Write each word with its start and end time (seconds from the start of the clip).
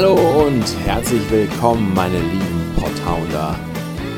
Hallo 0.00 0.14
und 0.46 0.64
herzlich 0.84 1.28
willkommen, 1.28 1.92
meine 1.92 2.20
lieben 2.20 2.72
Pothounder, 2.76 3.58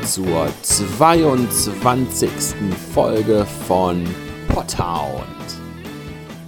zur 0.03 0.47
22. 0.61 2.29
Folge 2.93 3.47
von 3.65 4.05
Pothound. 4.47 5.25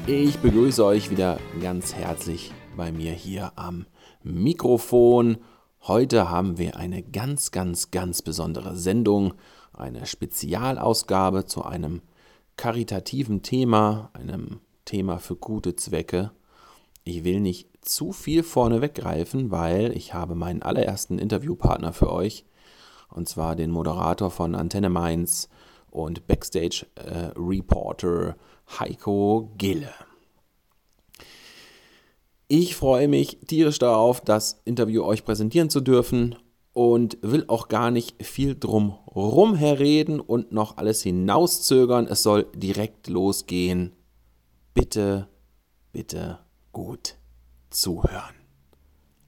Ich 0.05 0.38
begrüße 0.38 0.86
euch 0.86 1.09
wieder 1.09 1.39
ganz 1.59 1.96
herzlich 1.96 2.51
bei 2.77 2.91
mir 2.91 3.11
hier 3.11 3.54
am 3.55 3.88
Mikrofon. 4.21 5.38
Heute 5.81 6.29
haben 6.29 6.59
wir 6.59 6.78
eine 6.78 7.01
ganz, 7.01 7.50
ganz, 7.50 7.89
ganz 7.89 8.21
besondere 8.21 8.75
Sendung, 8.75 9.34
eine 9.73 10.06
Spezialausgabe 10.06 11.47
zu 11.47 11.64
einem 11.64 12.04
karitativen 12.56 13.42
Thema, 13.42 14.11
einem 14.14 14.59
Thema 14.86 15.18
für 15.18 15.36
gute 15.36 15.75
Zwecke. 15.75 16.29
Ich 17.04 17.23
will 17.23 17.39
nicht 17.39 17.72
zu 17.83 18.11
viel 18.11 18.43
vorne 18.43 18.82
weggreifen, 18.82 19.51
weil 19.51 19.96
ich 19.96 20.14
habe 20.14 20.36
meinen 20.36 20.61
allerersten 20.61 21.19
Interviewpartner 21.19 21.93
für 21.93 22.11
euch, 22.11 22.46
und 23.09 23.29
zwar 23.29 23.56
den 23.56 23.71
Moderator 23.71 24.32
von 24.32 24.56
Antenne 24.56 24.89
Mainz 24.89 25.50
und 25.92 26.25
Backstage 26.28 26.87
äh, 26.96 27.32
Reporter 27.36 28.36
Heiko 28.79 29.51
Gille. 29.57 29.93
Ich 32.47 32.75
freue 32.75 33.08
mich 33.08 33.39
tierisch 33.47 33.80
darauf, 33.80 34.22
das 34.22 34.61
Interview 34.66 35.03
euch 35.03 35.23
präsentieren 35.23 35.70
zu 35.70 35.81
dürfen 35.81 36.36
und 36.73 37.17
will 37.22 37.45
auch 37.47 37.67
gar 37.67 37.92
nicht 37.92 38.23
viel 38.23 38.56
drum 38.56 38.92
rum 39.16 39.56
herreden 39.56 40.20
und 40.20 40.52
noch 40.52 40.78
alles 40.78 41.04
hinauszögern. 41.04 42.08
Es 42.08 42.23
soll 42.23 42.48
direkt 42.56 43.08
losgehen. 43.08 43.94
Bitte, 44.73 45.28
bitte 45.92 46.39
gut 46.72 47.16
zuhören. 47.74 48.36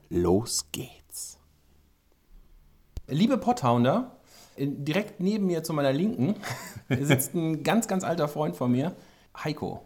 Los 0.09 0.71
geht's. 0.71 1.39
Liebe 3.07 3.37
Pothounder, 3.37 4.17
direkt 4.57 5.19
neben 5.19 5.45
mir 5.45 5.63
zu 5.63 5.73
meiner 5.73 5.91
Linken 5.91 6.35
sitzt 6.89 7.33
ein 7.33 7.63
ganz, 7.63 7.87
ganz 7.87 8.03
alter 8.03 8.27
Freund 8.27 8.55
von 8.55 8.71
mir, 8.71 8.95
Heiko. 9.35 9.85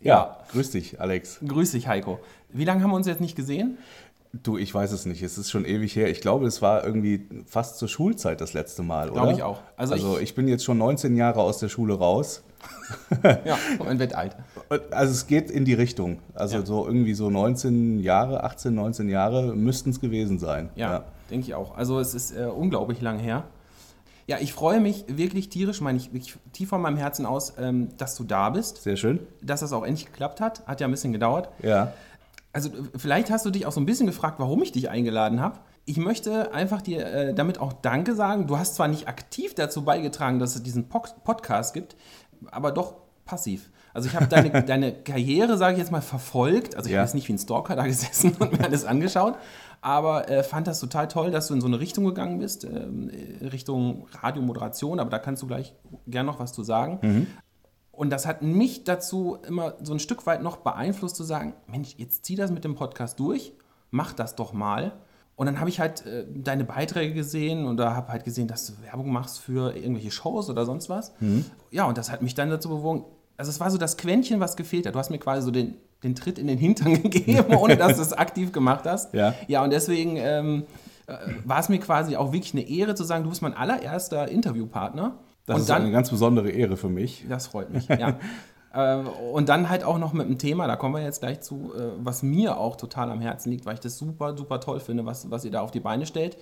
Ja, 0.00 0.14
ja, 0.14 0.38
grüß 0.52 0.70
dich, 0.70 1.00
Alex. 1.00 1.40
Grüß 1.46 1.72
dich, 1.72 1.86
Heiko. 1.86 2.20
Wie 2.48 2.64
lange 2.64 2.82
haben 2.82 2.90
wir 2.90 2.96
uns 2.96 3.06
jetzt 3.06 3.20
nicht 3.20 3.36
gesehen? 3.36 3.78
Du, 4.32 4.56
ich 4.56 4.72
weiß 4.72 4.92
es 4.92 5.06
nicht. 5.06 5.22
Es 5.22 5.38
ist 5.38 5.50
schon 5.50 5.64
ewig 5.64 5.96
her. 5.96 6.08
Ich 6.08 6.20
glaube, 6.20 6.46
es 6.46 6.62
war 6.62 6.84
irgendwie 6.84 7.26
fast 7.46 7.78
zur 7.78 7.88
Schulzeit 7.88 8.40
das 8.40 8.52
letzte 8.52 8.84
Mal, 8.84 9.10
oder? 9.10 9.22
Glaube 9.22 9.32
ich 9.32 9.42
auch. 9.42 9.60
Also, 9.76 9.94
also 9.94 10.16
ich, 10.18 10.24
ich, 10.24 10.34
bin 10.36 10.46
jetzt 10.46 10.64
schon 10.64 10.78
19 10.78 11.16
Jahre 11.16 11.40
aus 11.40 11.58
der 11.58 11.68
Schule 11.68 11.94
raus. 11.94 12.44
ja, 13.44 13.58
man 13.78 13.98
wird 13.98 14.14
alt. 14.14 14.36
Also 14.92 15.12
es 15.12 15.26
geht 15.26 15.50
in 15.50 15.64
die 15.64 15.74
Richtung. 15.74 16.18
Also 16.34 16.58
ja. 16.58 16.66
so 16.66 16.86
irgendwie 16.86 17.14
so 17.14 17.28
19 17.28 17.98
Jahre, 17.98 18.44
18, 18.44 18.72
19 18.72 19.08
Jahre 19.08 19.56
müssten 19.56 19.90
es 19.90 20.00
gewesen 20.00 20.38
sein. 20.38 20.70
Ja, 20.76 20.92
ja. 20.92 21.04
denke 21.28 21.46
ich 21.46 21.54
auch. 21.54 21.76
Also 21.76 21.98
es 21.98 22.14
ist 22.14 22.36
äh, 22.36 22.44
unglaublich 22.44 23.00
lang 23.00 23.18
her. 23.18 23.44
Ja, 24.28 24.38
ich 24.38 24.52
freue 24.52 24.78
mich 24.78 25.06
wirklich 25.08 25.48
tierisch, 25.48 25.80
meine 25.80 25.98
ich 25.98 26.12
wirklich 26.12 26.36
tief 26.52 26.68
von 26.68 26.80
meinem 26.80 26.96
Herzen 26.96 27.26
aus, 27.26 27.54
ähm, 27.58 27.88
dass 27.96 28.14
du 28.14 28.22
da 28.22 28.50
bist. 28.50 28.80
Sehr 28.80 28.96
schön. 28.96 29.18
Dass 29.42 29.58
das 29.58 29.72
auch 29.72 29.82
endlich 29.82 30.06
geklappt 30.06 30.40
hat. 30.40 30.64
Hat 30.68 30.80
ja 30.80 30.86
ein 30.86 30.92
bisschen 30.92 31.12
gedauert. 31.12 31.48
Ja. 31.64 31.92
Also 32.52 32.70
vielleicht 32.96 33.30
hast 33.30 33.46
du 33.46 33.50
dich 33.50 33.66
auch 33.66 33.72
so 33.72 33.80
ein 33.80 33.86
bisschen 33.86 34.06
gefragt, 34.06 34.40
warum 34.40 34.62
ich 34.62 34.72
dich 34.72 34.90
eingeladen 34.90 35.40
habe. 35.40 35.60
Ich 35.84 35.96
möchte 35.96 36.52
einfach 36.52 36.82
dir 36.82 37.06
äh, 37.06 37.34
damit 37.34 37.60
auch 37.60 37.72
Danke 37.72 38.14
sagen. 38.14 38.46
Du 38.46 38.58
hast 38.58 38.74
zwar 38.74 38.88
nicht 38.88 39.08
aktiv 39.08 39.54
dazu 39.54 39.84
beigetragen, 39.84 40.38
dass 40.38 40.56
es 40.56 40.62
diesen 40.62 40.88
Podcast 40.88 41.74
gibt, 41.74 41.96
aber 42.50 42.72
doch 42.72 42.94
passiv. 43.24 43.70
Also 43.94 44.08
ich 44.08 44.16
habe 44.16 44.26
deine, 44.26 44.62
deine 44.66 44.92
Karriere, 44.92 45.56
sage 45.56 45.74
ich 45.74 45.78
jetzt 45.78 45.92
mal, 45.92 46.02
verfolgt. 46.02 46.76
Also 46.76 46.88
ich 46.88 46.94
ja. 46.94 46.98
habe 46.98 47.06
jetzt 47.06 47.14
nicht 47.14 47.28
wie 47.28 47.34
ein 47.34 47.38
Stalker 47.38 47.76
da 47.76 47.86
gesessen 47.86 48.34
und 48.38 48.52
mir 48.52 48.64
alles 48.64 48.84
angeschaut, 48.84 49.36
aber 49.80 50.28
äh, 50.28 50.42
fand 50.42 50.66
das 50.66 50.80
total 50.80 51.08
toll, 51.08 51.30
dass 51.30 51.48
du 51.48 51.54
in 51.54 51.60
so 51.60 51.66
eine 51.66 51.78
Richtung 51.80 52.04
gegangen 52.04 52.38
bist, 52.38 52.64
äh, 52.64 52.88
Richtung 53.46 54.06
Radiomoderation, 54.20 54.98
aber 55.00 55.10
da 55.10 55.18
kannst 55.18 55.42
du 55.42 55.46
gleich 55.46 55.74
gern 56.06 56.26
noch 56.26 56.40
was 56.40 56.52
zu 56.52 56.64
sagen. 56.64 56.98
Mhm. 57.02 57.26
Und 58.00 58.08
das 58.08 58.24
hat 58.24 58.40
mich 58.40 58.84
dazu 58.84 59.36
immer 59.46 59.74
so 59.82 59.92
ein 59.92 59.98
Stück 59.98 60.24
weit 60.24 60.42
noch 60.42 60.56
beeinflusst 60.56 61.16
zu 61.16 61.22
sagen, 61.22 61.52
Mensch, 61.66 61.96
jetzt 61.98 62.24
zieh 62.24 62.34
das 62.34 62.50
mit 62.50 62.64
dem 62.64 62.74
Podcast 62.74 63.20
durch, 63.20 63.52
mach 63.90 64.14
das 64.14 64.36
doch 64.36 64.54
mal. 64.54 64.92
Und 65.36 65.44
dann 65.44 65.60
habe 65.60 65.68
ich 65.68 65.80
halt 65.80 66.06
äh, 66.06 66.24
deine 66.34 66.64
Beiträge 66.64 67.12
gesehen 67.12 67.66
und 67.66 67.76
da 67.76 67.94
habe 67.94 68.10
halt 68.10 68.24
gesehen, 68.24 68.48
dass 68.48 68.66
du 68.66 68.82
Werbung 68.82 69.12
machst 69.12 69.40
für 69.40 69.76
irgendwelche 69.76 70.10
Shows 70.10 70.48
oder 70.48 70.64
sonst 70.64 70.88
was. 70.88 71.12
Mhm. 71.20 71.44
Ja, 71.70 71.84
und 71.84 71.98
das 71.98 72.10
hat 72.10 72.22
mich 72.22 72.34
dann 72.34 72.48
dazu 72.48 72.70
bewogen, 72.70 73.04
also 73.36 73.50
es 73.50 73.60
war 73.60 73.70
so 73.70 73.76
das 73.76 73.98
Quäntchen, 73.98 74.40
was 74.40 74.56
gefehlt 74.56 74.86
hat. 74.86 74.94
Du 74.94 74.98
hast 74.98 75.10
mir 75.10 75.18
quasi 75.18 75.42
so 75.42 75.50
den, 75.50 75.74
den 76.02 76.14
Tritt 76.14 76.38
in 76.38 76.46
den 76.46 76.56
Hintern 76.56 76.94
gegeben, 77.02 77.54
ohne 77.54 77.76
dass 77.76 77.96
du 77.96 78.02
es 78.02 78.14
aktiv 78.14 78.50
gemacht 78.50 78.86
hast. 78.86 79.12
Ja, 79.12 79.34
ja 79.46 79.62
und 79.62 79.74
deswegen 79.74 80.16
ähm, 80.16 80.64
äh, 81.06 81.16
war 81.44 81.60
es 81.60 81.68
mir 81.68 81.80
quasi 81.80 82.16
auch 82.16 82.32
wirklich 82.32 82.54
eine 82.54 82.66
Ehre 82.66 82.94
zu 82.94 83.04
sagen, 83.04 83.24
du 83.24 83.28
bist 83.28 83.42
mein 83.42 83.52
allererster 83.52 84.26
Interviewpartner. 84.26 85.18
Das 85.46 85.56
und 85.56 85.60
ist 85.62 85.70
dann, 85.70 85.82
eine 85.82 85.92
ganz 85.92 86.10
besondere 86.10 86.50
Ehre 86.50 86.76
für 86.76 86.88
mich. 86.88 87.24
Das 87.28 87.46
freut 87.46 87.70
mich, 87.70 87.88
ja. 87.88 88.18
Äh, 88.72 88.98
und 89.32 89.48
dann 89.48 89.68
halt 89.68 89.82
auch 89.82 89.98
noch 89.98 90.12
mit 90.12 90.26
einem 90.26 90.38
Thema, 90.38 90.68
da 90.68 90.76
kommen 90.76 90.94
wir 90.94 91.02
jetzt 91.02 91.20
gleich 91.20 91.40
zu, 91.40 91.72
äh, 91.74 91.90
was 91.98 92.22
mir 92.22 92.56
auch 92.56 92.76
total 92.76 93.10
am 93.10 93.20
Herzen 93.20 93.50
liegt, 93.50 93.66
weil 93.66 93.74
ich 93.74 93.80
das 93.80 93.98
super, 93.98 94.36
super 94.36 94.60
toll 94.60 94.78
finde, 94.78 95.04
was, 95.04 95.28
was 95.28 95.44
ihr 95.44 95.50
da 95.50 95.60
auf 95.60 95.72
die 95.72 95.80
Beine 95.80 96.06
stellt. 96.06 96.38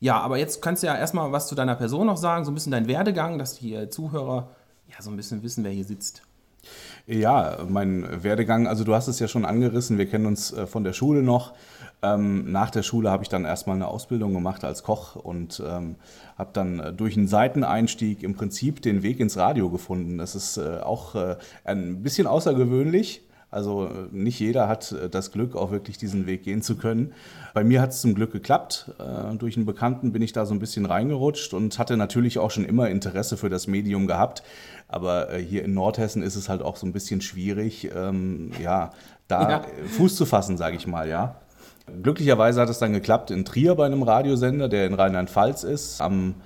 Ja, 0.00 0.18
aber 0.20 0.38
jetzt 0.38 0.60
kannst 0.60 0.82
du 0.82 0.88
ja 0.88 0.96
erstmal 0.96 1.30
was 1.30 1.46
zu 1.46 1.54
deiner 1.54 1.76
Person 1.76 2.08
noch 2.08 2.16
sagen, 2.16 2.44
so 2.44 2.50
ein 2.50 2.54
bisschen 2.54 2.72
dein 2.72 2.88
Werdegang, 2.88 3.38
dass 3.38 3.54
die 3.54 3.88
Zuhörer 3.88 4.48
ja 4.88 5.00
so 5.00 5.10
ein 5.10 5.16
bisschen 5.16 5.44
wissen, 5.44 5.62
wer 5.62 5.70
hier 5.70 5.84
sitzt. 5.84 6.22
Ja, 7.06 7.58
mein 7.68 8.22
Werdegang, 8.22 8.66
also 8.66 8.84
du 8.84 8.94
hast 8.94 9.08
es 9.08 9.18
ja 9.18 9.28
schon 9.28 9.44
angerissen, 9.44 9.98
wir 9.98 10.06
kennen 10.06 10.26
uns 10.26 10.52
äh, 10.52 10.66
von 10.66 10.84
der 10.84 10.92
Schule 10.92 11.22
noch. 11.22 11.54
Ähm, 12.04 12.50
nach 12.50 12.70
der 12.70 12.82
Schule 12.82 13.10
habe 13.12 13.22
ich 13.22 13.28
dann 13.28 13.44
erstmal 13.44 13.76
eine 13.76 13.86
Ausbildung 13.86 14.34
gemacht 14.34 14.64
als 14.64 14.82
Koch 14.82 15.14
und 15.14 15.62
ähm, 15.64 15.94
habe 16.36 16.50
dann 16.52 16.80
äh, 16.80 16.92
durch 16.92 17.16
einen 17.16 17.28
Seiteneinstieg 17.28 18.24
im 18.24 18.34
Prinzip 18.34 18.82
den 18.82 19.04
Weg 19.04 19.20
ins 19.20 19.36
Radio 19.36 19.70
gefunden. 19.70 20.18
Das 20.18 20.34
ist 20.34 20.56
äh, 20.56 20.80
auch 20.80 21.14
äh, 21.14 21.36
ein 21.64 22.02
bisschen 22.02 22.26
außergewöhnlich. 22.26 23.22
Also 23.52 23.86
äh, 23.86 24.08
nicht 24.10 24.40
jeder 24.40 24.66
hat 24.66 24.90
äh, 24.90 25.08
das 25.08 25.30
Glück, 25.30 25.54
auch 25.54 25.70
wirklich 25.70 25.96
diesen 25.96 26.26
Weg 26.26 26.42
gehen 26.42 26.60
zu 26.60 26.74
können. 26.74 27.12
Bei 27.54 27.62
mir 27.62 27.80
hat 27.80 27.90
es 27.90 28.00
zum 28.00 28.14
Glück 28.14 28.32
geklappt. 28.32 28.90
Durch 29.38 29.56
einen 29.56 29.66
Bekannten 29.66 30.12
bin 30.12 30.22
ich 30.22 30.32
da 30.32 30.46
so 30.46 30.54
ein 30.54 30.58
bisschen 30.58 30.86
reingerutscht 30.86 31.52
und 31.52 31.78
hatte 31.78 31.98
natürlich 31.98 32.38
auch 32.38 32.50
schon 32.50 32.64
immer 32.64 32.88
Interesse 32.88 33.36
für 33.36 33.50
das 33.50 33.66
Medium 33.66 34.06
gehabt. 34.06 34.42
Aber 34.88 35.36
hier 35.36 35.62
in 35.64 35.74
Nordhessen 35.74 36.22
ist 36.22 36.34
es 36.34 36.48
halt 36.48 36.62
auch 36.62 36.76
so 36.76 36.86
ein 36.86 36.94
bisschen 36.94 37.20
schwierig, 37.20 37.90
ähm, 37.94 38.52
ja, 38.58 38.92
da 39.28 39.50
ja. 39.50 39.62
Fuß 39.98 40.16
zu 40.16 40.24
fassen, 40.24 40.56
sage 40.56 40.76
ich 40.76 40.86
mal, 40.86 41.06
ja. 41.06 41.36
Glücklicherweise 42.02 42.60
hat 42.60 42.68
es 42.68 42.78
dann 42.78 42.92
geklappt 42.92 43.30
in 43.30 43.44
Trier 43.44 43.74
bei 43.74 43.86
einem 43.86 44.02
Radiosender, 44.02 44.68
der 44.68 44.86
in 44.86 44.94
Rheinland-Pfalz 44.94 45.64
ist, 45.64 46.00
am, 46.00 46.36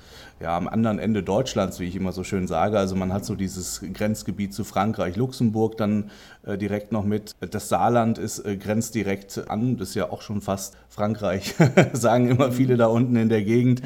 ja, 0.41 0.57
am 0.57 0.67
anderen 0.67 0.99
Ende 0.99 1.23
Deutschlands, 1.23 1.79
wie 1.79 1.85
ich 1.85 1.95
immer 1.95 2.13
so 2.13 2.25
schön 2.25 2.47
sage. 2.47 2.79
Also 2.79 2.97
man 2.97 3.13
hat 3.13 3.27
so 3.27 3.35
dieses 3.35 3.83
Grenzgebiet 3.93 4.55
zu 4.55 4.65
Frankreich, 4.65 5.17
Luxemburg 5.17 5.77
dann 5.77 6.11
äh, 6.45 6.57
direkt 6.57 6.91
noch 6.91 7.05
mit. 7.05 7.35
Das 7.41 7.69
Saarland 7.69 8.17
ist 8.17 8.47
äh, 8.47 8.57
grenzt 8.57 8.95
direkt 8.95 9.51
an, 9.51 9.77
das 9.77 9.91
ist 9.91 9.95
ja 9.95 10.11
auch 10.11 10.23
schon 10.23 10.41
fast 10.41 10.77
Frankreich, 10.89 11.55
sagen 11.93 12.31
immer 12.31 12.51
viele 12.51 12.79
da 12.79 12.87
unten 12.87 13.17
in 13.17 13.29
der 13.29 13.43
Gegend. 13.43 13.83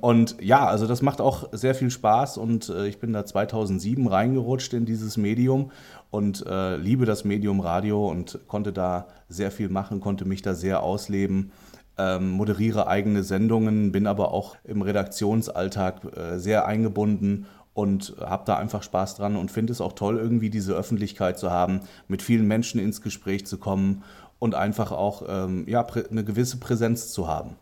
Und 0.00 0.36
ja, 0.40 0.66
also 0.66 0.86
das 0.86 1.02
macht 1.02 1.20
auch 1.20 1.48
sehr 1.52 1.74
viel 1.74 1.90
Spaß 1.90 2.38
und 2.38 2.70
äh, 2.70 2.86
ich 2.86 2.98
bin 2.98 3.12
da 3.12 3.26
2007 3.26 4.06
reingerutscht 4.06 4.72
in 4.72 4.86
dieses 4.86 5.18
Medium 5.18 5.70
und 6.10 6.44
äh, 6.46 6.76
liebe 6.76 7.04
das 7.06 7.24
Medium 7.24 7.60
Radio 7.60 8.08
und 8.08 8.40
konnte 8.46 8.72
da 8.72 9.08
sehr 9.28 9.50
viel 9.50 9.68
machen, 9.68 10.00
konnte 10.00 10.24
mich 10.24 10.42
da 10.42 10.54
sehr 10.54 10.82
ausleben. 10.82 11.52
Ähm, 11.98 12.30
moderiere 12.30 12.88
eigene 12.88 13.22
Sendungen, 13.22 13.90
bin 13.90 14.06
aber 14.06 14.32
auch 14.32 14.56
im 14.64 14.82
Redaktionsalltag 14.82 16.16
äh, 16.16 16.38
sehr 16.38 16.66
eingebunden 16.66 17.46
und 17.72 18.16
habe 18.20 18.44
da 18.46 18.56
einfach 18.56 18.82
Spaß 18.82 19.16
dran 19.16 19.36
und 19.36 19.50
finde 19.50 19.72
es 19.72 19.80
auch 19.80 19.92
toll, 19.92 20.18
irgendwie 20.18 20.50
diese 20.50 20.74
Öffentlichkeit 20.74 21.38
zu 21.38 21.50
haben, 21.50 21.80
mit 22.08 22.22
vielen 22.22 22.46
Menschen 22.46 22.80
ins 22.80 23.02
Gespräch 23.02 23.46
zu 23.46 23.58
kommen 23.58 24.02
und 24.38 24.54
einfach 24.54 24.92
auch 24.92 25.22
ähm, 25.28 25.64
ja, 25.68 25.86
eine 26.10 26.24
gewisse 26.24 26.58
Präsenz 26.58 27.12
zu 27.12 27.28
haben. 27.28 27.56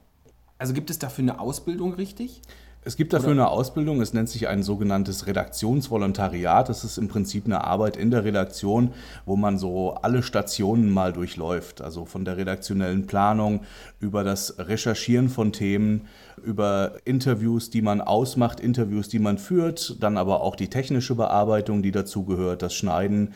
Also 0.58 0.72
gibt 0.72 0.90
es 0.90 0.98
dafür 0.98 1.22
eine 1.22 1.40
Ausbildung 1.40 1.94
richtig? 1.94 2.42
Es 2.86 2.96
gibt 2.96 3.14
dafür 3.14 3.32
Oder? 3.32 3.44
eine 3.44 3.48
Ausbildung, 3.48 4.02
es 4.02 4.12
nennt 4.12 4.28
sich 4.28 4.46
ein 4.46 4.62
sogenanntes 4.62 5.26
Redaktionsvolontariat. 5.26 6.68
Das 6.68 6.84
ist 6.84 6.98
im 6.98 7.08
Prinzip 7.08 7.46
eine 7.46 7.64
Arbeit 7.64 7.96
in 7.96 8.10
der 8.10 8.24
Redaktion, 8.24 8.92
wo 9.24 9.36
man 9.36 9.56
so 9.56 9.94
alle 9.94 10.22
Stationen 10.22 10.90
mal 10.90 11.14
durchläuft. 11.14 11.80
Also 11.80 12.04
von 12.04 12.26
der 12.26 12.36
redaktionellen 12.36 13.06
Planung 13.06 13.62
über 14.00 14.22
das 14.22 14.58
Recherchieren 14.58 15.30
von 15.30 15.52
Themen, 15.52 16.02
über 16.44 16.92
Interviews, 17.06 17.70
die 17.70 17.80
man 17.80 18.02
ausmacht, 18.02 18.60
Interviews, 18.60 19.08
die 19.08 19.18
man 19.18 19.38
führt, 19.38 20.02
dann 20.02 20.18
aber 20.18 20.42
auch 20.42 20.54
die 20.54 20.68
technische 20.68 21.14
Bearbeitung, 21.14 21.82
die 21.82 21.92
dazugehört, 21.92 22.60
das 22.60 22.74
Schneiden 22.74 23.32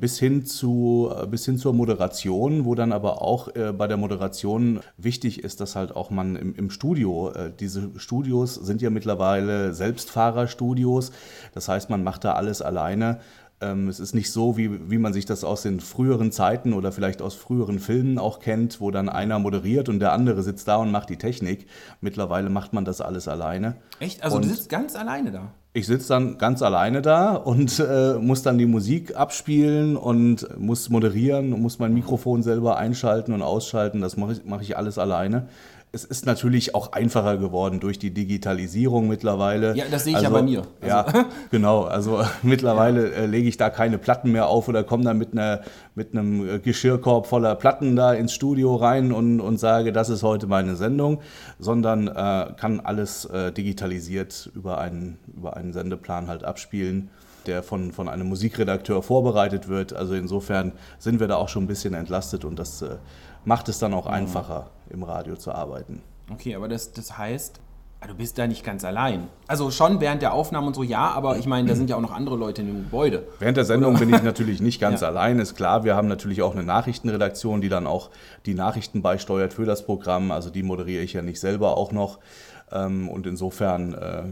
bis 0.00 0.18
hin, 0.18 0.44
zu, 0.46 1.12
äh, 1.14 1.26
bis 1.26 1.44
hin 1.44 1.58
zur 1.58 1.74
Moderation, 1.74 2.64
wo 2.64 2.74
dann 2.74 2.92
aber 2.92 3.22
auch 3.22 3.54
äh, 3.54 3.72
bei 3.72 3.86
der 3.86 3.98
Moderation 3.98 4.80
wichtig 4.96 5.44
ist, 5.44 5.60
dass 5.60 5.76
halt 5.76 5.94
auch 5.94 6.10
man 6.10 6.36
im, 6.36 6.54
im 6.54 6.70
Studio, 6.70 7.30
äh, 7.30 7.52
diese 7.60 7.90
Studios 7.96 8.54
sind 8.54 8.82
ja 8.82 8.90
mittlerweile 8.90 9.74
Selbstfahrerstudios, 9.74 11.12
das 11.52 11.68
heißt, 11.68 11.90
man 11.90 12.02
macht 12.02 12.24
da 12.24 12.32
alles 12.32 12.62
alleine 12.62 13.20
Ähm, 13.62 13.88
es 13.88 14.00
ist 14.00 14.14
nicht 14.14 14.32
so, 14.32 14.56
wie, 14.56 14.90
wie 14.90 14.96
man 14.96 15.12
sich 15.12 15.26
das 15.26 15.44
aus 15.44 15.60
den 15.62 15.80
früheren 15.80 16.32
Zeiten 16.32 16.72
oder 16.72 16.92
vielleicht 16.92 17.20
aus 17.20 17.34
früheren 17.34 17.78
Filmen 17.78 18.18
auch 18.18 18.40
kennt, 18.40 18.80
wo 18.80 18.90
dann 18.90 19.10
einer 19.10 19.38
moderiert 19.38 19.90
und 19.90 20.00
der 20.00 20.12
andere 20.12 20.42
sitzt 20.42 20.66
da 20.66 20.76
und 20.76 20.90
macht 20.90 21.10
die 21.10 21.18
Technik. 21.18 21.66
Mittlerweile 22.00 22.48
macht 22.48 22.72
man 22.72 22.86
das 22.86 23.02
alles 23.02 23.28
alleine. 23.28 23.76
Echt? 23.98 24.22
Also 24.22 24.36
und 24.36 24.46
du 24.46 24.48
sitzt 24.48 24.70
ganz 24.70 24.96
alleine 24.96 25.30
da? 25.30 25.52
Ich 25.72 25.86
sitze 25.86 26.08
dann 26.08 26.36
ganz 26.36 26.62
alleine 26.62 27.00
da 27.00 27.36
und 27.36 27.78
äh, 27.78 28.14
muss 28.14 28.42
dann 28.42 28.58
die 28.58 28.66
Musik 28.66 29.14
abspielen 29.14 29.96
und 29.96 30.58
muss 30.58 30.90
moderieren 30.90 31.52
und 31.52 31.62
muss 31.62 31.78
mein 31.78 31.94
Mikrofon 31.94 32.42
selber 32.42 32.76
einschalten 32.76 33.32
und 33.32 33.42
ausschalten. 33.42 34.00
Das 34.00 34.16
mache 34.16 34.32
ich, 34.32 34.40
mach 34.44 34.62
ich 34.62 34.76
alles 34.76 34.98
alleine. 34.98 35.46
Es 35.92 36.04
ist 36.04 36.24
natürlich 36.24 36.74
auch 36.74 36.92
einfacher 36.92 37.36
geworden 37.36 37.80
durch 37.80 37.98
die 37.98 38.12
Digitalisierung 38.12 39.08
mittlerweile. 39.08 39.74
Ja, 39.76 39.86
das 39.90 40.04
sehe 40.04 40.16
ich 40.16 40.22
ja 40.22 40.30
bei 40.30 40.42
mir. 40.42 40.62
Also, 40.80 40.86
ja, 40.86 41.26
genau. 41.50 41.82
Also 41.82 42.22
mittlerweile 42.42 43.12
äh, 43.12 43.26
lege 43.26 43.48
ich 43.48 43.56
da 43.56 43.70
keine 43.70 43.98
Platten 43.98 44.30
mehr 44.30 44.46
auf 44.46 44.68
oder 44.68 44.84
komme 44.84 45.04
dann 45.04 45.18
mit, 45.18 45.32
einer, 45.32 45.62
mit 45.96 46.12
einem 46.12 46.48
äh, 46.48 46.58
Geschirrkorb 46.60 47.26
voller 47.26 47.56
Platten 47.56 47.96
da 47.96 48.12
ins 48.12 48.32
Studio 48.32 48.76
rein 48.76 49.10
und, 49.10 49.40
und 49.40 49.58
sage, 49.58 49.92
das 49.92 50.10
ist 50.10 50.22
heute 50.22 50.46
meine 50.46 50.76
Sendung, 50.76 51.20
sondern 51.58 52.06
äh, 52.06 52.52
kann 52.56 52.80
alles 52.80 53.24
äh, 53.24 53.50
digitalisiert 53.50 54.50
über 54.54 54.78
einen, 54.78 55.18
über 55.36 55.56
einen 55.56 55.72
Sendeplan 55.72 56.28
halt 56.28 56.44
abspielen 56.44 57.10
der 57.46 57.62
von, 57.62 57.92
von 57.92 58.08
einem 58.08 58.28
Musikredakteur 58.28 59.02
vorbereitet 59.02 59.68
wird. 59.68 59.92
Also 59.92 60.14
insofern 60.14 60.72
sind 60.98 61.20
wir 61.20 61.28
da 61.28 61.36
auch 61.36 61.48
schon 61.48 61.64
ein 61.64 61.68
bisschen 61.68 61.94
entlastet 61.94 62.44
und 62.44 62.58
das 62.58 62.82
äh, 62.82 62.96
macht 63.44 63.68
es 63.68 63.78
dann 63.78 63.94
auch 63.94 64.06
Mhm. 64.06 64.12
einfacher, 64.14 64.70
im 64.90 65.02
Radio 65.02 65.36
zu 65.36 65.52
arbeiten. 65.52 66.02
Okay, 66.32 66.54
aber 66.54 66.68
das, 66.68 66.92
das 66.92 67.16
heißt, 67.18 67.60
ah, 68.00 68.06
du 68.06 68.14
bist 68.14 68.38
da 68.38 68.46
nicht 68.46 68.64
ganz 68.64 68.84
allein. 68.84 69.28
Also 69.48 69.70
schon 69.70 70.00
während 70.00 70.22
der 70.22 70.32
Aufnahmen 70.32 70.68
und 70.68 70.74
so, 70.74 70.82
ja, 70.82 71.10
aber 71.10 71.38
ich 71.38 71.46
meine, 71.46 71.68
da 71.68 71.74
sind 71.74 71.90
ja 71.90 71.96
auch 71.96 72.00
noch 72.00 72.12
andere 72.12 72.36
Leute 72.36 72.60
in 72.62 72.68
dem 72.68 72.76
Gebäude. 72.84 73.24
Während 73.40 73.56
der 73.56 73.64
Sendung 73.64 73.98
bin 73.98 74.12
ich 74.14 74.22
natürlich 74.22 74.60
nicht 74.60 74.80
ganz 74.80 75.00
Ja. 75.00 75.08
allein, 75.08 75.38
ist 75.38 75.54
klar. 75.56 75.84
Wir 75.84 75.96
haben 75.96 76.08
natürlich 76.08 76.42
auch 76.42 76.54
eine 76.54 76.62
Nachrichtenredaktion, 76.64 77.60
die 77.60 77.68
dann 77.68 77.86
auch 77.86 78.10
die 78.46 78.54
Nachrichten 78.54 79.02
beisteuert 79.02 79.52
für 79.54 79.64
das 79.64 79.84
Programm. 79.84 80.30
Also 80.30 80.50
die 80.50 80.62
moderiere 80.62 81.02
ich 81.02 81.12
ja 81.14 81.22
nicht 81.22 81.40
selber 81.40 81.76
auch 81.76 81.92
noch. 81.92 82.18
Ähm, 82.72 83.08
Und 83.08 83.26
insofern 83.26 83.94
äh, 83.94 84.22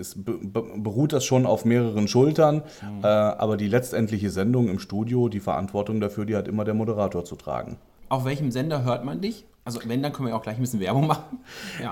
ist, 0.00 0.24
be- 0.24 0.38
beruht 0.78 1.12
das 1.12 1.26
schon 1.26 1.44
auf 1.44 1.66
mehreren 1.66 2.08
Schultern. 2.08 2.62
Äh, 3.02 3.06
Aber 3.06 3.58
die 3.58 3.68
letztendliche 3.68 4.30
Sendung 4.30 4.68
im 4.68 4.78
Studio, 4.78 5.28
die 5.28 5.40
Verantwortung 5.40 6.00
dafür, 6.00 6.24
die 6.24 6.34
hat 6.34 6.48
immer 6.48 6.64
der 6.64 6.72
Moderator 6.72 7.26
zu 7.26 7.36
tragen. 7.36 7.76
Auf 8.08 8.24
welchem 8.24 8.50
Sender 8.50 8.84
hört 8.84 9.04
man 9.04 9.20
dich? 9.20 9.44
Also 9.66 9.80
wenn, 9.86 10.02
dann 10.02 10.12
können 10.12 10.26
wir 10.26 10.32
ja 10.32 10.36
auch 10.36 10.42
gleich 10.42 10.56
ein 10.56 10.60
bisschen 10.60 10.80
Werbung 10.80 11.06
machen. 11.06 11.38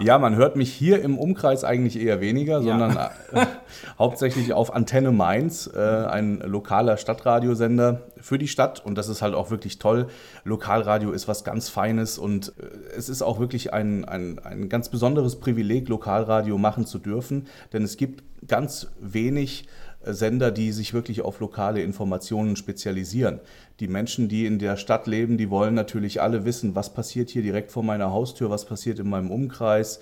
Ja, 0.03 0.19
man 0.19 0.37
hört 0.37 0.56
mich 0.56 0.70
hier 0.70 1.00
im 1.03 1.17
Umkreis 1.17 1.64
eigentlich 1.64 1.99
eher 1.99 2.20
weniger, 2.20 2.61
Ja. 2.61 2.62
sondern 2.62 2.97
äh, 3.32 3.47
hauptsächlich 3.99 4.53
auf 4.53 4.75
Antenne 4.75 5.11
Mainz, 5.11 5.70
äh, 5.75 5.79
ein 5.81 6.41
lokaler 6.41 6.99
Stadtradiosender 6.99 8.03
für 8.20 8.37
die 8.37 8.47
Stadt. 8.49 8.85
Und 8.85 8.97
das 8.99 9.09
ist 9.09 9.23
halt 9.23 9.35
auch 9.35 9.50
wirklich 9.50 9.79
toll. 9.79 10.09
Lokalradio 10.44 11.12
ist 11.12 11.29
was 11.29 11.44
ganz 11.44 11.70
Feines 11.70 12.19
und 12.19 12.53
äh, 12.58 12.94
es 12.94 13.08
ist 13.08 13.23
auch 13.23 13.41
wirklich 13.41 13.73
ein, 13.73 14.05
ein, 14.05 14.38
ein 14.41 14.69
ganz 14.69 14.91
besonderes 14.91 15.41
Privileg, 15.41 15.88
Lokalradio 15.88 16.58
machen 16.58 16.85
zu 16.85 16.99
dürfen, 16.99 17.47
denn 17.73 17.85
es 17.85 17.97
gibt 17.97 18.23
ganz 18.47 18.88
wenig 19.00 19.67
Sender, 20.07 20.51
die 20.51 20.73
sich 20.73 20.95
wirklich 20.95 21.23
auf 21.23 21.41
lokale 21.41 21.83
Informationen 21.83 22.57
spezialisieren. 22.57 23.41
Die 23.81 23.89
Menschen, 23.89 24.29
die 24.29 24.47
in 24.47 24.59
der 24.59 24.77
Stadt 24.77 25.07
leben, 25.07 25.39
die 25.39 25.51
wollen 25.51 25.75
natürlich 25.75 26.21
alle 26.21 26.45
wissen, 26.45 26.75
was 26.75 26.93
passiert 26.93 27.31
hier 27.31 27.43
direkt 27.43 27.73
vor 27.73 27.83
meiner 27.83 28.11
Haustür, 28.11 28.51
was 28.51 28.65
passiert 28.65 28.99
in 28.99 29.09
meinem 29.09 29.31
Umkreis. 29.31 30.01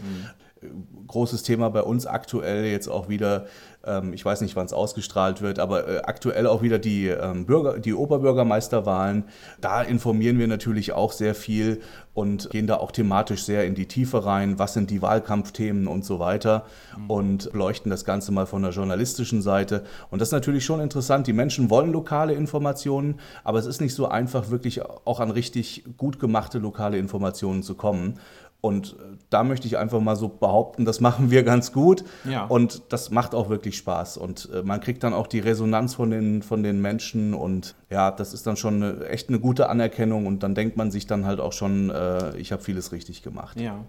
Großes 1.06 1.42
Thema 1.42 1.70
bei 1.70 1.82
uns 1.82 2.06
aktuell 2.06 2.64
jetzt 2.64 2.88
auch 2.88 3.08
wieder, 3.08 3.46
ähm, 3.84 4.12
ich 4.12 4.24
weiß 4.24 4.42
nicht, 4.42 4.56
wann 4.56 4.66
es 4.66 4.72
ausgestrahlt 4.72 5.40
wird, 5.40 5.58
aber 5.58 5.88
äh, 5.88 5.98
aktuell 6.02 6.46
auch 6.46 6.62
wieder 6.62 6.78
die, 6.78 7.08
ähm, 7.08 7.46
Bürger, 7.46 7.78
die 7.78 7.94
Oberbürgermeisterwahlen. 7.94 9.24
Da 9.60 9.82
informieren 9.82 10.38
wir 10.38 10.46
natürlich 10.46 10.92
auch 10.92 11.12
sehr 11.12 11.34
viel 11.34 11.80
und 12.12 12.50
gehen 12.50 12.66
da 12.66 12.76
auch 12.76 12.92
thematisch 12.92 13.44
sehr 13.44 13.64
in 13.64 13.74
die 13.74 13.86
Tiefe 13.86 14.26
rein. 14.26 14.58
Was 14.58 14.74
sind 14.74 14.90
die 14.90 15.00
Wahlkampfthemen 15.00 15.86
und 15.86 16.04
so 16.04 16.18
weiter 16.18 16.66
und 17.08 17.50
beleuchten 17.52 17.90
das 17.90 18.04
Ganze 18.04 18.32
mal 18.32 18.46
von 18.46 18.62
der 18.62 18.72
journalistischen 18.72 19.42
Seite. 19.42 19.84
Und 20.10 20.20
das 20.20 20.28
ist 20.28 20.32
natürlich 20.32 20.64
schon 20.64 20.80
interessant. 20.80 21.26
Die 21.26 21.32
Menschen 21.32 21.70
wollen 21.70 21.92
lokale 21.92 22.34
Informationen, 22.34 23.20
aber 23.44 23.58
es 23.58 23.66
ist 23.66 23.80
nicht 23.80 23.94
so 23.94 24.08
einfach, 24.08 24.50
wirklich 24.50 24.82
auch 24.82 25.20
an 25.20 25.30
richtig 25.30 25.84
gut 25.96 26.18
gemachte 26.18 26.58
lokale 26.58 26.98
Informationen 26.98 27.62
zu 27.62 27.74
kommen. 27.74 28.18
Und 28.62 28.92
äh, 28.98 29.16
da 29.30 29.42
möchte 29.42 29.66
ich 29.66 29.78
einfach 29.78 30.00
mal 30.00 30.16
so 30.16 30.28
behaupten, 30.28 30.84
das 30.84 31.00
machen 31.00 31.30
wir 31.30 31.42
ganz 31.44 31.72
gut. 31.72 32.04
Ja. 32.28 32.44
Und 32.46 32.82
das 32.90 33.10
macht 33.10 33.34
auch 33.34 33.48
wirklich 33.48 33.76
Spaß. 33.78 34.16
Und 34.18 34.50
äh, 34.52 34.62
man 34.62 34.80
kriegt 34.80 35.02
dann 35.02 35.14
auch 35.14 35.26
die 35.26 35.38
Resonanz 35.38 35.94
von 35.94 36.10
den, 36.10 36.42
von 36.42 36.62
den 36.62 36.80
Menschen. 36.80 37.32
Und 37.34 37.74
ja, 37.88 38.10
das 38.10 38.34
ist 38.34 38.46
dann 38.46 38.56
schon 38.56 38.82
eine, 38.82 39.06
echt 39.06 39.28
eine 39.30 39.40
gute 39.40 39.68
Anerkennung. 39.70 40.26
Und 40.26 40.42
dann 40.42 40.54
denkt 40.54 40.76
man 40.76 40.90
sich 40.90 41.06
dann 41.06 41.24
halt 41.24 41.40
auch 41.40 41.52
schon, 41.52 41.88
äh, 41.90 42.36
ich 42.36 42.52
habe 42.52 42.62
vieles 42.62 42.92
richtig 42.92 43.22
gemacht. 43.22 43.58
Ja. 43.58 43.84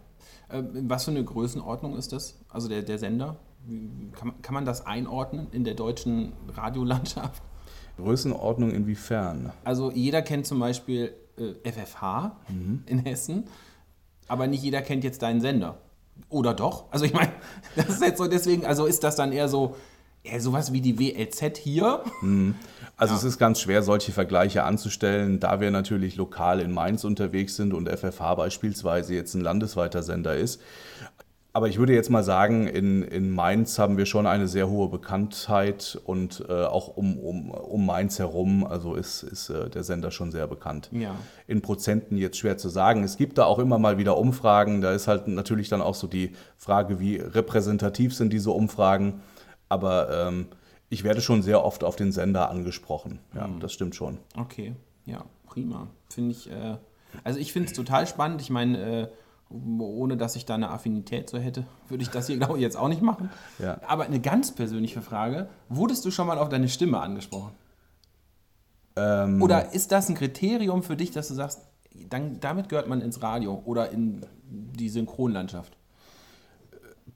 Äh, 0.50 0.64
Was 0.88 1.04
für 1.06 1.12
eine 1.12 1.24
Größenordnung 1.24 1.98
ist 1.98 2.14
das? 2.14 2.40
Also 2.50 2.70
der, 2.70 2.82
der 2.82 2.98
Sender? 2.98 3.36
Kann, 4.14 4.28
man- 4.30 4.42
kann 4.42 4.54
man 4.56 4.66
das 4.66 4.86
einordnen 4.88 5.48
in 5.52 5.64
der 5.66 5.74
deutschen 5.76 6.32
Radiolandschaft? 6.56 7.44
Größenordnung 7.98 8.72
inwiefern? 8.72 9.52
Also 9.64 9.92
jeder 9.92 10.22
kennt 10.22 10.48
zum 10.48 10.60
Beispiel 10.60 11.14
äh, 11.38 11.70
FFH 11.72 12.38
in 12.86 13.00
Hessen, 13.00 13.44
aber 14.32 14.48
nicht 14.48 14.64
jeder 14.64 14.82
kennt 14.82 15.04
jetzt 15.04 15.22
deinen 15.22 15.42
Sender. 15.42 15.78
Oder 16.30 16.54
doch? 16.54 16.86
Also 16.90 17.04
ich 17.04 17.14
meine, 17.14 17.34
das 17.76 17.90
ist 17.90 18.02
jetzt 18.02 18.18
so 18.18 18.28
deswegen, 18.28 18.66
also 18.66 18.86
ist 18.86 19.04
das 19.04 19.18
dann 19.18 19.34
eher 19.34 19.50
so, 19.50 19.76
eher 20.24 20.40
sowas 20.40 20.72
wie 20.72 20.80
die 20.80 20.98
WLZ 20.98 21.58
hier? 21.58 22.02
Also 22.96 23.14
es 23.16 23.26
ist 23.26 23.40
ganz 23.40 23.60
schwer, 23.60 23.84
solche 23.84 24.14
Vergleiche 24.14 24.64
anzustellen, 24.64 25.42
da 25.42 25.60
wir 25.60 25.70
natürlich 25.70 26.16
lokal 26.16 26.62
in 26.62 26.72
Mainz 26.72 27.04
unterwegs 27.04 27.58
sind 27.58 27.74
und 27.74 27.90
FFH 27.90 28.36
beispielsweise 28.36 29.16
jetzt 29.16 29.34
ein 29.34 29.42
landesweiter 29.42 30.02
Sender 30.02 30.38
ist. 30.38 30.62
Aber 31.54 31.68
ich 31.68 31.78
würde 31.78 31.94
jetzt 31.94 32.10
mal 32.10 32.24
sagen, 32.24 32.66
in, 32.66 33.04
in 33.04 33.30
Mainz 33.30 33.78
haben 33.78 33.98
wir 33.98 34.06
schon 34.06 34.26
eine 34.26 34.48
sehr 34.48 34.70
hohe 34.70 34.88
Bekanntheit 34.88 36.00
und 36.06 36.46
äh, 36.48 36.64
auch 36.64 36.96
um, 36.96 37.18
um, 37.18 37.52
um 37.52 37.86
Mainz 37.86 38.20
herum, 38.20 38.66
also 38.66 38.96
ist, 38.96 39.24
ist 39.24 39.50
äh, 39.50 39.70
der 39.70 39.84
Sender 39.84 40.12
schon 40.12 40.32
sehr 40.32 40.48
bekannt. 40.48 40.90
Ja. 40.94 41.14
In 41.48 41.62
Prozenten 41.62 42.18
jetzt 42.18 42.38
schwer 42.38 42.58
zu 42.58 42.70
sagen. 42.70 43.04
Es 43.04 43.18
gibt 43.18 43.38
da 43.38 43.44
auch 43.46 43.60
immer 43.60 43.80
mal 43.80 43.98
wieder 43.98 44.18
Umfragen, 44.18 44.80
da 44.80 44.94
ist 44.94 45.10
halt 45.10 45.28
natürlich 45.28 45.68
dann 45.68 45.82
auch 45.82 45.96
so 45.96 46.08
die 46.08 46.32
Frage, 46.56 47.02
wie 47.02 47.18
repräsentativ 47.18 48.16
sind 48.16 48.32
diese 48.32 48.52
Umfragen. 48.52 49.22
Aber 49.68 50.28
ähm, 50.28 50.48
ich 50.90 51.04
werde 51.04 51.20
schon 51.20 51.42
sehr 51.42 51.66
oft 51.66 51.84
auf 51.84 51.98
den 51.98 52.14
Sender 52.14 52.50
angesprochen. 52.50 53.20
Ja, 53.36 53.50
das 53.60 53.74
stimmt 53.74 53.96
schon. 53.96 54.20
Okay, 54.38 54.74
ja, 55.06 55.26
prima. 55.48 55.88
Finde 56.10 56.32
ich, 56.32 56.50
äh, 56.50 56.78
also 57.26 57.40
ich 57.40 57.52
finde 57.52 57.68
es 57.68 57.74
total 57.74 58.08
spannend. 58.08 58.42
Ich 58.42 58.50
meine, 58.50 58.78
äh, 58.78 59.08
ohne 59.80 60.18
dass 60.18 60.36
ich 60.36 60.46
da 60.46 60.56
eine 60.56 60.70
Affinität 60.70 61.30
so 61.30 61.38
hätte, 61.38 61.66
würde 61.88 62.04
ich 62.04 62.10
das 62.10 62.28
hier, 62.28 62.38
glaube 62.38 62.56
ich, 62.56 62.62
jetzt 62.62 62.78
auch 62.78 62.88
nicht 62.88 63.02
machen. 63.02 63.30
Ja. 63.60 63.80
Aber 63.88 64.06
eine 64.06 64.20
ganz 64.20 64.54
persönliche 64.54 65.02
Frage: 65.02 65.50
Wurdest 65.70 66.06
du 66.06 66.12
schon 66.12 66.28
mal 66.28 66.38
auf 66.38 66.50
deine 66.50 66.70
Stimme 66.70 67.00
angesprochen? 67.00 67.54
Ähm, 68.96 69.42
Oder 69.42 69.74
ist 69.74 69.92
das 69.92 70.10
ein 70.10 70.16
Kriterium 70.16 70.84
für 70.84 70.96
dich, 70.96 71.12
dass 71.12 71.28
du 71.28 71.34
sagst, 71.34 71.62
dann, 72.10 72.40
damit 72.40 72.70
gehört 72.70 72.88
man 72.88 73.02
ins 73.02 73.22
Radio 73.22 73.62
oder 73.66 73.92
in 73.92 74.26
die 74.50 74.90
Synchronlandschaft? 74.90 75.78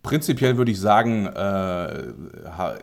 Prinzipiell 0.05 0.57
würde 0.57 0.71
ich 0.71 0.79
sagen, 0.79 1.25
äh, 1.27 2.03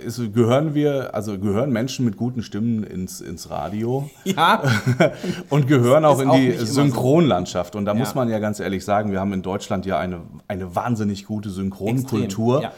ist, 0.05 0.19
gehören 0.35 0.75
wir, 0.75 1.15
also 1.15 1.39
gehören 1.39 1.71
Menschen 1.73 2.05
mit 2.05 2.17
guten 2.17 2.43
Stimmen 2.43 2.83
ins, 2.83 3.21
ins 3.21 3.49
Radio 3.49 4.11
Ja, 4.25 4.63
und 5.49 5.69
gehören 5.69 6.05
auch 6.05 6.21
in 6.21 6.29
auch 6.29 6.35
die. 6.37 6.53
Synchronlandschaft. 6.53 7.77
Und 7.77 7.85
da 7.85 7.93
Ja. 7.93 7.99
muss 7.99 8.15
man 8.15 8.29
ja 8.29 8.39
ganz 8.39 8.61
ehrlich 8.61 8.85
sagen, 8.85 9.13
wir 9.13 9.21
haben 9.21 9.33
in 9.33 9.43
Deutschland 9.43 9.87
ja 9.87 9.99
eine, 9.99 10.21
eine 10.49 10.75
wahnsinnig 10.75 11.25
gute 11.25 11.51
Synchronkultur. 11.51 12.57
Extrem, 12.65 12.71
ja. 12.71 12.73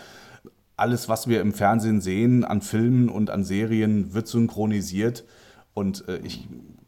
Alles, 0.76 1.08
was 1.08 1.28
wir 1.28 1.40
im 1.40 1.52
Fernsehen 1.52 2.00
sehen, 2.00 2.44
an 2.44 2.60
Filmen 2.60 3.08
und 3.08 3.30
an 3.30 3.44
Serien, 3.44 4.12
wird 4.12 4.26
synchronisiert. 4.28 5.24
Und 5.72 6.06
äh, 6.08 6.18
ich 6.24 6.46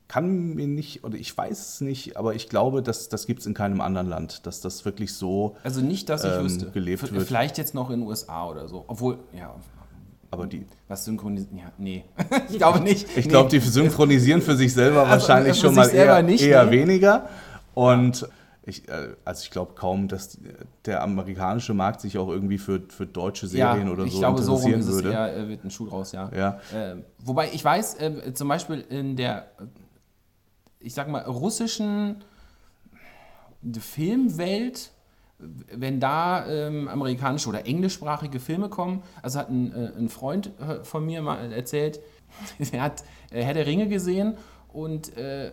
kann 0.09 0.55
mir 0.55 0.67
nicht, 0.69 1.03
oder 1.05 1.17
ich 1.17 1.37
weiß 1.37 1.59
es 1.75 1.81
nicht, 1.81 2.17
aber 2.17 2.35
ich 2.35 2.49
glaube, 2.49 2.83
dass, 2.83 3.09
das 3.09 3.27
gibt 3.27 3.41
es 3.41 3.47
in 3.47 3.55
keinem 3.55 3.81
anderen 3.81 4.09
Land, 4.09 4.47
dass 4.47 4.61
das 4.61 4.85
wirklich 4.85 5.15
so, 5.15 5.57
also 5.65 5.81
nicht, 5.81 6.09
dass 6.09 6.23
ich 6.25 6.31
Ähm, 6.33 6.45
wüsste. 6.45 6.71
gelebt 6.71 7.09
V- 7.09 7.15
wird. 7.15 7.27
Vielleicht 7.27 7.59
jetzt 7.59 7.75
noch 7.75 7.91
in 7.91 8.01
den 8.01 8.09
USA 8.09 8.47
oder 8.49 8.69
so. 8.69 8.85
Obwohl, 8.87 9.19
ja, 9.37 9.55
aber 10.31 10.47
die, 10.47 10.67
was 10.89 11.05
synchronisieren. 11.05 11.59
Ja, 11.59 11.73
nee. 11.79 12.05
ich 12.51 12.59
glaube 12.59 12.81
nicht. 12.81 13.09
Ich 13.17 13.25
Nee. 13.27 13.31
glaube, 13.31 13.51
die 13.51 13.59
synchronisieren 13.61 14.43
für 14.43 14.57
sich 14.57 14.73
selber 14.75 15.01
Also, 15.07 15.11
wahrscheinlich 15.29 15.59
schon 15.59 15.75
mal 15.75 15.89
eher, 15.89 16.23
nicht, 16.23 16.43
eher 16.45 16.65
ne? 16.67 16.71
weniger. 16.71 17.29
Und 17.75 18.29
ich, 18.65 18.89
äh, 18.89 19.11
also 19.25 19.43
ich 19.45 19.51
glaube 19.51 19.75
kaum, 19.75 20.09
dass 20.09 20.39
der 20.85 21.03
amerikanische 21.03 21.75
Markt 21.75 22.01
sich 22.01 22.19
auch 22.19 22.29
irgendwie 22.29 22.59
für, 22.59 22.81
für 22.89 23.07
deutsche 23.07 23.47
Serien 23.47 23.89
oder 23.89 24.05
ich 24.05 24.13
so 24.13 24.19
glaube, 24.19 24.43
so 24.43 24.53
interessieren 24.55 24.81
es 24.81 24.87
würde. 24.89 25.13
eher, 25.13 25.37
äh, 25.37 25.49
wird 25.49 25.65
ein 25.65 25.71
Schuh 25.71 25.87
draus, 25.87 26.13
ja. 26.13 26.31
Ja. 26.37 26.61
Ähm, 26.75 27.05
wobei 27.25 27.51
ich 27.53 27.65
weiß, 27.65 27.95
äh, 28.01 28.35
zum 28.35 28.49
Beispiel 28.49 28.81
in 28.89 29.15
der, 29.17 29.47
äh, 29.61 29.65
ich 30.87 30.95
sag 30.95 31.09
mal, 31.09 31.23
russischen 31.23 32.23
Filmwelt, 33.79 34.93
wenn 35.39 36.01
da 36.01 36.47
ähm, 36.47 36.89
amerikanische 36.89 37.49
oder 37.49 37.67
englischsprachige 37.67 38.39
Filme 38.41 38.69
kommen, 38.69 39.03
also 39.21 39.41
hat 39.41 39.51
ein, 39.51 39.73
äh, 39.73 39.99
ein 39.99 40.09
Freund 40.09 40.51
äh, 40.61 40.85
von 40.85 41.05
mir 41.05 41.21
mal 41.23 41.53
erzählt, 41.53 42.01
er 42.73 42.83
hat 42.83 43.03
äh, 43.31 43.43
Herr 43.43 43.55
der 43.55 43.67
Ringe 43.67 43.89
gesehen 43.89 44.37
und 44.73 45.15
äh, 45.17 45.49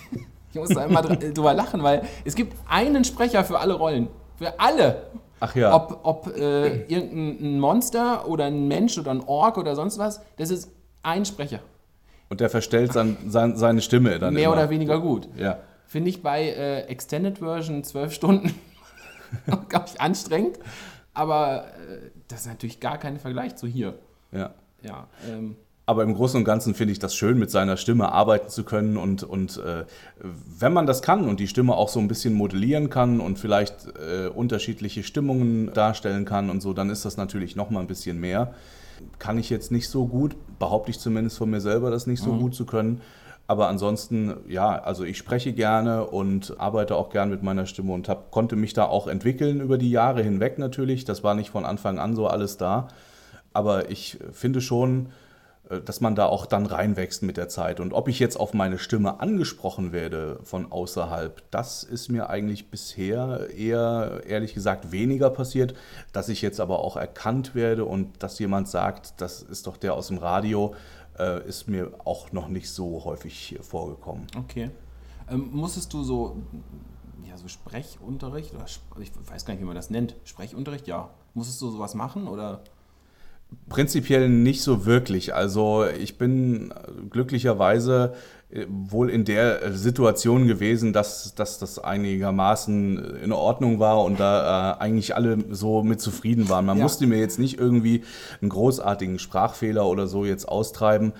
ich 0.52 0.58
muss 0.58 0.70
da 0.70 0.84
immer 0.86 1.02
dr- 1.02 1.16
drüber 1.18 1.52
lachen, 1.52 1.82
weil 1.82 2.02
es 2.24 2.34
gibt 2.34 2.56
einen 2.66 3.04
Sprecher 3.04 3.44
für 3.44 3.58
alle 3.58 3.74
Rollen. 3.74 4.08
Für 4.36 4.58
alle. 4.58 5.06
Ach 5.40 5.54
ja. 5.54 5.74
Ob, 5.74 6.00
ob 6.02 6.36
äh, 6.36 6.84
irgendein 6.86 7.60
Monster 7.60 8.26
oder 8.26 8.46
ein 8.46 8.66
Mensch 8.66 8.98
oder 8.98 9.10
ein 9.10 9.22
Ork 9.24 9.58
oder 9.58 9.76
sonst 9.76 9.98
was, 9.98 10.20
das 10.36 10.50
ist 10.50 10.70
ein 11.02 11.24
Sprecher. 11.24 11.60
Und 12.28 12.40
der 12.40 12.50
verstellt 12.50 12.92
sein, 12.92 13.16
sein, 13.26 13.56
seine 13.56 13.80
Stimme 13.80 14.18
dann 14.18 14.34
Mehr 14.34 14.44
immer. 14.44 14.54
oder 14.54 14.70
weniger 14.70 15.00
gut. 15.00 15.28
Ja. 15.36 15.58
Finde 15.86 16.10
ich 16.10 16.22
bei 16.22 16.42
äh, 16.48 16.80
Extended 16.82 17.38
Version 17.38 17.82
zwölf 17.84 18.12
Stunden, 18.12 18.54
glaube 19.68 19.86
ich, 19.86 20.00
anstrengend. 20.00 20.58
Aber 21.14 21.64
äh, 21.64 22.10
das 22.28 22.42
ist 22.42 22.46
natürlich 22.46 22.80
gar 22.80 22.98
kein 22.98 23.18
Vergleich 23.18 23.56
zu 23.56 23.66
hier. 23.66 23.94
ja. 24.32 24.54
Ja, 24.82 25.08
ähm, 25.28 25.56
Aber 25.86 26.04
im 26.04 26.14
Großen 26.14 26.38
und 26.38 26.44
Ganzen 26.44 26.74
finde 26.74 26.92
ich 26.92 27.00
das 27.00 27.14
schön, 27.14 27.36
mit 27.36 27.50
seiner 27.50 27.76
Stimme 27.76 28.12
arbeiten 28.12 28.48
zu 28.48 28.62
können. 28.62 28.96
Und, 28.96 29.24
und 29.24 29.56
äh, 29.56 29.84
wenn 30.20 30.72
man 30.72 30.86
das 30.86 31.02
kann 31.02 31.28
und 31.28 31.40
die 31.40 31.48
Stimme 31.48 31.74
auch 31.74 31.88
so 31.88 31.98
ein 31.98 32.06
bisschen 32.06 32.34
modellieren 32.34 32.90
kann 32.90 33.20
und 33.20 33.38
vielleicht 33.40 33.88
äh, 33.98 34.28
unterschiedliche 34.28 35.02
Stimmungen 35.02 35.72
darstellen 35.72 36.24
kann 36.24 36.48
und 36.50 36.60
so, 36.60 36.74
dann 36.74 36.90
ist 36.90 37.04
das 37.04 37.16
natürlich 37.16 37.56
noch 37.56 37.70
mal 37.70 37.80
ein 37.80 37.86
bisschen 37.88 38.20
mehr. 38.20 38.54
Kann 39.18 39.38
ich 39.38 39.50
jetzt 39.50 39.72
nicht 39.72 39.88
so 39.88 40.06
gut, 40.06 40.36
behaupte 40.58 40.90
ich 40.90 40.98
zumindest 40.98 41.38
von 41.38 41.50
mir 41.50 41.60
selber, 41.60 41.90
das 41.90 42.06
nicht 42.06 42.22
so 42.22 42.32
gut 42.32 42.54
zu 42.54 42.66
können. 42.66 43.00
Aber 43.46 43.68
ansonsten, 43.68 44.34
ja, 44.46 44.78
also 44.78 45.04
ich 45.04 45.16
spreche 45.16 45.54
gerne 45.54 46.04
und 46.04 46.60
arbeite 46.60 46.96
auch 46.96 47.08
gern 47.08 47.30
mit 47.30 47.42
meiner 47.42 47.64
Stimme 47.64 47.94
und 47.94 48.06
hab, 48.06 48.30
konnte 48.30 48.56
mich 48.56 48.74
da 48.74 48.84
auch 48.84 49.06
entwickeln 49.06 49.62
über 49.62 49.78
die 49.78 49.90
Jahre 49.90 50.22
hinweg 50.22 50.58
natürlich. 50.58 51.06
Das 51.06 51.24
war 51.24 51.34
nicht 51.34 51.48
von 51.48 51.64
Anfang 51.64 51.98
an 51.98 52.14
so 52.14 52.26
alles 52.26 52.58
da. 52.58 52.88
Aber 53.54 53.90
ich 53.90 54.18
finde 54.32 54.60
schon, 54.60 55.06
dass 55.84 56.00
man 56.00 56.14
da 56.14 56.26
auch 56.26 56.46
dann 56.46 56.66
reinwächst 56.66 57.22
mit 57.22 57.36
der 57.36 57.48
Zeit. 57.48 57.80
Und 57.80 57.92
ob 57.92 58.08
ich 58.08 58.18
jetzt 58.18 58.36
auf 58.38 58.54
meine 58.54 58.78
Stimme 58.78 59.20
angesprochen 59.20 59.92
werde 59.92 60.38
von 60.42 60.72
außerhalb, 60.72 61.42
das 61.50 61.82
ist 61.84 62.08
mir 62.08 62.30
eigentlich 62.30 62.70
bisher 62.70 63.48
eher, 63.54 64.22
ehrlich 64.26 64.54
gesagt, 64.54 64.92
weniger 64.92 65.30
passiert. 65.30 65.74
Dass 66.12 66.28
ich 66.28 66.42
jetzt 66.42 66.60
aber 66.60 66.78
auch 66.80 66.96
erkannt 66.96 67.54
werde 67.54 67.84
und 67.84 68.22
dass 68.22 68.38
jemand 68.38 68.68
sagt, 68.68 69.20
das 69.20 69.42
ist 69.42 69.66
doch 69.66 69.76
der 69.76 69.94
aus 69.94 70.08
dem 70.08 70.18
Radio, 70.18 70.74
äh, 71.18 71.46
ist 71.46 71.68
mir 71.68 71.92
auch 72.04 72.32
noch 72.32 72.48
nicht 72.48 72.70
so 72.70 73.04
häufig 73.04 73.58
vorgekommen. 73.60 74.26
okay. 74.38 74.70
Ähm, 75.30 75.50
musstest 75.52 75.92
du 75.92 76.02
so, 76.02 76.36
ja, 77.28 77.36
so 77.36 77.48
Sprechunterricht, 77.48 78.54
oder 78.54 78.64
ich 79.00 79.12
weiß 79.30 79.44
gar 79.44 79.52
nicht, 79.52 79.60
wie 79.60 79.66
man 79.66 79.76
das 79.76 79.90
nennt, 79.90 80.16
Sprechunterricht, 80.24 80.86
ja. 80.86 81.10
Musstest 81.34 81.60
du 81.60 81.70
sowas 81.70 81.94
machen 81.94 82.26
oder? 82.26 82.62
Prinzipiell 83.68 84.28
nicht 84.28 84.62
so 84.62 84.86
wirklich. 84.86 85.34
Also 85.34 85.84
ich 85.86 86.18
bin 86.18 86.72
glücklicherweise 87.10 88.14
äh, 88.50 88.64
wohl 88.68 89.10
in 89.10 89.24
der 89.24 89.62
äh, 89.62 89.72
Situation 89.72 90.46
gewesen, 90.46 90.92
dass, 90.92 91.34
dass 91.34 91.58
das 91.58 91.78
einigermaßen 91.78 93.16
in 93.22 93.32
Ordnung 93.32 93.78
war 93.78 94.02
und 94.04 94.20
da 94.20 94.76
äh, 94.76 94.80
eigentlich 94.82 95.14
alle 95.16 95.38
so 95.50 95.82
mit 95.82 96.00
zufrieden 96.00 96.48
waren. 96.48 96.64
Man 96.66 96.78
Ja. 96.78 96.82
musste 96.82 97.06
mir 97.06 97.18
jetzt 97.18 97.38
nicht 97.38 97.58
irgendwie 97.58 98.04
einen 98.40 98.48
großartigen 98.50 99.18
Sprachfehler 99.18 99.86
oder 99.86 100.06
so 100.06 100.24
jetzt 100.24 100.48
austreiben. 100.48 101.12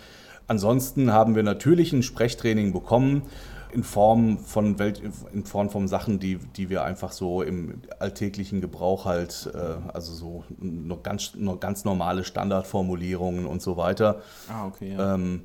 Ansonsten 0.47 1.13
haben 1.13 1.35
wir 1.35 1.43
natürlich 1.43 1.93
ein 1.93 2.03
Sprechtraining 2.03 2.73
bekommen 2.73 3.23
in 3.73 3.83
Form 3.85 4.39
von 4.39 4.79
Welt, 4.79 5.03
in 5.33 5.45
Form 5.45 5.71
von 5.71 5.89
Sachen, 5.89 6.19
die, 6.19 6.37
die 6.57 6.71
wir 6.71 6.85
einfach 6.85 7.13
so 7.13 7.43
im 7.43 7.83
alltäglichen 7.99 8.61
Gebrauch 8.61 9.05
halt, 9.05 9.51
äh, 9.55 9.59
also 9.93 10.13
so 10.13 10.45
noch 10.59 11.03
ganz, 11.03 11.35
noch 11.35 11.61
ganz 11.61 11.85
normale 11.85 12.25
Standardformulierungen 12.25 13.47
und 13.47 13.63
so 13.63 13.77
weiter, 13.77 14.23
Ah, 14.49 14.67
okay. 14.67 14.95
Ja. 14.95 15.15
ähm, 15.15 15.43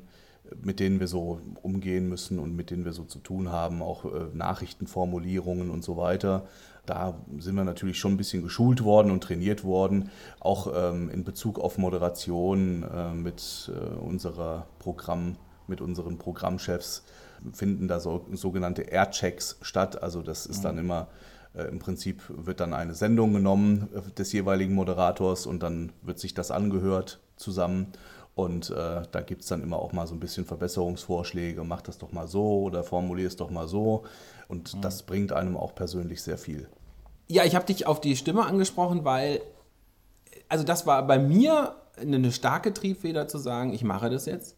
mit 0.62 0.78
denen 0.78 1.00
wir 1.00 1.08
so 1.08 1.40
umgehen 1.62 2.08
müssen 2.08 2.38
und 2.38 2.54
mit 2.54 2.70
denen 2.70 2.84
wir 2.84 2.92
so 2.92 3.04
zu 3.04 3.18
tun 3.18 3.50
haben, 3.50 3.82
auch 3.82 4.04
äh, 4.04 4.08
Nachrichtenformulierungen 4.34 5.70
und 5.70 5.82
so 5.82 5.96
weiter. 5.96 6.46
Da 6.86 7.14
sind 7.38 7.54
wir 7.54 7.64
natürlich 7.64 7.98
schon 7.98 8.12
ein 8.12 8.16
bisschen 8.18 8.42
geschult 8.42 8.84
worden 8.84 9.10
und 9.10 9.22
trainiert 9.22 9.64
worden, 9.64 10.10
auch 10.40 10.70
ähm, 10.74 11.08
in 11.08 11.24
Bezug 11.24 11.58
auf 11.58 11.78
Moderation 11.78 12.82
äh, 12.82 13.14
mit 13.14 13.70
äh, 13.74 13.94
unserer 14.00 14.66
Programm, 14.78 15.36
mit 15.66 15.80
unseren 15.80 16.18
Programmchefs 16.18 17.04
finden 17.52 17.88
da 17.88 18.00
so, 18.00 18.26
sogenannte 18.32 18.82
Airchecks 18.82 19.58
statt. 19.62 20.02
Also 20.02 20.22
das 20.22 20.46
ist 20.46 20.64
dann 20.64 20.78
immer 20.78 21.08
äh, 21.54 21.64
im 21.64 21.78
Prinzip 21.78 22.22
wird 22.28 22.60
dann 22.60 22.74
eine 22.74 22.94
Sendung 22.94 23.32
genommen 23.32 23.88
äh, 23.94 24.12
des 24.12 24.32
jeweiligen 24.32 24.74
Moderators 24.74 25.46
und 25.46 25.62
dann 25.62 25.92
wird 26.02 26.18
sich 26.18 26.34
das 26.34 26.50
angehört 26.50 27.20
zusammen. 27.36 27.92
Und 28.34 28.70
äh, 28.70 29.02
da 29.10 29.20
gibt 29.20 29.42
es 29.42 29.48
dann 29.48 29.62
immer 29.62 29.78
auch 29.78 29.92
mal 29.92 30.08
so 30.08 30.14
ein 30.14 30.20
bisschen 30.20 30.44
Verbesserungsvorschläge, 30.44 31.62
mach 31.62 31.82
das 31.82 31.98
doch 31.98 32.10
mal 32.10 32.26
so 32.26 32.62
oder 32.62 32.82
formulier 32.82 33.28
es 33.28 33.36
doch 33.36 33.50
mal 33.50 33.68
so. 33.68 34.04
Und 34.48 34.84
das 34.84 35.04
bringt 35.04 35.32
einem 35.32 35.56
auch 35.56 35.74
persönlich 35.74 36.20
sehr 36.20 36.36
viel. 36.36 36.68
Ja, 37.28 37.44
ich 37.44 37.54
habe 37.54 37.64
dich 37.64 37.86
auf 37.86 38.00
die 38.00 38.16
Stimme 38.16 38.44
angesprochen, 38.44 39.04
weil, 39.04 39.40
also 40.48 40.64
das 40.64 40.84
war 40.84 41.06
bei 41.06 41.18
mir 41.18 41.76
eine 41.96 42.32
starke 42.32 42.74
Triebfeder 42.74 43.28
zu 43.28 43.38
sagen, 43.38 43.72
ich 43.72 43.84
mache 43.84 44.10
das 44.10 44.26
jetzt, 44.26 44.56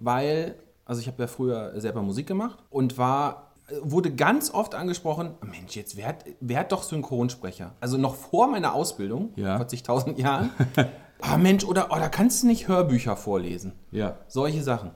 weil, 0.00 0.54
also 0.84 1.00
ich 1.00 1.06
habe 1.06 1.22
ja 1.22 1.26
früher 1.26 1.78
selber 1.80 2.02
Musik 2.02 2.26
gemacht 2.26 2.58
und 2.70 2.98
war, 2.98 3.52
wurde 3.82 4.14
ganz 4.14 4.50
oft 4.52 4.74
angesprochen, 4.74 5.30
Mensch, 5.42 5.74
jetzt 5.76 5.96
werd, 5.96 6.24
werd 6.40 6.72
doch 6.72 6.82
Synchronsprecher. 6.82 7.72
Also 7.80 7.96
noch 7.98 8.14
vor 8.14 8.46
meiner 8.48 8.74
Ausbildung, 8.74 9.30
Ja. 9.36 9.56
vor 9.56 9.68
zigtausend 9.68 10.18
Jahren. 10.18 10.50
Ah 11.20 11.38
Mensch, 11.38 11.64
oder, 11.64 11.90
oder 11.92 12.10
kannst 12.10 12.42
du 12.42 12.48
nicht 12.48 12.68
Hörbücher 12.68 13.16
vorlesen? 13.16 13.72
Ja. 13.92 14.18
Solche 14.28 14.62
Sachen. 14.62 14.90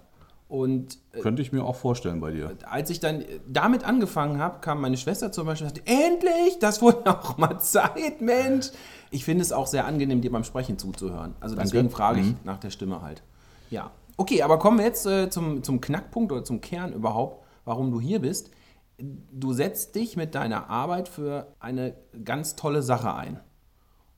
Und 0.48 0.98
Könnte 1.22 1.40
ich 1.42 1.52
mir 1.52 1.62
auch 1.64 1.76
vorstellen 1.76 2.20
bei 2.20 2.32
dir. 2.32 2.52
als 2.68 2.90
ich 2.90 3.00
dann 3.00 3.24
damit 3.46 3.84
angefangen 3.84 4.38
habe, 4.40 4.58
kam 4.60 4.80
meine 4.80 4.96
Schwester 4.96 5.30
zum 5.32 5.46
Beispiel 5.46 5.68
und 5.68 5.76
sagte, 5.76 5.90
endlich, 5.90 6.58
das 6.58 6.82
wurde 6.82 7.06
auch 7.18 7.38
mal 7.38 7.60
Zeit, 7.60 8.20
Mensch. 8.20 8.70
Ich 9.10 9.24
finde 9.24 9.42
es 9.42 9.52
auch 9.52 9.66
sehr 9.68 9.86
angenehm, 9.86 10.20
dir 10.20 10.32
beim 10.32 10.44
Sprechen 10.44 10.76
zuzuhören. 10.76 11.34
Also 11.40 11.54
deswegen 11.54 11.88
frage 11.88 12.20
ich 12.20 12.34
nach 12.44 12.58
der 12.58 12.70
Stimme 12.70 13.00
halt. 13.00 13.22
Ja. 13.70 13.90
Okay, 14.18 14.42
aber 14.42 14.58
kommen 14.58 14.78
wir 14.78 14.84
jetzt 14.84 15.06
äh, 15.06 15.30
zum, 15.30 15.62
zum 15.62 15.80
Knackpunkt 15.80 16.32
oder 16.32 16.42
zum 16.44 16.60
Kern 16.60 16.92
überhaupt, 16.92 17.44
warum 17.64 17.90
du 17.92 18.00
hier 18.00 18.18
bist. 18.20 18.50
Du 18.98 19.52
setzt 19.52 19.94
dich 19.94 20.16
mit 20.16 20.34
deiner 20.34 20.68
Arbeit 20.68 21.08
für 21.08 21.54
eine 21.60 21.94
ganz 22.24 22.56
tolle 22.56 22.82
Sache 22.82 23.14
ein. 23.14 23.38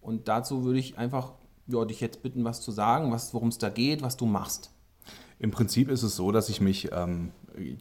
Und 0.00 0.26
dazu 0.28 0.64
würde 0.64 0.78
ich 0.78 0.97
einfach 0.97 1.33
ja, 1.66 1.85
dich 1.85 2.00
jetzt 2.00 2.23
bitten, 2.23 2.45
was 2.45 2.62
zu 2.62 2.73
sagen, 2.73 3.12
was- 3.12 3.35
worum 3.35 3.49
es 3.49 3.59
da 3.59 3.69
geht, 3.69 4.00
was 4.02 4.16
du 4.16 4.25
machst. 4.26 4.71
Im 5.38 5.50
Prinzip 5.50 5.90
ist 5.90 6.02
es 6.02 6.16
so, 6.16 6.33
dass 6.33 6.49
ich 6.49 6.61
mich 6.62 6.90
ähm, 6.92 7.30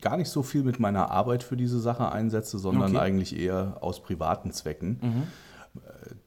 gar 0.01 0.17
nicht 0.17 0.29
so 0.29 0.43
viel 0.43 0.63
mit 0.63 0.79
meiner 0.79 1.11
Arbeit 1.11 1.41
für 1.43 1.55
diese 1.55 1.79
Sache 1.79 2.11
einsetze, 2.11 2.59
sondern 2.59 2.91
Okay. 2.95 2.99
eigentlich 3.05 3.37
eher 3.39 3.77
aus 3.81 4.03
privaten 4.03 4.51
Zwecken. 4.51 4.99
Äh, 5.75 5.79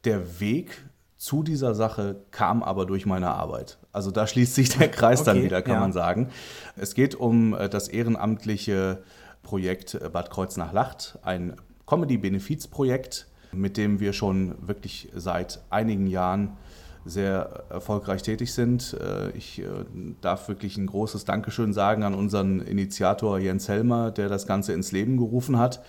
Der 0.05 0.39
Weg 0.39 0.83
zu 1.23 1.41
dieser 1.41 1.73
Sache 1.73 2.17
kam 2.31 2.61
aber 2.63 2.85
durch 2.85 3.05
meine 3.05 3.29
Arbeit. 3.29 3.77
Also 3.93 4.11
da 4.11 4.27
schließt 4.27 4.55
sich 4.55 4.67
der 4.77 4.91
Kreis 4.91 5.23
dann 5.23 5.37
Okay, 5.37 5.45
wieder, 5.45 5.61
kann 5.61 5.75
ja. 5.75 5.79
man 5.79 5.93
sagen. 5.93 6.27
Es 6.75 6.95
geht 6.95 7.15
um 7.15 7.53
äh, 7.53 7.69
das 7.69 7.87
ehrenamtliche 7.87 9.01
Projekt 9.41 9.93
äh, 9.95 10.09
Bad 10.09 10.29
Kreuznach-Lacht, 10.31 11.19
ein 11.21 11.55
Comedy-Benefizprojekt, 11.87 13.27
mit 13.53 13.77
dem 13.77 14.01
wir 14.01 14.11
schon 14.11 14.67
wirklich 14.67 15.13
seit 15.15 15.61
einigen 15.69 16.07
Jahren 16.07 16.57
sehr 17.05 17.63
erfolgreich 17.69 18.21
tätig 18.23 18.53
sind. 18.53 18.93
Äh, 18.99 19.29
Ich 19.37 19.63
darf 20.19 20.49
wirklich 20.49 20.75
ein 20.75 20.87
großes 20.87 21.23
Dankeschön 21.23 21.71
sagen 21.71 22.03
an 22.03 22.15
unseren 22.15 22.59
Initiator 22.59 23.39
Jens 23.39 23.69
Helmer, 23.69 24.11
der 24.11 24.27
das 24.27 24.45
Ganze 24.45 24.73
ins 24.73 24.91
Leben 24.91 25.15
gerufen 25.15 25.57
hat. 25.57 25.81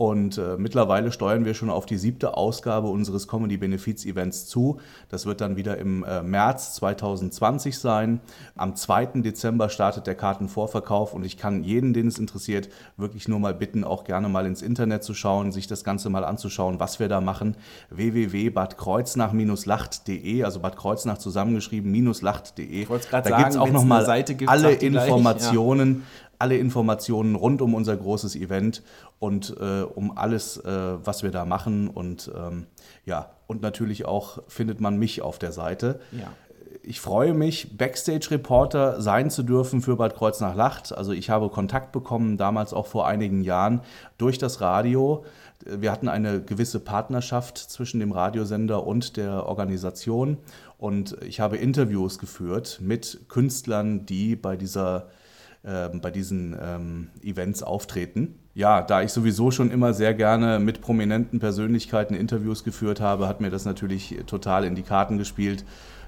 Und 0.00 0.38
äh, 0.38 0.56
mittlerweile 0.56 1.12
steuern 1.12 1.44
wir 1.44 1.52
schon 1.52 1.68
auf 1.68 1.84
die 1.84 1.98
siebte 1.98 2.34
Ausgabe 2.34 2.88
unseres 2.88 3.28
Comedy 3.28 3.58
Benefiz 3.58 4.06
Events 4.06 4.46
zu. 4.46 4.80
Das 5.10 5.26
wird 5.26 5.42
dann 5.42 5.56
wieder 5.56 5.76
im 5.76 6.04
äh, 6.04 6.22
März 6.22 6.72
2020 6.76 7.78
sein. 7.78 8.20
Am 8.56 8.74
2. 8.74 9.20
Dezember 9.20 9.68
startet 9.68 10.06
der 10.06 10.14
Kartenvorverkauf 10.14 11.12
und 11.12 11.26
ich 11.26 11.36
kann 11.36 11.62
jeden, 11.64 11.92
den 11.92 12.06
es 12.06 12.18
interessiert, 12.18 12.70
wirklich 12.96 13.28
nur 13.28 13.40
mal 13.40 13.52
bitten, 13.52 13.84
auch 13.84 14.04
gerne 14.04 14.30
mal 14.30 14.46
ins 14.46 14.62
Internet 14.62 15.04
zu 15.04 15.12
schauen, 15.12 15.52
sich 15.52 15.66
das 15.66 15.84
Ganze 15.84 16.08
mal 16.08 16.24
anzuschauen, 16.24 16.80
was 16.80 16.98
wir 16.98 17.10
da 17.10 17.20
machen. 17.20 17.58
www.badkreuznach-lacht.de, 17.90 20.44
also 20.44 20.60
Bad 20.60 20.78
Kreuznach 20.78 21.18
zusammengeschrieben, 21.18 21.90
minus 21.90 22.22
lacht.de. 22.22 22.86
Da 23.10 23.20
gibt 23.36 23.50
es 23.50 23.58
auch 23.58 23.70
nochmal 23.70 24.06
alle 24.46 24.78
gleich, 24.78 25.10
ja. 25.42 25.50
Alle 26.40 26.56
Informationen 26.56 27.36
rund 27.36 27.62
um 27.62 27.74
unser 27.74 27.96
großes 27.96 28.34
Event 28.34 28.82
und 29.18 29.54
äh, 29.60 29.82
um 29.82 30.16
alles, 30.16 30.56
äh, 30.56 30.96
was 31.04 31.22
wir 31.22 31.30
da 31.30 31.44
machen. 31.44 31.88
Und 31.88 32.30
ähm, 32.36 32.66
ja, 33.04 33.30
und 33.46 33.62
natürlich 33.62 34.06
auch 34.06 34.42
findet 34.48 34.80
man 34.80 34.96
mich 34.96 35.22
auf 35.22 35.38
der 35.38 35.52
Seite. 35.52 36.00
Ja. 36.10 36.28
Ich 36.82 37.00
freue 37.00 37.34
mich, 37.34 37.76
Backstage-Reporter 37.76 39.02
sein 39.02 39.30
zu 39.30 39.42
dürfen 39.42 39.82
für 39.82 39.96
Bad 39.96 40.16
Kreuznach-Lacht. 40.16 40.96
Also 40.96 41.12
ich 41.12 41.28
habe 41.28 41.50
Kontakt 41.50 41.92
bekommen, 41.92 42.38
damals 42.38 42.72
auch 42.72 42.86
vor 42.86 43.06
einigen 43.06 43.42
Jahren, 43.42 43.82
durch 44.16 44.38
das 44.38 44.60
Radio 44.60 45.24
Wir 45.62 45.92
hatten 45.92 46.08
eine 46.08 46.40
gewisse 46.40 46.80
Partnerschaft 46.80 47.58
zwischen 47.58 48.00
dem 48.00 48.12
Radiosender 48.12 48.86
und 48.86 49.18
der 49.18 49.46
Organisation 49.46 50.38
und 50.80 51.18
ich 51.22 51.40
habe 51.40 51.58
Interviews 51.58 52.18
geführt 52.18 52.78
mit 52.80 53.28
Künstlern, 53.28 54.06
die 54.06 54.34
bei, 54.34 54.56
dieser, 54.56 55.08
bei 55.62 56.10
diesen 56.10 56.56
ähm, 56.58 57.08
Events 57.22 57.62
auftreten. 57.62 58.38
Ja, 58.54 58.82
da 58.82 59.02
ich 59.02 59.12
sowieso 59.12 59.50
schon 59.50 59.70
immer 59.70 59.92
sehr 59.92 60.14
gerne 60.14 60.58
mit 60.58 60.80
prominenten 60.80 61.38
Persönlichkeiten 61.38 62.14
Interviews 62.14 62.64
geführt 62.64 63.00
habe, 63.00 63.28
hat 63.28 63.40
mir 63.40 63.50
das 63.50 63.64
natürlich 63.64 64.16
total 64.26 64.64
in 64.64 64.74
die 64.74 64.82
Karten 64.82 65.18
gespielt. 65.18 65.64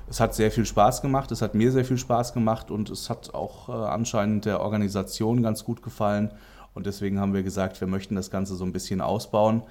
Es 0.09 0.21
hat 0.21 0.35
sehr 0.35 0.51
viel 0.51 0.67
Spaß 0.67 1.03
gemacht, 1.03 1.31
es 1.33 1.43
hat 1.43 1.55
mir 1.55 1.71
sehr 1.71 1.85
viel 1.85 1.99
Spaß 1.99 2.33
gemacht 2.33 2.71
und 2.71 2.91
es 2.91 3.11
hat 3.11 3.35
auch 3.35 3.69
äh, 3.69 3.73
anscheinend 3.73 4.45
der 4.45 4.61
Organisation 4.61 5.43
ganz 5.43 5.65
gut 5.65 5.83
gefallen. 5.83 6.31
Und 6.75 6.87
deswegen 6.87 7.21
haben 7.21 7.35
wir 7.35 7.43
gesagt, 7.43 7.81
wir 7.81 7.89
möchten 7.89 8.15
das 8.15 8.31
Ganze 8.31 8.57
so 8.57 8.65
ein 8.65 8.73
bisschen 8.73 9.01
ausbauen 9.01 9.63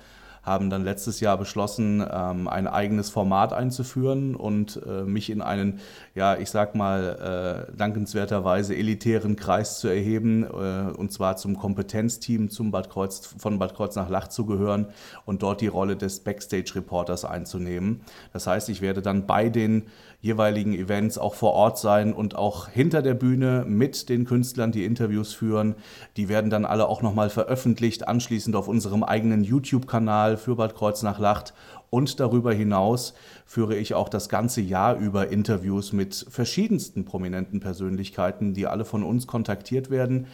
haben 0.43 0.69
dann 0.69 0.83
letztes 0.83 1.19
Jahr 1.19 1.37
beschlossen, 1.37 2.05
ähm, 2.11 2.47
ein 2.47 2.67
eigenes 2.67 3.09
Format 3.09 3.53
einzuführen 3.53 4.35
und 4.35 4.81
äh, 4.85 5.03
mich 5.03 5.29
in 5.29 5.41
einen, 5.41 5.79
ja, 6.15 6.35
ich 6.35 6.49
sag 6.49 6.75
mal, 6.75 7.67
äh, 7.71 7.77
dankenswerterweise 7.77 8.75
elitären 8.75 9.35
Kreis 9.35 9.79
zu 9.79 9.87
erheben, 9.87 10.43
äh, 10.43 10.91
und 10.97 11.11
zwar 11.11 11.37
zum 11.37 11.57
Kompetenzteam 11.57 12.49
zum 12.49 12.71
Bad 12.71 12.89
Kreuz, 12.89 13.35
von 13.37 13.59
Bad 13.59 13.75
Kreuz 13.75 13.95
nach 13.95 14.09
Lach 14.09 14.27
zu 14.27 14.45
gehören 14.45 14.87
und 15.25 15.43
dort 15.43 15.61
die 15.61 15.67
Rolle 15.67 15.95
des 15.95 16.21
Backstage-Reporters 16.21 17.25
einzunehmen. 17.25 18.01
Das 18.33 18.47
heißt, 18.47 18.69
ich 18.69 18.81
werde 18.81 19.01
dann 19.01 19.27
bei 19.27 19.49
den 19.49 19.83
jeweiligen 20.21 20.73
Events 20.73 21.17
auch 21.17 21.33
vor 21.33 21.53
Ort 21.53 21.79
sein 21.79 22.13
und 22.13 22.35
auch 22.35 22.69
hinter 22.69 23.01
der 23.01 23.15
Bühne 23.15 23.65
mit 23.67 24.07
den 24.07 24.25
Künstlern 24.25 24.71
die 24.71 24.85
Interviews 24.85 25.33
führen. 25.33 25.75
Die 26.15 26.29
werden 26.29 26.51
dann 26.51 26.63
alle 26.63 26.87
auch 26.87 27.01
nochmal 27.01 27.31
veröffentlicht, 27.31 28.07
anschließend 28.07 28.55
auf 28.55 28.67
unserem 28.67 29.03
eigenen 29.03 29.43
YouTube-Kanal 29.43 30.37
für 30.37 30.55
Bad 30.55 30.75
Kreuznach 30.75 31.19
Lacht. 31.19 31.53
Und 31.89 32.19
darüber 32.19 32.53
hinaus 32.53 33.13
führe 33.45 33.75
ich 33.75 33.95
auch 33.95 34.07
das 34.07 34.29
ganze 34.29 34.61
Jahr 34.61 34.95
über 34.95 35.27
Interviews 35.27 35.91
mit 35.91 36.25
verschiedensten 36.29 37.03
prominenten 37.03 37.59
Persönlichkeiten, 37.59 38.53
die 38.53 38.67
alle 38.67 38.85
von 38.85 39.03
uns 39.03 39.27
kontaktiert 39.27 39.89
werden, 39.89 40.27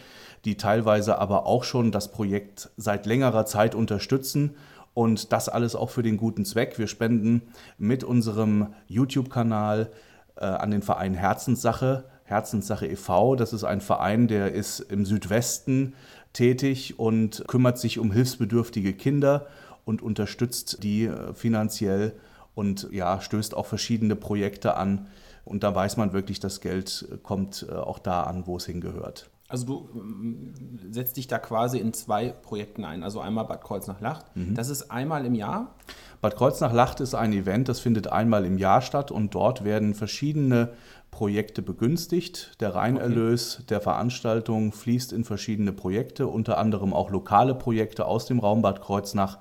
die 0.44 0.56
teilweise 0.56 1.18
aber 1.18 1.46
auch 1.46 1.64
schon 1.64 1.90
das 1.90 2.12
Projekt 2.12 2.70
seit 2.76 3.06
längerer 3.06 3.44
Zeit 3.44 3.74
unterstützen 3.74 4.54
und 4.98 5.32
das 5.32 5.48
alles 5.48 5.76
auch 5.76 5.90
für 5.90 6.02
den 6.02 6.16
guten 6.16 6.44
Zweck. 6.44 6.76
Wir 6.76 6.88
spenden 6.88 7.42
mit 7.78 8.02
unserem 8.02 8.74
YouTube-Kanal 8.88 9.92
äh, 10.34 10.44
an 10.44 10.72
den 10.72 10.82
Verein 10.82 11.14
Herzenssache, 11.14 12.06
Herzenssache 12.24 12.88
e.V. 12.88 13.36
Das 13.36 13.52
ist 13.52 13.62
ein 13.62 13.80
Verein, 13.80 14.26
der 14.26 14.50
ist 14.52 14.80
im 14.80 15.06
Südwesten 15.06 15.94
tätig 16.32 16.98
und 16.98 17.44
kümmert 17.46 17.78
sich 17.78 18.00
um 18.00 18.10
hilfsbedürftige 18.10 18.92
Kinder 18.92 19.46
und 19.84 20.02
unterstützt 20.02 20.82
die 20.82 21.04
äh, 21.04 21.32
finanziell 21.32 22.14
und 22.56 22.88
ja, 22.90 23.20
stößt 23.20 23.56
auch 23.56 23.66
verschiedene 23.66 24.16
Projekte 24.16 24.76
an. 24.76 25.06
Und 25.44 25.62
da 25.62 25.76
weiß 25.76 25.96
man 25.96 26.12
wirklich, 26.12 26.40
das 26.40 26.60
Geld 26.60 27.06
kommt 27.22 27.64
äh, 27.70 27.72
auch 27.72 28.00
da 28.00 28.24
an, 28.24 28.48
wo 28.48 28.56
es 28.56 28.66
hingehört. 28.66 29.30
Also 29.48 29.64
du 29.64 29.88
ähm, 29.94 30.52
setzt 30.90 31.16
dich 31.16 31.26
da 31.26 31.38
quasi 31.38 31.78
in 31.78 31.94
zwei 31.94 32.28
Projekten 32.28 32.84
ein. 32.84 33.02
Also 33.02 33.20
einmal 33.20 33.46
Bad 33.46 33.64
Kreuznach-Lacht. 33.64 34.36
Mhm. 34.36 34.54
Das 34.54 34.68
ist 34.68 34.90
einmal 34.90 35.24
im 35.24 35.34
Jahr. 35.34 35.74
Bad 36.20 36.36
Kreuznach-Lacht 36.36 37.00
ist 37.00 37.14
ein 37.14 37.32
Event, 37.32 37.68
das 37.68 37.80
findet 37.80 38.08
einmal 38.08 38.44
im 38.44 38.58
Jahr 38.58 38.82
statt 38.82 39.10
und 39.10 39.34
dort 39.34 39.64
werden 39.64 39.94
verschiedene 39.94 40.74
Projekte 41.10 41.62
begünstigt. 41.62 42.60
Der 42.60 42.74
Reinerlös 42.74 43.56
okay. 43.56 43.66
der 43.70 43.80
Veranstaltung 43.80 44.72
fließt 44.72 45.12
in 45.14 45.24
verschiedene 45.24 45.72
Projekte, 45.72 46.26
unter 46.26 46.58
anderem 46.58 46.92
auch 46.92 47.10
lokale 47.10 47.54
Projekte 47.54 48.04
aus 48.04 48.26
dem 48.26 48.40
Raum 48.40 48.60
Bad 48.60 48.82
Kreuznach. 48.82 49.38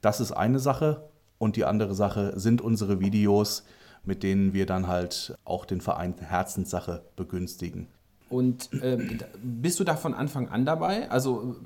Das 0.00 0.20
ist 0.20 0.32
eine 0.32 0.58
Sache. 0.58 1.08
Und 1.38 1.54
die 1.54 1.64
andere 1.64 1.94
Sache 1.94 2.32
sind 2.38 2.60
unsere 2.60 2.98
Videos, 2.98 3.62
mit 4.02 4.24
denen 4.24 4.52
wir 4.52 4.66
dann 4.66 4.88
halt 4.88 5.36
auch 5.44 5.64
den 5.64 5.80
Verein 5.80 6.16
Herzenssache 6.18 7.04
begünstigen. 7.14 7.86
Und 8.28 8.72
äh, 8.82 8.98
bist 9.42 9.80
du 9.80 9.84
da 9.84 9.96
von 9.96 10.14
Anfang 10.14 10.48
an 10.48 10.64
dabei? 10.64 11.10
Also 11.10 11.56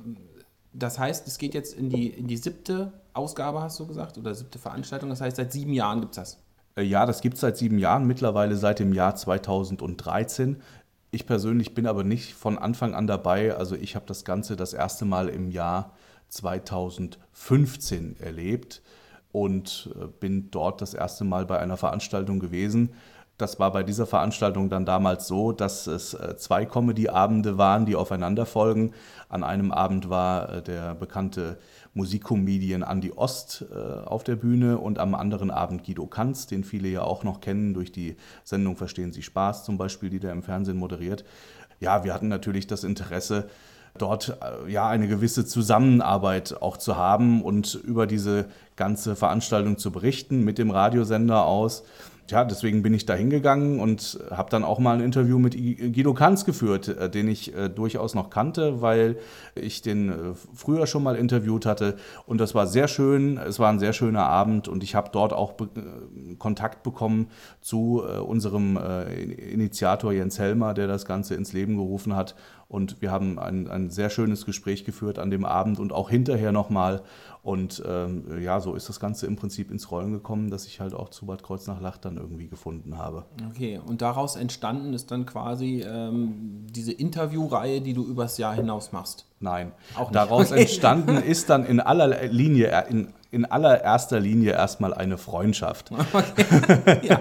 das 0.72 0.98
heißt, 0.98 1.26
es 1.26 1.38
geht 1.38 1.54
jetzt 1.54 1.74
in 1.74 1.90
die, 1.90 2.08
in 2.08 2.28
die 2.28 2.36
siebte 2.36 2.92
Ausgabe, 3.12 3.60
hast 3.60 3.78
du 3.78 3.86
gesagt, 3.86 4.16
oder 4.18 4.34
siebte 4.34 4.58
Veranstaltung. 4.58 5.10
Das 5.10 5.20
heißt, 5.20 5.36
seit 5.36 5.52
sieben 5.52 5.72
Jahren 5.72 6.00
gibt 6.00 6.12
es 6.12 6.16
das. 6.16 6.38
Äh, 6.76 6.82
ja, 6.82 7.04
das 7.06 7.20
gibt 7.20 7.34
es 7.34 7.40
seit 7.40 7.56
sieben 7.56 7.78
Jahren, 7.78 8.06
mittlerweile 8.06 8.56
seit 8.56 8.78
dem 8.78 8.92
Jahr 8.92 9.14
2013. 9.14 10.62
Ich 11.10 11.26
persönlich 11.26 11.74
bin 11.74 11.86
aber 11.86 12.04
nicht 12.04 12.32
von 12.34 12.56
Anfang 12.58 12.94
an 12.94 13.06
dabei. 13.06 13.54
Also 13.54 13.76
ich 13.76 13.96
habe 13.96 14.06
das 14.06 14.24
Ganze 14.24 14.56
das 14.56 14.72
erste 14.72 15.04
Mal 15.04 15.28
im 15.28 15.50
Jahr 15.50 15.92
2015 16.30 18.16
erlebt 18.18 18.80
und 19.30 19.90
äh, 19.94 20.06
bin 20.06 20.50
dort 20.50 20.80
das 20.80 20.94
erste 20.94 21.24
Mal 21.24 21.44
bei 21.44 21.58
einer 21.58 21.76
Veranstaltung 21.76 22.40
gewesen. 22.40 22.94
Das 23.38 23.58
war 23.58 23.72
bei 23.72 23.82
dieser 23.82 24.06
Veranstaltung 24.06 24.68
dann 24.68 24.84
damals 24.84 25.26
so, 25.26 25.52
dass 25.52 25.86
es 25.86 26.14
äh, 26.14 26.36
zwei 26.36 26.66
Comedy-Abende 26.66 27.58
waren, 27.58 27.86
die 27.86 27.96
aufeinander 27.96 28.46
folgen. 28.46 28.92
An 29.28 29.42
einem 29.42 29.72
Abend 29.72 30.10
war 30.10 30.48
äh, 30.52 30.62
der 30.62 30.94
bekannte 30.94 31.58
Musikcomedian 31.94 32.82
Andy 32.82 33.10
Ost 33.12 33.64
äh, 33.72 34.06
auf 34.06 34.22
der 34.22 34.36
Bühne 34.36 34.78
und 34.78 34.98
am 34.98 35.14
anderen 35.14 35.50
Abend 35.50 35.84
Guido 35.84 36.06
Kanz, 36.06 36.46
den 36.46 36.62
viele 36.62 36.88
ja 36.88 37.02
auch 37.02 37.24
noch 37.24 37.40
kennen 37.40 37.74
durch 37.74 37.90
die 37.90 38.16
Sendung 38.44 38.76
Verstehen 38.76 39.12
Sie 39.12 39.22
Spaß 39.22 39.64
zum 39.64 39.78
Beispiel, 39.78 40.10
die 40.10 40.20
der 40.20 40.32
im 40.32 40.42
Fernsehen 40.42 40.76
moderiert. 40.76 41.24
Ja, 41.80 42.04
wir 42.04 42.14
hatten 42.14 42.28
natürlich 42.28 42.66
das 42.66 42.84
Interesse, 42.84 43.48
dort 43.98 44.38
ja 44.68 44.88
eine 44.88 45.06
gewisse 45.06 45.44
Zusammenarbeit 45.44 46.62
auch 46.62 46.76
zu 46.76 46.96
haben 46.96 47.42
und 47.42 47.74
über 47.74 48.06
diese 48.06 48.46
ganze 48.76 49.16
Veranstaltung 49.16 49.76
zu 49.76 49.90
berichten 49.90 50.44
mit 50.44 50.58
dem 50.58 50.70
Radiosender 50.70 51.44
aus 51.44 51.82
ja, 52.30 52.44
deswegen 52.44 52.82
bin 52.82 52.94
ich 52.94 53.04
da 53.04 53.14
hingegangen 53.14 53.80
und 53.80 54.18
habe 54.30 54.48
dann 54.50 54.64
auch 54.64 54.78
mal 54.78 54.96
ein 54.96 55.04
Interview 55.04 55.38
mit 55.38 55.54
Guido 55.54 56.14
Kanz 56.14 56.44
geführt, 56.44 56.88
äh, 56.88 57.10
den 57.10 57.28
ich 57.28 57.54
äh, 57.54 57.68
durchaus 57.68 58.14
noch 58.14 58.30
kannte, 58.30 58.80
weil 58.80 59.16
ich 59.54 59.82
den 59.82 60.08
äh, 60.08 60.14
früher 60.54 60.86
schon 60.86 61.02
mal 61.02 61.16
interviewt 61.16 61.66
hatte. 61.66 61.96
Und 62.26 62.40
das 62.40 62.54
war 62.54 62.66
sehr 62.66 62.88
schön, 62.88 63.38
es 63.38 63.58
war 63.58 63.70
ein 63.70 63.78
sehr 63.78 63.92
schöner 63.92 64.24
Abend 64.24 64.68
und 64.68 64.82
ich 64.82 64.94
habe 64.94 65.10
dort 65.12 65.32
auch 65.32 65.54
Kontakt 66.38 66.82
bekommen 66.82 67.28
zu 67.60 68.02
unserem 68.02 68.78
Initiator 69.52 70.12
Jens 70.12 70.38
Helmer, 70.38 70.74
der 70.74 70.86
das 70.86 71.04
Ganze 71.04 71.34
ins 71.34 71.52
Leben 71.52 71.76
gerufen 71.76 72.16
hat. 72.16 72.34
Und 72.72 73.02
wir 73.02 73.10
haben 73.10 73.38
ein, 73.38 73.68
ein 73.68 73.90
sehr 73.90 74.08
schönes 74.08 74.46
Gespräch 74.46 74.86
geführt 74.86 75.18
an 75.18 75.30
dem 75.30 75.44
Abend 75.44 75.78
und 75.78 75.92
auch 75.92 76.08
hinterher 76.08 76.52
nochmal. 76.52 77.02
Und 77.42 77.82
ähm, 77.86 78.40
ja, 78.40 78.60
so 78.60 78.74
ist 78.74 78.88
das 78.88 78.98
Ganze 78.98 79.26
im 79.26 79.36
Prinzip 79.36 79.70
ins 79.70 79.90
Rollen 79.90 80.10
gekommen, 80.10 80.48
dass 80.48 80.64
ich 80.64 80.80
halt 80.80 80.94
auch 80.94 81.10
zu 81.10 81.26
Bad 81.26 81.42
Kreuznach-Lach 81.42 81.98
dann 81.98 82.16
irgendwie 82.16 82.48
gefunden 82.48 82.96
habe. 82.96 83.26
Okay, 83.50 83.78
und 83.84 84.00
daraus 84.00 84.36
entstanden 84.36 84.94
ist 84.94 85.10
dann 85.10 85.26
quasi 85.26 85.84
ähm, 85.86 86.66
diese 86.70 86.92
Interviewreihe, 86.92 87.82
die 87.82 87.92
du 87.92 88.06
übers 88.06 88.38
Jahr 88.38 88.54
hinaus 88.54 88.90
machst? 88.90 89.26
Nein, 89.38 89.72
auch 89.94 90.08
nicht. 90.08 90.14
daraus 90.14 90.50
okay. 90.50 90.62
entstanden 90.62 91.16
ist 91.22 91.50
dann 91.50 91.66
in 91.66 91.78
aller 91.78 92.26
Linie, 92.28 92.86
in 92.88 93.12
in 93.32 93.46
allererster 93.46 94.20
Linie 94.20 94.52
erstmal 94.52 94.94
eine 94.94 95.18
Freundschaft. 95.18 95.90
Okay. 96.12 97.08
ja, 97.08 97.20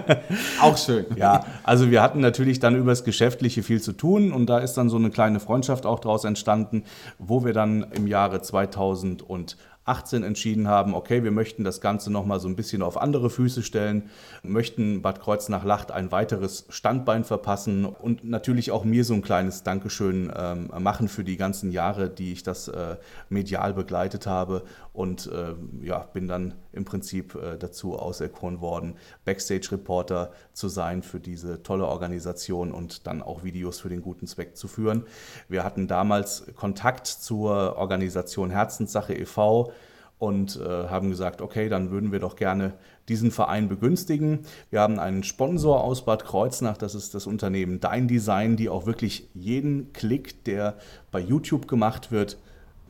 auch 0.60 0.76
schön. 0.76 1.06
ja, 1.16 1.46
also 1.62 1.90
wir 1.90 2.02
hatten 2.02 2.20
natürlich 2.20 2.60
dann 2.60 2.76
über 2.76 2.92
das 2.92 3.04
Geschäftliche 3.04 3.62
viel 3.62 3.80
zu 3.80 3.92
tun 3.92 4.32
und 4.32 4.46
da 4.46 4.58
ist 4.58 4.74
dann 4.74 4.90
so 4.90 4.96
eine 4.96 5.10
kleine 5.10 5.40
Freundschaft 5.40 5.86
auch 5.86 5.98
daraus 5.98 6.24
entstanden, 6.24 6.84
wo 7.18 7.44
wir 7.44 7.54
dann 7.54 7.86
im 7.92 8.06
Jahre 8.06 8.42
2000 8.42 9.22
und 9.22 9.56
18 9.84 10.22
entschieden 10.22 10.68
haben, 10.68 10.94
okay, 10.94 11.24
wir 11.24 11.32
möchten 11.32 11.64
das 11.64 11.80
Ganze 11.80 12.12
nochmal 12.12 12.38
so 12.38 12.46
ein 12.46 12.54
bisschen 12.54 12.82
auf 12.82 13.00
andere 13.00 13.30
Füße 13.30 13.62
stellen, 13.62 14.10
möchten 14.44 15.02
Bad 15.02 15.20
Kreuznach-Lacht 15.20 15.90
ein 15.90 16.12
weiteres 16.12 16.66
Standbein 16.68 17.24
verpassen 17.24 17.84
und 17.84 18.22
natürlich 18.22 18.70
auch 18.70 18.84
mir 18.84 19.04
so 19.04 19.14
ein 19.14 19.22
kleines 19.22 19.64
Dankeschön 19.64 20.32
ähm, 20.36 20.70
machen 20.78 21.08
für 21.08 21.24
die 21.24 21.36
ganzen 21.36 21.72
Jahre, 21.72 22.08
die 22.08 22.32
ich 22.32 22.44
das 22.44 22.68
äh, 22.68 22.96
medial 23.28 23.74
begleitet 23.74 24.26
habe 24.26 24.62
und 24.92 25.26
äh, 25.26 25.54
ja, 25.82 26.00
bin 26.12 26.28
dann 26.28 26.54
im 26.72 26.84
Prinzip 26.84 27.34
äh, 27.34 27.56
dazu 27.58 27.98
auserkoren 27.98 28.60
worden, 28.60 28.96
Backstage-Reporter 29.24 30.32
zu 30.52 30.68
sein 30.68 31.02
für 31.02 31.20
diese 31.20 31.62
tolle 31.62 31.86
Organisation 31.86 32.72
und 32.72 33.06
dann 33.06 33.22
auch 33.22 33.42
Videos 33.42 33.80
für 33.80 33.88
den 33.88 34.02
guten 34.02 34.26
Zweck 34.26 34.56
zu 34.56 34.68
führen. 34.68 35.04
Wir 35.48 35.64
hatten 35.64 35.88
damals 35.88 36.46
Kontakt 36.54 37.06
zur 37.06 37.76
Organisation 37.76 38.50
Herzenssache 38.50 39.14
e.V., 39.14 39.72
und 40.22 40.54
äh, 40.54 40.86
haben 40.88 41.10
gesagt, 41.10 41.42
okay, 41.42 41.68
dann 41.68 41.90
würden 41.90 42.12
wir 42.12 42.20
doch 42.20 42.36
gerne 42.36 42.74
diesen 43.08 43.32
Verein 43.32 43.68
begünstigen. 43.68 44.46
Wir 44.70 44.78
haben 44.78 45.00
einen 45.00 45.24
Sponsor 45.24 45.82
aus 45.82 46.04
Bad 46.04 46.24
Kreuznach, 46.24 46.76
das 46.76 46.94
ist 46.94 47.16
das 47.16 47.26
Unternehmen 47.26 47.80
Dein 47.80 48.06
Design, 48.06 48.54
die 48.54 48.68
auch 48.68 48.86
wirklich 48.86 49.28
jeden 49.34 49.92
Klick, 49.92 50.44
der 50.44 50.76
bei 51.10 51.18
YouTube 51.18 51.66
gemacht 51.66 52.12
wird, 52.12 52.38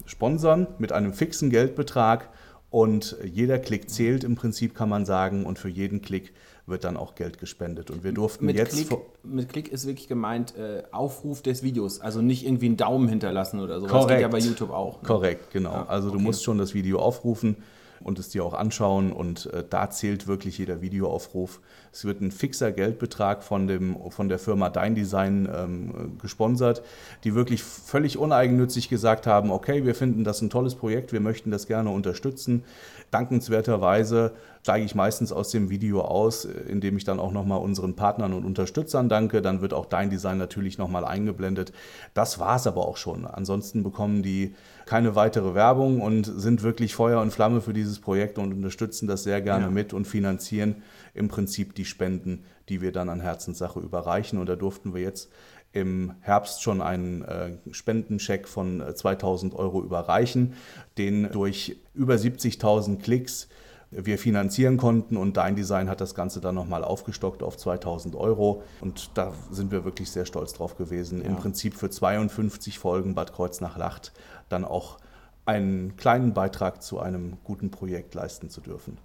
sponsern 0.06 0.66
mit 0.78 0.92
einem 0.92 1.12
fixen 1.12 1.50
Geldbetrag 1.50 2.28
Und 2.72 3.18
jeder 3.22 3.58
Klick 3.58 3.90
zählt 3.90 4.24
im 4.24 4.34
Prinzip, 4.34 4.74
kann 4.74 4.88
man 4.88 5.04
sagen. 5.04 5.44
Und 5.44 5.58
für 5.58 5.68
jeden 5.68 6.00
Klick 6.00 6.32
wird 6.66 6.84
dann 6.84 6.96
auch 6.96 7.14
Geld 7.14 7.38
gespendet. 7.38 7.90
Und 7.90 8.02
wir 8.02 8.12
durften 8.12 8.46
mit 8.46 8.56
jetzt. 8.56 8.88
Klick, 8.88 8.98
mit 9.22 9.48
Klick 9.50 9.68
ist 9.70 9.86
wirklich 9.86 10.08
gemeint 10.08 10.56
äh, 10.56 10.82
Aufruf 10.90 11.42
des 11.42 11.62
Videos, 11.62 12.00
also 12.00 12.22
nicht 12.22 12.46
irgendwie 12.46 12.66
einen 12.66 12.78
Daumen 12.78 13.08
hinterlassen 13.08 13.60
oder 13.60 13.78
so. 13.78 13.86
Korrekt. 13.86 14.04
Das 14.04 14.16
geht 14.16 14.22
ja 14.22 14.28
bei 14.28 14.38
YouTube 14.38 14.70
auch. 14.70 15.02
Ne? 15.02 15.06
Korrekt, 15.06 15.50
genau. 15.50 15.72
Ja, 15.72 15.86
also 15.86 16.08
du 16.08 16.14
okay. 16.14 16.24
musst 16.24 16.44
schon 16.44 16.56
das 16.56 16.72
Video 16.72 16.98
aufrufen 16.98 17.58
und 18.02 18.18
es 18.18 18.28
dir 18.28 18.44
auch 18.44 18.54
anschauen 18.54 19.12
und 19.12 19.46
äh, 19.46 19.64
da 19.68 19.90
zählt 19.90 20.26
wirklich 20.26 20.58
jeder 20.58 20.80
Videoaufruf. 20.80 21.60
Es 21.92 22.04
wird 22.04 22.20
ein 22.20 22.30
fixer 22.30 22.72
Geldbetrag 22.72 23.42
von, 23.42 23.66
dem, 23.66 23.96
von 24.10 24.28
der 24.28 24.38
Firma 24.38 24.70
Dein 24.70 24.94
Design 24.94 25.48
ähm, 25.54 26.18
gesponsert, 26.20 26.82
die 27.24 27.34
wirklich 27.34 27.62
völlig 27.62 28.18
uneigennützig 28.18 28.88
gesagt 28.88 29.26
haben, 29.26 29.50
okay, 29.50 29.84
wir 29.84 29.94
finden 29.94 30.24
das 30.24 30.42
ein 30.42 30.50
tolles 30.50 30.74
Projekt, 30.74 31.12
wir 31.12 31.20
möchten 31.20 31.50
das 31.50 31.66
gerne 31.66 31.90
unterstützen. 31.90 32.64
Dankenswerterweise 33.10 34.32
steige 34.62 34.85
ich 34.85 34.94
meistens 34.94 35.33
aus 35.33 35.51
dem 35.51 35.70
Video 35.70 36.01
aus, 36.03 36.44
äh, 36.44 36.51
indem 36.68 36.96
ich 36.96 37.05
dann 37.05 37.18
auch 37.20 37.33
nochmal 37.33 37.59
unseren 37.59 37.94
Partnern 37.96 38.33
und 38.33 38.44
Unterstützern 38.44 39.09
danke. 39.09 39.42
Dann 39.42 39.61
wird 39.61 39.75
auch 39.75 39.87
Dein 39.87 40.09
Design 40.09 40.38
natürlich 40.38 40.79
nochmal 40.79 41.05
eingeblendet. 41.05 41.72
Das 42.14 42.38
war 42.38 42.57
es 42.57 42.66
aber 42.66 42.87
auch 42.87 42.96
schon. 42.96 43.27
Ansonsten 43.27 43.83
bekommen 43.83 44.22
die 44.22 44.55
keine 44.87 45.14
weitere 45.16 45.55
Werbung 45.55 46.01
und 46.01 46.25
sind 46.25 46.62
wirklich 46.62 46.94
Feuer 46.94 47.20
und 47.20 47.33
Flamme 47.33 47.61
für 47.61 47.72
dieses 47.72 47.98
Projekt 48.01 48.38
und 48.38 48.53
unterstützen 48.53 49.09
das 49.09 49.25
sehr 49.25 49.40
gerne 49.40 49.64
Ja. 49.66 49.70
mit 49.70 49.92
und 49.92 50.07
finanzieren 50.07 50.83
im 51.14 51.29
Prinzip 51.29 51.75
die 51.75 51.85
Spenden, 51.85 52.44
die 52.68 52.81
wir 52.81 52.92
dann 52.92 53.09
an 53.09 53.20
Herzenssache 53.20 53.81
überreichen. 53.81 54.38
Und 54.38 54.48
da 54.48 54.57
durften 54.57 54.94
wir 54.94 55.03
jetzt 55.03 55.29
im 55.72 56.12
Herbst 56.20 56.62
schon 56.62 56.81
einen 56.83 57.22
äh, 57.22 57.53
Spendencheck 57.72 58.46
von 58.46 58.81
äh, 58.81 58.94
2000 58.94 59.55
Euro 59.55 59.83
überreichen, 59.83 60.53
den 60.98 61.31
durch 61.33 61.77
über 61.94 62.14
70.000 62.14 62.98
Klicks 63.01 63.48
wir 63.92 64.18
finanzieren 64.18 64.78
konnten 64.78 65.16
und 65.16 65.37
Dein 65.37 65.55
Design 65.55 65.88
hat 65.88 66.00
das 66.00 66.14
Ganze 66.14 66.40
dann 66.40 66.55
nochmal 66.55 66.83
aufgestockt 66.83 67.42
auf 67.42 67.57
2000 67.57 68.16
Euro 68.16 68.62
und 68.81 69.11
da 69.14 69.33
sind 69.50 69.70
wir 69.70 69.85
wirklich 69.85 70.11
sehr 70.11 70.24
stolz 70.24 70.55
drauf 70.55 70.76
gewesen. 70.76 71.20
Im 71.20 71.35
Ja. 71.35 71.38
Prinzip 71.38 71.74
für 71.74 71.90
52 71.90 72.78
Folgen 72.78 73.14
Bad 73.14 73.33
Kreuznach-Lacht 73.35 74.12
dann 74.48 74.64
auch 74.64 74.96
einen 75.44 75.96
kleinen 75.96 76.33
Beitrag 76.35 76.83
zu 76.83 77.00
einem 77.00 77.37
guten 77.44 77.70
Projekt 77.70 78.14
leisten 78.14 78.48
zu 78.48 78.61
dürfen. 78.61 78.96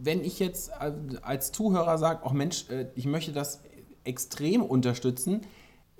Wenn 0.00 0.24
ich 0.24 0.38
jetzt 0.38 0.72
als 1.22 1.52
Zuhörer 1.52 1.98
sage, 1.98 2.20
oh 2.24 2.32
Mensch, 2.32 2.68
äh, 2.70 2.86
ich 2.94 3.06
möchte 3.06 3.32
das 3.32 3.60
extrem 4.04 4.62
unterstützen, 4.62 5.42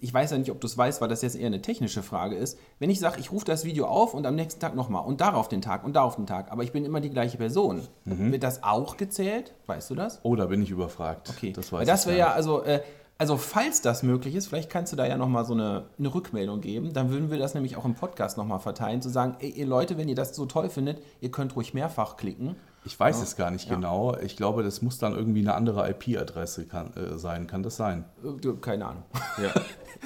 ich 0.04 0.12
weiß 0.14 0.30
ja 0.32 0.38
nicht, 0.38 0.50
ob 0.50 0.60
du 0.60 0.66
es 0.66 0.76
weißt, 0.76 1.00
weil 1.00 1.08
das 1.08 1.22
jetzt 1.22 1.34
eher 1.34 1.46
eine 1.46 1.62
technische 1.62 2.02
Frage 2.02 2.36
ist. 2.36 2.58
Wenn 2.78 2.90
ich 2.90 3.00
sage, 3.00 3.18
ich 3.18 3.32
rufe 3.32 3.46
das 3.46 3.64
Video 3.64 3.86
auf 3.86 4.12
und 4.14 4.26
am 4.26 4.34
nächsten 4.36 4.60
Tag 4.60 4.74
nochmal 4.76 5.04
und 5.06 5.20
darauf 5.22 5.48
den 5.48 5.62
Tag 5.62 5.82
und 5.82 5.94
darauf 5.96 6.16
den 6.16 6.26
Tag, 6.26 6.52
aber 6.52 6.62
ich 6.62 6.72
bin 6.72 6.84
immer 6.84 7.00
die 7.00 7.10
gleiche 7.10 7.38
Person, 7.38 7.82
Mhm. 8.04 8.30
wird 8.30 8.42
das 8.42 8.62
auch 8.62 8.96
gezählt? 8.98 9.54
Weißt 9.66 9.88
du 9.90 9.94
das? 9.94 10.20
Oh, 10.22 10.36
da 10.36 10.44
bin 10.46 10.62
ich 10.62 10.70
überfragt. 10.70 11.30
Okay, 11.30 11.52
das 11.52 11.72
weiß 11.72 11.86
das 11.88 12.02
ich 12.02 12.06
wäre 12.08 12.18
ja, 12.18 12.32
also, 12.32 12.62
äh, 12.62 12.82
also 13.16 13.36
falls 13.38 13.80
das 13.80 14.02
möglich 14.02 14.34
ist, 14.34 14.48
vielleicht 14.48 14.68
kannst 14.70 14.92
du 14.92 14.96
da 14.96 15.06
ja 15.06 15.16
nochmal 15.16 15.44
so 15.46 15.54
eine, 15.54 15.84
eine 15.98 16.14
Rückmeldung 16.14 16.60
geben, 16.60 16.92
dann 16.92 17.10
würden 17.10 17.30
wir 17.30 17.38
das 17.38 17.54
nämlich 17.54 17.76
auch 17.76 17.84
im 17.86 17.94
Podcast 17.94 18.36
nochmal 18.36 18.58
verteilen, 18.60 19.00
zu 19.00 19.08
sagen, 19.08 19.36
ey, 19.40 19.48
ihr 19.50 19.66
Leute, 19.66 19.96
wenn 19.96 20.08
ihr 20.08 20.14
das 20.16 20.34
so 20.36 20.44
toll 20.46 20.68
findet, 20.68 21.00
ihr 21.20 21.30
könnt 21.30 21.56
ruhig 21.56 21.72
mehrfach 21.74 22.16
klicken. 22.16 22.56
Ich 22.86 22.98
weiß 22.98 23.22
es 23.22 23.36
gar 23.36 23.50
nicht 23.50 23.68
Ja. 23.68 23.74
genau. 23.76 24.16
Ich 24.22 24.36
glaube, 24.36 24.62
das 24.62 24.82
muss 24.82 24.98
dann 24.98 25.14
irgendwie 25.14 25.40
eine 25.40 25.54
andere 25.54 25.88
IP-Adresse 25.90 26.66
kann, 26.66 26.92
äh, 26.94 27.18
sein. 27.18 27.46
Kann 27.46 27.62
das 27.62 27.76
sein? 27.76 28.04
Äh, 28.22 28.52
Keine 28.60 28.86
Ahnung. 28.86 29.02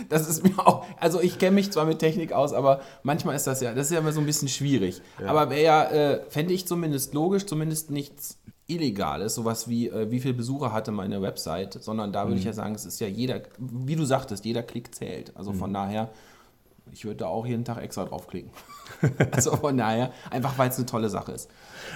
Das 0.08 0.28
ist 0.28 0.44
mir 0.44 0.56
auch, 0.64 0.84
also 1.00 1.20
ich 1.20 1.38
kenne 1.38 1.56
mich 1.56 1.72
zwar 1.72 1.84
mit 1.84 1.98
Technik 1.98 2.32
aus, 2.32 2.52
aber 2.52 2.80
manchmal 3.02 3.34
ist 3.34 3.48
das 3.48 3.60
ja, 3.60 3.74
das 3.74 3.86
ist 3.86 3.92
ja 3.92 3.98
immer 3.98 4.12
so 4.12 4.20
ein 4.20 4.26
bisschen 4.26 4.46
schwierig. 4.46 5.02
Aber 5.26 5.50
wäre 5.50 5.62
ja, 5.62 5.84
äh, 5.84 6.20
fände 6.28 6.54
ich 6.54 6.68
zumindest 6.68 7.14
logisch, 7.14 7.46
zumindest 7.46 7.90
nichts 7.90 8.38
Illegales, 8.68 9.34
sowas 9.34 9.66
wie, 9.68 9.88
äh, 9.88 10.10
wie 10.12 10.20
viele 10.20 10.34
Besucher 10.34 10.72
hatte 10.72 10.92
meine 10.92 11.20
Website, 11.20 11.82
sondern 11.82 12.12
da 12.12 12.28
würde 12.28 12.38
ich 12.38 12.44
ja 12.44 12.52
sagen, 12.52 12.76
es 12.76 12.84
ist 12.84 13.00
ja 13.00 13.08
jeder, 13.08 13.40
wie 13.58 13.96
du 13.96 14.04
sagtest, 14.04 14.44
jeder 14.44 14.62
Klick 14.62 14.94
zählt. 14.94 15.32
Also 15.36 15.52
von 15.52 15.72
daher, 15.72 16.10
ich 16.92 17.04
würde 17.04 17.18
da 17.18 17.26
auch 17.26 17.46
jeden 17.46 17.64
Tag 17.64 17.82
extra 17.82 18.04
draufklicken. 18.04 18.50
also 19.32 19.56
von 19.56 19.76
daher, 19.76 20.10
einfach 20.30 20.58
weil 20.58 20.70
es 20.70 20.76
eine 20.76 20.86
tolle 20.86 21.08
Sache 21.08 21.32
ist. 21.32 21.50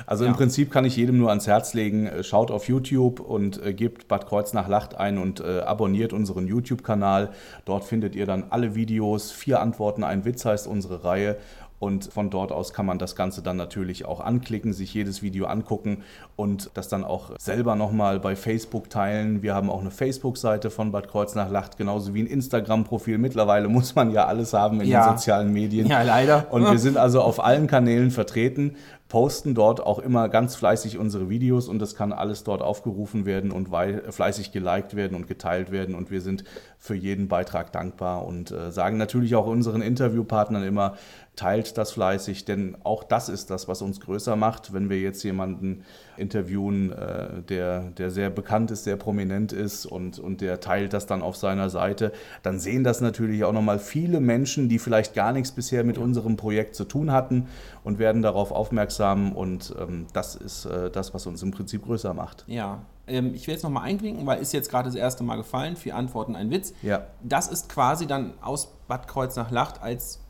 Also 0.06 0.24
Ja. 0.24 0.30
im 0.30 0.36
Prinzip 0.36 0.70
kann 0.70 0.84
ich 0.84 0.96
jedem 0.96 1.18
nur 1.18 1.28
ans 1.30 1.46
Herz 1.46 1.74
legen, 1.74 2.06
äh, 2.06 2.22
schaut 2.22 2.50
auf 2.50 2.68
YouTube 2.68 3.20
und 3.20 3.62
äh, 3.64 3.72
gebt 3.72 4.08
Bad 4.08 4.26
Kreuznach 4.26 4.68
Lacht 4.68 4.94
ein 4.94 5.18
und 5.18 5.40
äh, 5.40 5.60
abonniert 5.60 6.12
unseren 6.12 6.46
YouTube-Kanal. 6.46 7.32
Dort 7.64 7.84
findet 7.84 8.14
ihr 8.14 8.26
dann 8.26 8.44
alle 8.50 8.74
Videos. 8.74 9.30
Vier 9.30 9.60
Antworten, 9.60 10.04
ein 10.04 10.24
Witz 10.24 10.44
heißt 10.44 10.66
unsere 10.66 11.04
Reihe. 11.04 11.36
Und 11.82 12.12
von 12.12 12.30
dort 12.30 12.52
aus 12.52 12.72
kann 12.72 12.86
man 12.86 13.00
das 13.00 13.16
Ganze 13.16 13.42
dann 13.42 13.56
natürlich 13.56 14.04
auch 14.04 14.20
anklicken, 14.20 14.72
sich 14.72 14.94
jedes 14.94 15.20
Video 15.20 15.46
angucken 15.46 16.04
und 16.36 16.70
das 16.74 16.86
dann 16.86 17.02
auch 17.02 17.32
selber 17.40 17.74
nochmal 17.74 18.20
bei 18.20 18.36
Facebook 18.36 18.88
teilen. 18.88 19.42
Wir 19.42 19.56
haben 19.56 19.68
auch 19.68 19.80
eine 19.80 19.90
Facebook-Seite 19.90 20.70
von 20.70 20.92
Bad 20.92 21.08
Kreuznach 21.08 21.50
Lacht, 21.50 21.78
genauso 21.78 22.14
wie 22.14 22.22
ein 22.22 22.28
Instagram-Profil. 22.28 23.18
Mittlerweile 23.18 23.66
muss 23.66 23.96
man 23.96 24.12
ja 24.12 24.26
alles 24.26 24.52
haben 24.52 24.80
in 24.80 24.86
Ja. 24.90 25.08
den 25.08 25.18
sozialen 25.18 25.52
Medien. 25.52 25.88
Ja, 25.88 26.02
leider. 26.02 26.46
Und 26.52 26.70
wir 26.70 26.78
sind 26.78 26.96
also 26.96 27.20
auf 27.20 27.42
allen 27.42 27.66
Kanälen 27.66 28.12
vertreten, 28.12 28.76
posten 29.12 29.54
dort 29.54 29.84
auch 29.84 29.98
immer 29.98 30.30
ganz 30.30 30.56
fleißig 30.56 30.96
unsere 30.96 31.28
Videos 31.28 31.68
und 31.68 31.80
das 31.80 31.94
kann 31.94 32.14
alles 32.14 32.44
dort 32.44 32.62
aufgerufen 32.62 33.26
werden 33.26 33.50
und 33.52 33.68
fleißig 33.68 34.52
geliked 34.52 34.96
werden 34.96 35.14
und 35.14 35.28
geteilt 35.28 35.70
werden 35.70 35.94
und 35.94 36.10
wir 36.10 36.22
sind 36.22 36.44
für 36.78 36.94
jeden 36.94 37.28
Beitrag 37.28 37.72
dankbar 37.72 38.24
und 38.24 38.52
äh, 38.52 38.72
sagen 38.72 38.96
natürlich 38.96 39.34
auch 39.34 39.46
unseren 39.46 39.82
Interviewpartnern 39.82 40.64
immer, 40.64 40.94
teilt 41.36 41.78
das 41.78 41.92
fleißig, 41.92 42.44
denn 42.44 42.76
auch 42.84 43.04
das 43.04 43.28
ist 43.28 43.50
das, 43.50 43.68
was 43.68 43.82
uns 43.82 44.00
größer 44.00 44.34
macht, 44.34 44.72
wenn 44.72 44.90
wir 44.90 44.98
jetzt 44.98 45.22
jemanden 45.22 45.84
interviewen, 46.16 46.92
äh, 46.92 47.42
der, 47.42 47.90
der 47.90 48.10
sehr 48.10 48.30
bekannt 48.30 48.70
ist, 48.70 48.84
sehr 48.84 48.96
prominent 48.96 49.52
ist 49.52 49.86
und, 49.86 50.18
und 50.18 50.40
der 50.40 50.60
teilt 50.60 50.92
das 50.92 51.06
dann 51.06 51.22
auf 51.22 51.36
seiner 51.36 51.70
Seite, 51.70 52.12
dann 52.42 52.58
sehen 52.58 52.82
das 52.82 53.00
natürlich 53.00 53.44
auch 53.44 53.52
nochmal 53.52 53.78
viele 53.78 54.20
Menschen, 54.20 54.68
die 54.68 54.78
vielleicht 54.78 55.14
gar 55.14 55.32
nichts 55.32 55.52
bisher 55.52 55.84
mit 55.84 55.98
unserem 55.98 56.36
Projekt 56.36 56.74
zu 56.74 56.84
tun 56.84 57.12
hatten 57.12 57.48
und 57.84 57.98
werden 57.98 58.22
darauf 58.22 58.52
aufmerksam 58.52 59.01
und 59.10 59.74
ähm, 59.78 60.06
das 60.12 60.34
ist 60.36 60.64
äh, 60.64 60.90
das, 60.90 61.12
was 61.14 61.26
uns 61.26 61.42
im 61.42 61.50
Prinzip 61.50 61.84
größer 61.84 62.14
macht. 62.14 62.44
Ja, 62.46 62.82
ähm, 63.06 63.34
ich 63.34 63.46
will 63.46 63.54
jetzt 63.54 63.62
nochmal 63.64 63.84
einklinken, 63.84 64.26
weil 64.26 64.40
ist 64.40 64.52
jetzt 64.52 64.70
gerade 64.70 64.88
das 64.88 64.94
erste 64.94 65.24
Mal 65.24 65.36
gefallen. 65.36 65.76
Vier 65.76 65.96
Antworten, 65.96 66.36
ein 66.36 66.50
Witz. 66.50 66.72
Ja. 66.82 67.06
Das 67.22 67.48
ist 67.48 67.68
quasi 67.68 68.06
dann 68.06 68.34
aus 68.40 68.72
Bad 68.88 69.08
Kreuznach 69.08 69.50
Lacht 69.50 69.82
als 69.82 70.20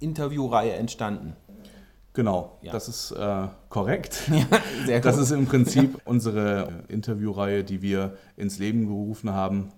Interviewreihe 0.00 0.72
entstanden. 0.72 1.36
Genau, 2.14 2.58
Ja. 2.60 2.72
das 2.72 2.88
ist 2.88 3.12
äh, 3.12 3.48
korrekt. 3.70 4.30
Sehr 4.86 5.00
Das 5.00 5.16
ist 5.16 5.30
im 5.30 5.46
Prinzip 5.46 6.00
unsere 6.04 6.68
äh, 6.88 6.92
Interviewreihe, 6.92 7.64
die 7.64 7.80
wir 7.80 8.16
ins 8.36 8.58
Leben 8.58 8.86
gerufen 8.86 9.32
haben. 9.32 9.70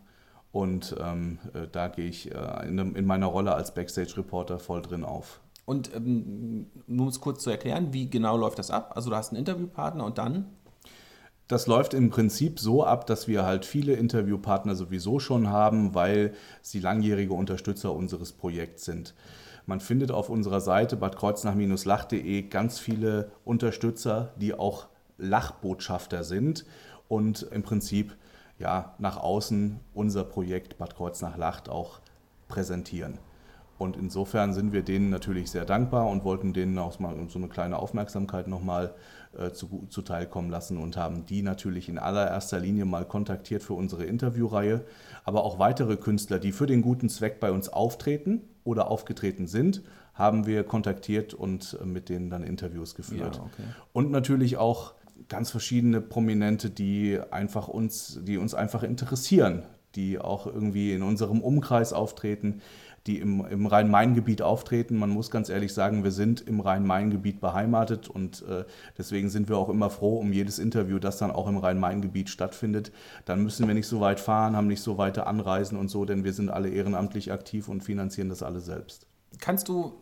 Und 0.50 0.94
ähm, 1.00 1.38
äh, 1.52 1.66
da 1.70 1.88
gehe 1.88 2.08
ich 2.08 2.32
äh, 2.34 2.66
in, 2.68 2.78
in 2.96 3.06
meiner 3.06 3.26
Rolle 3.26 3.54
als 3.54 3.74
Backstage-Reporter 3.74 4.58
voll 4.58 4.82
drin 4.82 5.04
auf. 5.04 5.40
Und 5.64 5.94
ähm, 5.94 6.66
nur 6.86 7.06
um 7.06 7.08
es 7.08 7.20
kurz 7.20 7.42
zu 7.42 7.50
erklären, 7.50 7.92
wie 7.92 8.10
genau 8.10 8.36
läuft 8.36 8.58
das 8.58 8.70
ab? 8.70 8.92
Also 8.94 9.10
du 9.10 9.16
hast 9.16 9.30
einen 9.30 9.38
Interviewpartner 9.38 10.04
und 10.04 10.18
dann? 10.18 10.46
Das 11.48 11.66
läuft 11.66 11.92
im 11.92 12.10
Prinzip 12.10 12.58
so 12.58 12.84
ab, 12.84 13.06
dass 13.06 13.28
wir 13.28 13.44
halt 13.44 13.66
viele 13.66 13.94
Interviewpartner 13.94 14.74
sowieso 14.74 15.18
schon 15.18 15.50
haben, 15.50 15.94
weil 15.94 16.34
sie 16.62 16.80
langjährige 16.80 17.34
Unterstützer 17.34 17.92
unseres 17.94 18.32
Projekts 18.32 18.84
sind. 18.84 19.14
Man 19.66 19.80
findet 19.80 20.10
auf 20.10 20.30
unserer 20.30 20.60
Seite 20.60 20.96
badkreuznach-lach.de 20.96 22.42
ganz 22.48 22.78
viele 22.78 23.30
Unterstützer, 23.44 24.32
die 24.36 24.54
auch 24.54 24.86
Lachbotschafter 25.18 26.24
sind 26.24 26.64
und 27.08 27.42
im 27.50 27.62
Prinzip 27.62 28.16
ja, 28.58 28.94
nach 28.98 29.16
außen 29.16 29.80
unser 29.94 30.24
Projekt 30.24 30.78
Bad 30.78 30.96
Kreuznach-Lacht 30.96 31.68
auch 31.68 32.00
präsentieren. 32.48 33.18
Und 33.76 33.96
insofern 33.96 34.52
sind 34.52 34.72
wir 34.72 34.82
denen 34.82 35.10
natürlich 35.10 35.50
sehr 35.50 35.64
dankbar 35.64 36.08
und 36.08 36.24
wollten 36.24 36.52
denen 36.52 36.78
auch 36.78 36.98
mal 37.00 37.16
so 37.28 37.38
eine 37.38 37.48
kleine 37.48 37.78
Aufmerksamkeit 37.78 38.46
nochmal 38.46 38.94
äh, 39.36 39.50
zu, 39.50 39.86
zuteilkommen 39.88 40.50
lassen 40.50 40.78
und 40.78 40.96
haben 40.96 41.26
die 41.26 41.42
natürlich 41.42 41.88
in 41.88 41.98
allererster 41.98 42.60
Linie 42.60 42.84
mal 42.84 43.04
kontaktiert 43.04 43.64
für 43.64 43.74
unsere 43.74 44.04
Interviewreihe, 44.04 44.84
aber 45.24 45.44
auch 45.44 45.58
weitere 45.58 45.96
Künstler, 45.96 46.38
die 46.38 46.52
für 46.52 46.66
den 46.66 46.82
guten 46.82 47.08
Zweck 47.08 47.40
bei 47.40 47.50
uns 47.50 47.68
auftreten 47.68 48.42
oder 48.62 48.90
aufgetreten 48.90 49.48
sind, 49.48 49.82
haben 50.14 50.46
wir 50.46 50.62
kontaktiert 50.62 51.34
und 51.34 51.76
äh, 51.80 51.84
mit 51.84 52.08
denen 52.08 52.30
dann 52.30 52.44
Interviews 52.44 52.94
geführt. 52.94 53.36
Ja, 53.36 53.42
okay. 53.42 53.64
Und 53.92 54.12
natürlich 54.12 54.56
auch 54.56 54.94
ganz 55.28 55.50
verschiedene 55.50 56.00
Prominente, 56.00 56.70
die 56.70 57.18
einfach 57.30 57.68
uns, 57.68 58.20
die 58.22 58.38
uns 58.38 58.54
einfach 58.54 58.82
interessieren, 58.82 59.64
die 59.96 60.18
auch 60.18 60.46
irgendwie 60.46 60.92
in 60.92 61.02
unserem 61.02 61.40
Umkreis 61.40 61.92
auftreten, 61.92 62.60
die 63.06 63.18
im, 63.18 63.44
im 63.44 63.66
Rhein-Main-Gebiet 63.66 64.40
auftreten. 64.40 64.96
Man 64.96 65.10
muss 65.10 65.30
ganz 65.30 65.48
ehrlich 65.50 65.74
sagen, 65.74 66.04
wir 66.04 66.10
sind 66.10 66.40
im 66.40 66.60
Rhein-Main-Gebiet 66.60 67.40
beheimatet 67.40 68.08
und 68.08 68.42
äh, 68.48 68.64
deswegen 68.96 69.28
sind 69.28 69.48
wir 69.48 69.58
auch 69.58 69.68
immer 69.68 69.90
froh 69.90 70.18
um 70.18 70.32
jedes 70.32 70.58
Interview, 70.58 70.98
das 70.98 71.18
dann 71.18 71.30
auch 71.30 71.46
im 71.46 71.58
Rhein-Main-Gebiet 71.58 72.30
stattfindet. 72.30 72.92
Dann 73.26 73.42
müssen 73.42 73.66
wir 73.66 73.74
nicht 73.74 73.88
so 73.88 74.00
weit 74.00 74.20
fahren, 74.20 74.56
haben 74.56 74.68
nicht 74.68 74.82
so 74.82 74.96
weite 74.96 75.26
Anreisen 75.26 75.78
und 75.78 75.88
so, 75.88 76.04
denn 76.04 76.24
wir 76.24 76.32
sind 76.32 76.50
alle 76.50 76.70
ehrenamtlich 76.70 77.30
aktiv 77.30 77.68
und 77.68 77.82
finanzieren 77.82 78.30
das 78.30 78.42
alle 78.42 78.60
selbst. 78.60 79.06
Kannst 79.38 79.68
du 79.68 79.92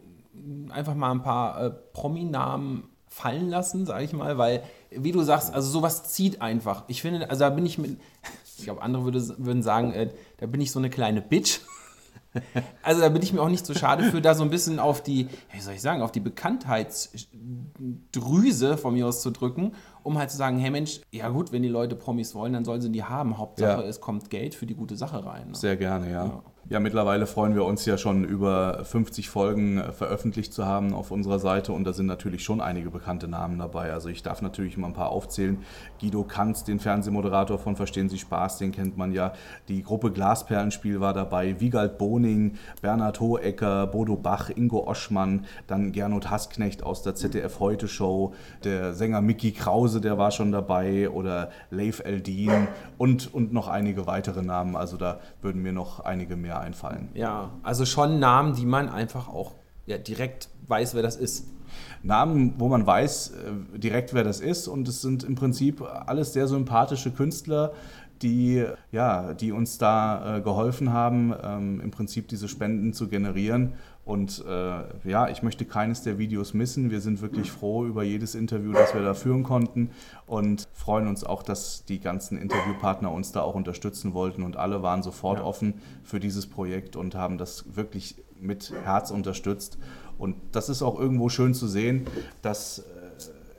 einfach 0.70 0.94
mal 0.94 1.10
ein 1.10 1.22
paar 1.22 1.60
äh, 1.60 1.70
Prominamen 1.70 2.84
fallen 3.08 3.50
lassen, 3.50 3.84
sage 3.84 4.04
ich 4.04 4.12
mal, 4.12 4.38
weil, 4.38 4.62
wie 4.90 5.12
du 5.12 5.22
sagst, 5.22 5.52
also 5.52 5.68
sowas 5.68 6.04
zieht 6.04 6.40
einfach. 6.40 6.84
Ich 6.88 7.02
finde, 7.02 7.28
also 7.28 7.40
da 7.40 7.50
bin 7.50 7.66
ich 7.66 7.78
mit, 7.78 8.00
ich 8.58 8.64
glaube, 8.64 8.80
andere 8.80 9.04
würde, 9.04 9.22
würden 9.38 9.62
sagen, 9.62 9.92
äh, 9.92 10.10
da 10.38 10.46
bin 10.46 10.60
ich 10.60 10.72
so 10.72 10.78
eine 10.78 10.88
kleine 10.88 11.20
Bitch. 11.20 11.60
Also 12.82 13.00
da 13.02 13.08
bin 13.10 13.22
ich 13.22 13.32
mir 13.32 13.40
auch 13.42 13.48
nicht 13.48 13.66
so 13.66 13.74
schade 13.74 14.04
für, 14.04 14.20
da 14.22 14.34
so 14.34 14.42
ein 14.42 14.50
bisschen 14.50 14.78
auf 14.78 15.02
die, 15.02 15.28
wie 15.52 15.60
soll 15.60 15.74
ich 15.74 15.82
sagen, 15.82 16.02
auf 16.02 16.12
die 16.12 16.20
Bekanntheitsdrüse 16.20 18.76
von 18.76 18.94
mir 18.94 19.06
aus 19.06 19.22
zu 19.22 19.30
drücken, 19.30 19.72
um 20.02 20.18
halt 20.18 20.30
zu 20.30 20.36
sagen, 20.36 20.58
hey 20.58 20.70
Mensch, 20.70 21.00
ja 21.10 21.28
gut, 21.28 21.52
wenn 21.52 21.62
die 21.62 21.68
Leute 21.68 21.96
Promis 21.96 22.34
wollen, 22.34 22.52
dann 22.52 22.64
sollen 22.64 22.80
sie 22.80 22.90
die 22.90 23.04
haben. 23.04 23.38
Hauptsache, 23.38 23.82
Ja. 23.82 23.88
es 23.88 24.00
kommt 24.00 24.30
Geld 24.30 24.54
für 24.54 24.66
die 24.66 24.74
gute 24.74 24.96
Sache 24.96 25.24
rein. 25.24 25.48
Ne? 25.50 25.54
Sehr 25.56 25.76
gerne, 25.76 26.10
ja. 26.10 26.24
Ja. 26.26 26.42
Ja. 26.68 26.80
mittlerweile 26.80 27.26
freuen 27.26 27.54
wir 27.54 27.64
uns 27.64 27.84
ja 27.86 27.98
schon 27.98 28.24
über 28.24 28.84
50 28.84 29.28
Folgen 29.28 29.78
äh, 29.78 29.92
veröffentlicht 29.92 30.52
zu 30.52 30.66
haben 30.66 30.94
auf 30.94 31.10
unserer 31.10 31.38
Seite 31.38 31.72
und 31.72 31.84
da 31.84 31.92
sind 31.92 32.06
natürlich 32.06 32.44
schon 32.44 32.60
einige 32.60 32.90
bekannte 32.90 33.28
Namen 33.28 33.58
dabei. 33.58 33.92
Also 33.92 34.08
ich 34.08 34.22
darf 34.22 34.42
natürlich 34.42 34.76
mal 34.76 34.88
ein 34.88 34.92
paar 34.92 35.10
aufzählen. 35.10 35.58
Guido 36.00 36.24
Kanz, 36.24 36.64
den 36.64 36.80
Fernsehmoderator 36.80 37.58
von 37.58 37.76
Verstehen 37.76 38.08
Sie 38.08 38.18
Spaß, 38.18 38.58
den 38.58 38.72
kennt 38.72 38.96
man 38.96 39.12
ja. 39.12 39.32
Die 39.68 39.82
Gruppe 39.82 40.12
Glasperlenspiel 40.12 41.00
war 41.00 41.12
dabei. 41.12 41.60
Wiegald 41.60 41.98
Boning, 41.98 42.54
Bernhard 42.80 43.20
Hohecker, 43.20 43.86
Bodo 43.86 44.16
Bach, 44.16 44.50
Ingo 44.50 44.86
Oschmann, 44.86 45.46
dann 45.66 45.92
Gernot 45.92 46.30
Hassknecht 46.30 46.82
aus 46.82 47.02
der 47.02 47.14
ZDF 47.14 47.60
Heute 47.60 47.88
Show, 47.88 48.34
der 48.64 48.94
Sänger 48.94 49.20
Mickey 49.20 49.52
Krause, 49.52 50.00
der 50.00 50.18
war 50.18 50.30
schon 50.30 50.52
dabei 50.52 51.10
oder 51.10 51.50
Leif 51.70 52.00
Eldin 52.04 52.68
und, 52.98 53.32
und 53.32 53.52
noch 53.52 53.68
einige 53.68 54.06
weitere 54.06 54.42
Namen. 54.42 54.76
Also 54.76 54.96
da 54.96 55.20
würden 55.40 55.62
mir 55.62 55.72
noch 55.72 56.00
einige 56.00 56.36
mehr 56.36 56.51
einfallen. 56.60 57.08
Ja, 57.14 57.50
also 57.62 57.84
schon 57.84 58.18
Namen, 58.18 58.54
die 58.54 58.66
man 58.66 58.88
einfach 58.88 59.28
auch 59.28 59.54
ja, 59.86 59.98
direkt 59.98 60.48
weiß, 60.66 60.94
wer 60.94 61.02
das 61.02 61.16
ist. 61.16 61.46
Namen, 62.02 62.54
wo 62.58 62.68
man 62.68 62.86
weiß 62.86 63.30
äh, 63.30 63.78
direkt, 63.78 64.14
wer 64.14 64.24
das 64.24 64.40
ist. 64.40 64.68
Und 64.68 64.88
es 64.88 65.00
sind 65.00 65.24
im 65.24 65.34
Prinzip 65.34 65.82
alles 65.82 66.32
sehr 66.32 66.48
sympathische 66.48 67.10
Künstler, 67.10 67.72
die, 68.22 68.64
ja, 68.92 69.34
die 69.34 69.52
uns 69.52 69.78
da 69.78 70.36
äh, 70.36 70.40
geholfen 70.40 70.92
haben, 70.92 71.34
ähm, 71.42 71.80
im 71.80 71.90
Prinzip 71.90 72.28
diese 72.28 72.48
Spenden 72.48 72.92
zu 72.92 73.08
generieren. 73.08 73.72
Und 74.04 74.44
äh, 74.48 75.08
ja, 75.08 75.28
ich 75.28 75.44
möchte 75.44 75.64
keines 75.64 76.02
der 76.02 76.18
Videos 76.18 76.54
missen. 76.54 76.90
Wir 76.90 77.00
sind 77.00 77.22
wirklich 77.22 77.52
froh 77.52 77.84
über 77.86 78.02
jedes 78.02 78.34
Interview, 78.34 78.72
das 78.72 78.94
wir 78.94 79.02
da 79.02 79.14
führen 79.14 79.44
konnten 79.44 79.90
und 80.26 80.68
freuen 80.72 81.06
uns 81.06 81.22
auch, 81.22 81.44
dass 81.44 81.84
die 81.84 82.00
ganzen 82.00 82.36
Interviewpartner 82.36 83.12
uns 83.12 83.30
da 83.30 83.42
auch 83.42 83.54
unterstützen 83.54 84.12
wollten 84.12 84.42
und 84.42 84.56
alle 84.56 84.82
waren 84.82 85.04
sofort 85.04 85.38
Ja. 85.38 85.44
offen 85.44 85.74
für 86.02 86.18
dieses 86.18 86.48
Projekt 86.48 86.96
und 86.96 87.14
haben 87.14 87.38
das 87.38 87.76
wirklich 87.76 88.16
mit 88.40 88.72
Herz 88.84 89.12
unterstützt. 89.12 89.78
Und 90.18 90.34
das 90.50 90.68
ist 90.68 90.82
auch 90.82 90.98
irgendwo 90.98 91.28
schön 91.28 91.54
zu 91.54 91.68
sehen, 91.68 92.06
dass 92.42 92.80
äh, 92.80 92.82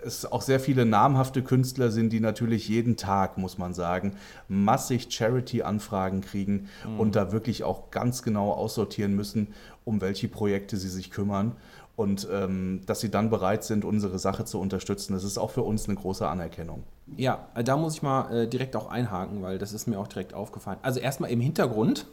es 0.06 0.32
auch 0.32 0.42
sehr 0.42 0.60
viele 0.60 0.86
namhafte 0.86 1.42
Künstler 1.42 1.92
sind, 1.92 2.12
die 2.12 2.20
natürlich 2.20 2.68
jeden 2.68 2.98
Tag, 2.98 3.38
muss 3.38 3.58
man 3.58 3.74
sagen, 3.74 4.16
massig 4.48 5.08
Charity-Anfragen 5.10 6.22
kriegen 6.22 6.70
und 6.98 7.16
da 7.16 7.32
wirklich 7.32 7.64
auch 7.64 7.92
ganz 7.92 8.24
genau 8.24 8.52
aussortieren 8.52 9.16
müssen, 9.16 9.48
um 9.86 10.02
welche 10.02 10.28
Projekte 10.28 10.78
sie 10.78 10.90
sich 10.90 11.12
kümmern. 11.12 11.54
Und 11.96 12.28
ähm, 12.32 12.82
dass 12.88 13.02
sie 13.02 13.12
dann 13.12 13.30
bereit 13.30 13.64
sind, 13.64 13.86
unsere 13.86 14.18
Sache 14.18 14.46
zu 14.46 14.60
unterstützen, 14.60 15.14
das 15.14 15.24
ist 15.24 15.38
auch 15.38 15.52
für 15.52 15.62
uns 15.62 15.88
eine 15.88 15.96
große 15.96 16.28
Anerkennung. 16.28 16.84
Ja, 17.18 17.48
da 17.64 17.78
muss 17.78 17.96
ich 17.96 18.02
mal 18.02 18.36
äh, 18.36 18.48
direkt 18.48 18.76
auch 18.76 18.90
einhaken, 18.90 19.44
weil 19.44 19.60
das 19.60 19.74
ist 19.74 19.88
mir 19.88 20.00
auch 20.00 20.08
direkt 20.08 20.34
aufgefallen. 20.34 20.80
Also 20.82 21.00
erstmal 21.00 21.30
im 21.30 21.40
Hintergrund. 21.40 22.08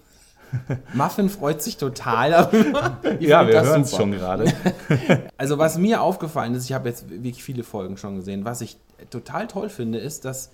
Muffin 0.95 1.29
freut 1.29 1.63
sich 1.63 1.77
total 1.77 2.31
darüber. 2.31 2.99
Ja, 3.21 3.47
wir 3.47 3.63
hören 3.63 3.83
es 3.83 3.95
schon 3.95 4.13
gerade. 4.13 4.53
Also 5.37 5.57
was 5.57 5.79
mir 5.79 6.03
aufgefallen 6.03 6.55
ist, 6.55 6.65
ich 6.67 6.73
habe 6.75 6.89
jetzt 6.89 7.09
wirklich 7.09 7.43
viele 7.43 7.65
Folgen 7.65 7.97
schon 7.97 8.17
gesehen, 8.17 8.45
was 8.45 8.61
ich 8.61 8.77
total 9.09 9.47
toll 9.47 9.71
finde, 9.71 9.99
ist, 9.99 10.25
dass 10.25 10.51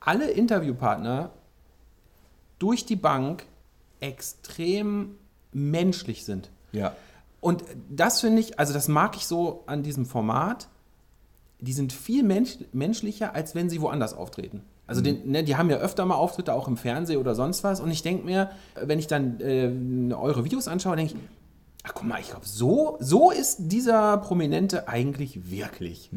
alle 0.00 0.30
Interviewpartner 0.30 1.30
durch 2.58 2.84
die 2.84 2.96
Bank 2.96 3.46
extrem 4.00 5.16
menschlich 5.52 6.24
sind. 6.24 6.50
ja. 6.72 6.94
Und 7.40 7.64
das 7.90 8.20
finde 8.20 8.40
ich, 8.40 8.60
also 8.60 8.72
das 8.72 8.86
mag 8.86 9.16
ich 9.16 9.26
so 9.26 9.64
an 9.66 9.82
diesem 9.82 10.06
Format. 10.06 10.68
Die 11.58 11.72
sind 11.72 11.92
viel 11.92 12.22
mensch, 12.22 12.58
menschlicher, 12.72 13.34
als 13.34 13.56
wenn 13.56 13.68
sie 13.68 13.80
woanders 13.80 14.14
auftreten. 14.14 14.62
Also 14.86 15.00
den, 15.00 15.30
ne, 15.30 15.44
die 15.44 15.56
haben 15.56 15.70
ja 15.70 15.76
öfter 15.76 16.04
mal 16.04 16.16
Auftritte 16.16 16.52
auch 16.54 16.68
im 16.68 16.76
Fernsehen 16.76 17.18
oder 17.18 17.34
sonst 17.34 17.64
was. 17.64 17.80
Und 17.80 17.90
ich 17.90 18.02
denke 18.02 18.24
mir, 18.24 18.50
wenn 18.74 18.98
ich 18.98 19.06
dann 19.06 19.40
äh, 19.40 19.70
eure 20.14 20.44
Videos 20.44 20.68
anschaue, 20.68 20.96
denke 20.96 21.14
ich, 21.14 21.20
ach 21.84 21.94
guck 21.94 22.06
mal, 22.06 22.20
ich 22.20 22.30
glaube, 22.30 22.46
so, 22.46 22.96
so 23.00 23.32
ist 23.32 23.56
dieser 23.58 24.16
Prominente 24.18 24.86
eigentlich 24.86 25.50
wirklich. 25.50 26.10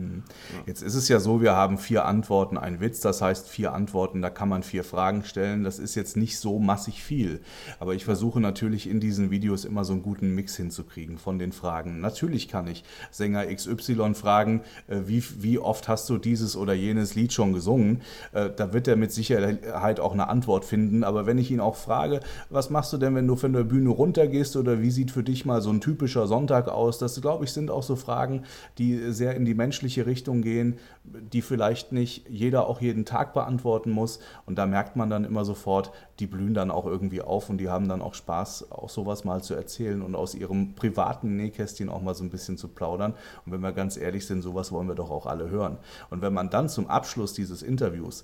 Jetzt 0.68 0.84
ist 0.84 0.94
es 0.94 1.08
ja 1.08 1.20
so, 1.20 1.42
wir 1.42 1.54
haben 1.56 1.80
vier 1.80 2.06
Antworten, 2.06 2.60
ein 2.60 2.80
Witz, 2.82 3.00
das 3.00 3.20
heißt 3.22 3.50
vier 3.50 3.74
Antworten, 3.74 4.22
da 4.22 4.30
kann 4.30 4.48
man 4.48 4.62
vier 4.62 4.84
Fragen 4.84 5.24
stellen. 5.24 5.64
Das 5.64 5.80
ist 5.80 5.96
jetzt 5.96 6.18
nicht 6.18 6.38
so 6.38 6.60
massig 6.60 7.04
viel. 7.04 7.42
Aber 7.80 7.96
ich 7.96 8.06
versuche 8.06 8.40
natürlich 8.40 8.88
in 8.88 9.00
diesen 9.00 9.32
Videos 9.32 9.66
immer 9.66 9.86
so 9.86 9.94
einen 9.94 10.04
guten 10.04 10.36
Mix 10.36 10.56
hinzukriegen 10.56 11.18
von 11.18 11.40
den 11.40 11.52
Fragen. 11.52 12.00
Natürlich 12.00 12.48
kann 12.48 12.68
ich 12.68 12.84
Sänger 13.10 13.48
XY 13.48 14.14
fragen, 14.14 14.62
äh, 14.88 15.02
wie, 15.06 15.24
wie 15.40 15.58
oft 15.58 15.88
hast 15.88 16.08
du 16.10 16.20
dieses 16.20 16.56
oder 16.56 16.74
jenes 16.74 17.16
Lied 17.16 17.34
schon 17.34 17.54
gesungen? 17.54 18.02
Äh, 18.34 18.52
Da 18.56 18.72
wird 18.72 18.88
er 18.88 18.98
mit 18.98 19.12
Sicherheit 19.12 20.00
auch 20.00 20.14
eine 20.14 20.28
Antwort 20.28 20.64
finden. 20.64 21.04
Aber 21.04 21.26
wenn 21.26 21.40
ich 21.40 21.50
ihn 21.50 21.60
auch 21.60 21.76
frage, 21.76 22.20
was 22.52 22.70
machst 22.70 22.94
du 22.94 22.98
denn, 22.98 23.16
wenn 23.16 23.26
du 23.26 23.36
von 23.36 23.52
der 23.52 23.64
Bühne 23.64 23.90
runtergehst 23.90 24.56
oder 24.58 24.82
wie 24.84 24.92
sieht 24.92 25.10
für 25.10 25.24
dich 25.24 25.44
mal 25.44 25.55
so 25.62 25.70
ein 25.70 25.82
typischer 25.82 26.28
Sonntag 26.28 26.68
aus? 26.68 26.98
Das, 26.98 27.20
glaube 27.22 27.46
ich, 27.46 27.52
sind 27.52 27.72
auch 27.72 27.84
so 27.84 27.96
Fragen, 27.96 28.44
die 28.78 29.12
sehr 29.12 29.36
in 29.36 29.46
die 29.46 29.54
menschliche 29.54 30.06
Richtung 30.06 30.42
gehen, 30.42 30.78
die 31.04 31.42
vielleicht 31.42 31.92
nicht 31.92 32.30
jeder 32.30 32.68
auch 32.68 32.82
jeden 32.82 33.06
Tag 33.06 33.34
beantworten 33.34 33.92
muss. 33.92 34.20
Und 34.46 34.58
da 34.58 34.66
merkt 34.66 34.96
man 34.96 35.10
dann 35.10 35.26
immer 35.26 35.46
sofort, 35.46 35.92
die 36.20 36.28
blühen 36.28 36.54
dann 36.54 36.72
auch 36.72 36.86
irgendwie 36.86 37.22
auf 37.22 37.50
und 37.50 37.58
die 37.58 37.70
haben 37.70 37.88
dann 37.88 38.02
auch 38.02 38.14
Spaß, 38.14 38.72
auch 38.72 38.90
sowas 38.90 39.24
mal 39.24 39.44
zu 39.44 39.54
erzählen 39.54 40.02
und 40.02 40.16
aus 40.16 40.36
ihrem 40.36 40.76
privaten 40.76 41.36
Nähkästchen 41.36 41.90
auch 41.90 42.02
mal 42.02 42.16
so 42.16 42.24
ein 42.24 42.30
bisschen 42.30 42.58
zu 42.58 42.68
plaudern. 42.68 43.14
Und 43.46 43.52
wenn 43.52 43.62
wir 43.62 43.72
ganz 43.72 43.98
ehrlich 43.98 44.26
sind, 44.26 44.42
sowas 44.42 44.72
wollen 44.72 44.88
wir 44.88 44.96
doch 44.96 45.12
auch 45.12 45.26
alle 45.26 45.50
hören. 45.50 45.78
Und 46.10 46.22
wenn 46.22 46.34
man 46.34 46.50
dann 46.50 46.70
zum 46.70 46.88
Abschluss 46.88 47.34
dieses 47.34 47.62
Interviews 47.62 48.24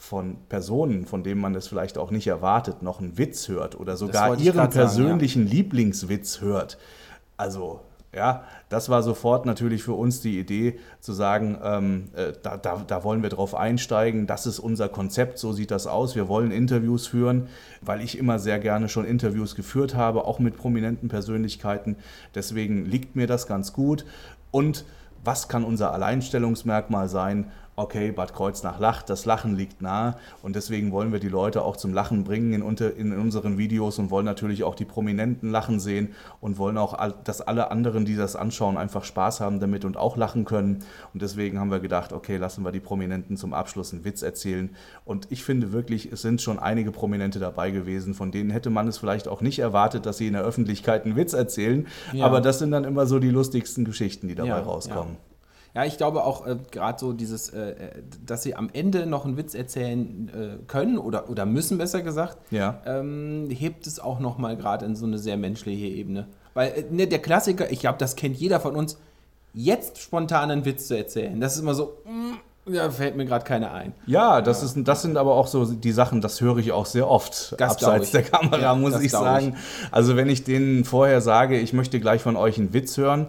von 0.00 0.38
Personen, 0.48 1.04
von 1.04 1.22
denen 1.22 1.42
man 1.42 1.54
es 1.54 1.68
vielleicht 1.68 1.98
auch 1.98 2.10
nicht 2.10 2.26
erwartet, 2.26 2.82
noch 2.82 3.00
einen 3.00 3.18
Witz 3.18 3.48
hört 3.48 3.78
oder 3.78 3.98
sogar 3.98 4.38
ihren 4.40 4.56
grad 4.56 4.72
sagen, 4.72 4.74
ja. 4.74 4.86
persönlichen 4.86 5.46
Lieblingswitz 5.46 6.40
hört. 6.40 6.78
Also, 7.36 7.82
ja, 8.14 8.44
das 8.70 8.88
war 8.88 9.02
sofort 9.02 9.44
natürlich 9.44 9.82
für 9.82 9.92
uns 9.92 10.22
die 10.22 10.40
Idee 10.40 10.78
zu 11.00 11.12
sagen, 11.12 11.58
ähm, 11.62 12.08
äh, 12.16 12.32
da, 12.42 12.56
da, 12.56 12.82
da 12.84 13.04
wollen 13.04 13.22
wir 13.22 13.28
drauf 13.28 13.54
einsteigen, 13.54 14.26
das 14.26 14.46
ist 14.46 14.58
unser 14.58 14.88
Konzept, 14.88 15.38
so 15.38 15.52
sieht 15.52 15.70
das 15.70 15.86
aus. 15.86 16.16
Wir 16.16 16.28
wollen 16.28 16.50
Interviews 16.50 17.06
führen, 17.06 17.48
weil 17.82 18.00
ich 18.00 18.16
immer 18.16 18.38
sehr 18.38 18.58
gerne 18.58 18.88
schon 18.88 19.04
Interviews 19.04 19.54
geführt 19.54 19.94
habe, 19.94 20.24
auch 20.24 20.38
mit 20.38 20.56
prominenten 20.56 21.10
Persönlichkeiten. 21.10 21.96
Deswegen 22.34 22.86
liegt 22.86 23.16
mir 23.16 23.26
das 23.26 23.46
ganz 23.46 23.74
gut. 23.74 24.06
Und 24.50 24.86
was 25.22 25.48
kann 25.48 25.62
unser 25.62 25.92
Alleinstellungsmerkmal 25.92 27.08
sein? 27.10 27.52
Okay, 27.80 28.12
Bad 28.12 28.34
Kreuznach 28.34 28.78
lacht, 28.78 29.08
das 29.08 29.24
Lachen 29.24 29.56
liegt 29.56 29.80
nah 29.80 30.18
und 30.42 30.54
deswegen 30.54 30.92
wollen 30.92 31.12
wir 31.12 31.18
die 31.18 31.30
Leute 31.30 31.62
auch 31.62 31.78
zum 31.78 31.94
Lachen 31.94 32.24
bringen 32.24 32.52
in, 32.52 32.60
unter, 32.60 32.94
in 32.94 33.18
unseren 33.18 33.56
Videos 33.56 33.98
und 33.98 34.10
wollen 34.10 34.26
natürlich 34.26 34.64
auch 34.64 34.74
die 34.74 34.84
Prominenten 34.84 35.50
lachen 35.50 35.80
sehen 35.80 36.10
und 36.42 36.58
wollen 36.58 36.76
auch, 36.76 37.14
dass 37.24 37.40
alle 37.40 37.70
anderen, 37.70 38.04
die 38.04 38.16
das 38.16 38.36
anschauen, 38.36 38.76
einfach 38.76 39.04
Spaß 39.04 39.40
haben 39.40 39.60
damit 39.60 39.86
und 39.86 39.96
auch 39.96 40.18
lachen 40.18 40.44
können. 40.44 40.84
Und 41.14 41.22
deswegen 41.22 41.58
haben 41.58 41.70
wir 41.70 41.80
gedacht, 41.80 42.12
okay, 42.12 42.36
lassen 42.36 42.66
wir 42.66 42.70
die 42.70 42.80
Prominenten 42.80 43.38
zum 43.38 43.54
Abschluss 43.54 43.94
einen 43.94 44.04
Witz 44.04 44.20
erzählen. 44.20 44.76
Und 45.06 45.28
ich 45.30 45.42
finde 45.42 45.72
wirklich, 45.72 46.12
es 46.12 46.20
sind 46.20 46.42
schon 46.42 46.58
einige 46.58 46.92
Prominente 46.92 47.38
dabei 47.38 47.70
gewesen, 47.70 48.12
von 48.12 48.30
denen 48.30 48.50
hätte 48.50 48.68
man 48.68 48.88
es 48.88 48.98
vielleicht 48.98 49.26
auch 49.26 49.40
nicht 49.40 49.58
erwartet, 49.58 50.04
dass 50.04 50.18
sie 50.18 50.26
in 50.26 50.34
der 50.34 50.42
Öffentlichkeit 50.42 51.06
einen 51.06 51.16
Witz 51.16 51.32
erzählen. 51.32 51.86
Ja. 52.12 52.26
Aber 52.26 52.42
das 52.42 52.58
sind 52.58 52.72
dann 52.72 52.84
immer 52.84 53.06
so 53.06 53.18
die 53.18 53.30
lustigsten 53.30 53.86
Geschichten, 53.86 54.28
die 54.28 54.34
dabei 54.34 54.48
Ja, 54.48 54.58
rauskommen. 54.58 55.14
Ja, 55.14 55.29
ich 55.84 55.96
glaube 55.96 56.24
auch 56.24 56.46
äh, 56.46 56.56
gerade 56.70 56.98
so 56.98 57.12
dieses, 57.12 57.48
äh, 57.50 57.70
äh, 57.70 57.74
dass 58.26 58.42
sie 58.42 58.54
am 58.56 58.68
Ende 58.72 59.06
noch 59.06 59.24
einen 59.24 59.36
Witz 59.36 59.54
erzählen 59.54 60.28
äh, 60.34 60.64
können 60.66 60.98
oder, 60.98 61.30
oder 61.30 61.46
müssen, 61.46 61.78
besser 61.78 62.02
gesagt, 62.02 62.38
Ja. 62.50 62.80
ähm, 62.86 63.48
hebt 63.50 63.86
es 63.86 64.00
auch 64.00 64.18
nochmal 64.20 64.56
gerade 64.56 64.84
in 64.84 64.96
so 64.96 65.06
eine 65.06 65.18
sehr 65.18 65.36
menschliche 65.36 65.86
Ebene. 65.86 66.26
Weil 66.54 66.70
äh, 66.70 66.84
ne, 66.90 67.06
der 67.06 67.20
Klassiker, 67.20 67.70
ich 67.70 67.80
glaube, 67.80 67.98
das 67.98 68.16
kennt 68.16 68.36
jeder 68.36 68.58
von 68.60 68.74
uns, 68.74 68.98
jetzt 69.54 69.98
spontan 69.98 70.50
einen 70.50 70.64
Witz 70.64 70.88
zu 70.88 70.96
erzählen. 70.96 71.40
Das 71.40 71.54
ist 71.54 71.60
immer 71.62 71.74
so, 71.74 71.94
mm, 72.04 72.72
ja, 72.72 72.90
fällt 72.90 73.16
mir 73.16 73.24
gerade 73.24 73.44
keiner 73.44 73.72
ein. 73.72 73.92
Ja, 74.06 74.42
das, 74.42 74.62
Ist, 74.62 74.76
das 74.86 75.02
sind 75.02 75.16
aber 75.16 75.34
auch 75.34 75.46
so 75.46 75.64
die 75.64 75.92
Sachen, 75.92 76.20
das 76.20 76.40
höre 76.40 76.58
ich 76.58 76.72
auch 76.72 76.86
sehr 76.86 77.08
oft 77.08 77.54
Das 77.58 77.72
abseits 77.72 78.06
ich. 78.06 78.12
der 78.12 78.22
Kamera, 78.22 78.60
Ja, 78.60 78.74
muss 78.74 79.00
ich 79.00 79.10
sagen. 79.10 79.56
Also 79.90 80.14
wenn 80.16 80.28
ich 80.28 80.44
denen 80.44 80.84
vorher 80.84 81.20
sage, 81.20 81.58
ich 81.58 81.72
möchte 81.72 81.98
gleich 82.00 82.22
von 82.22 82.36
euch 82.36 82.58
einen 82.58 82.72
Witz 82.72 82.96
hören, 82.96 83.28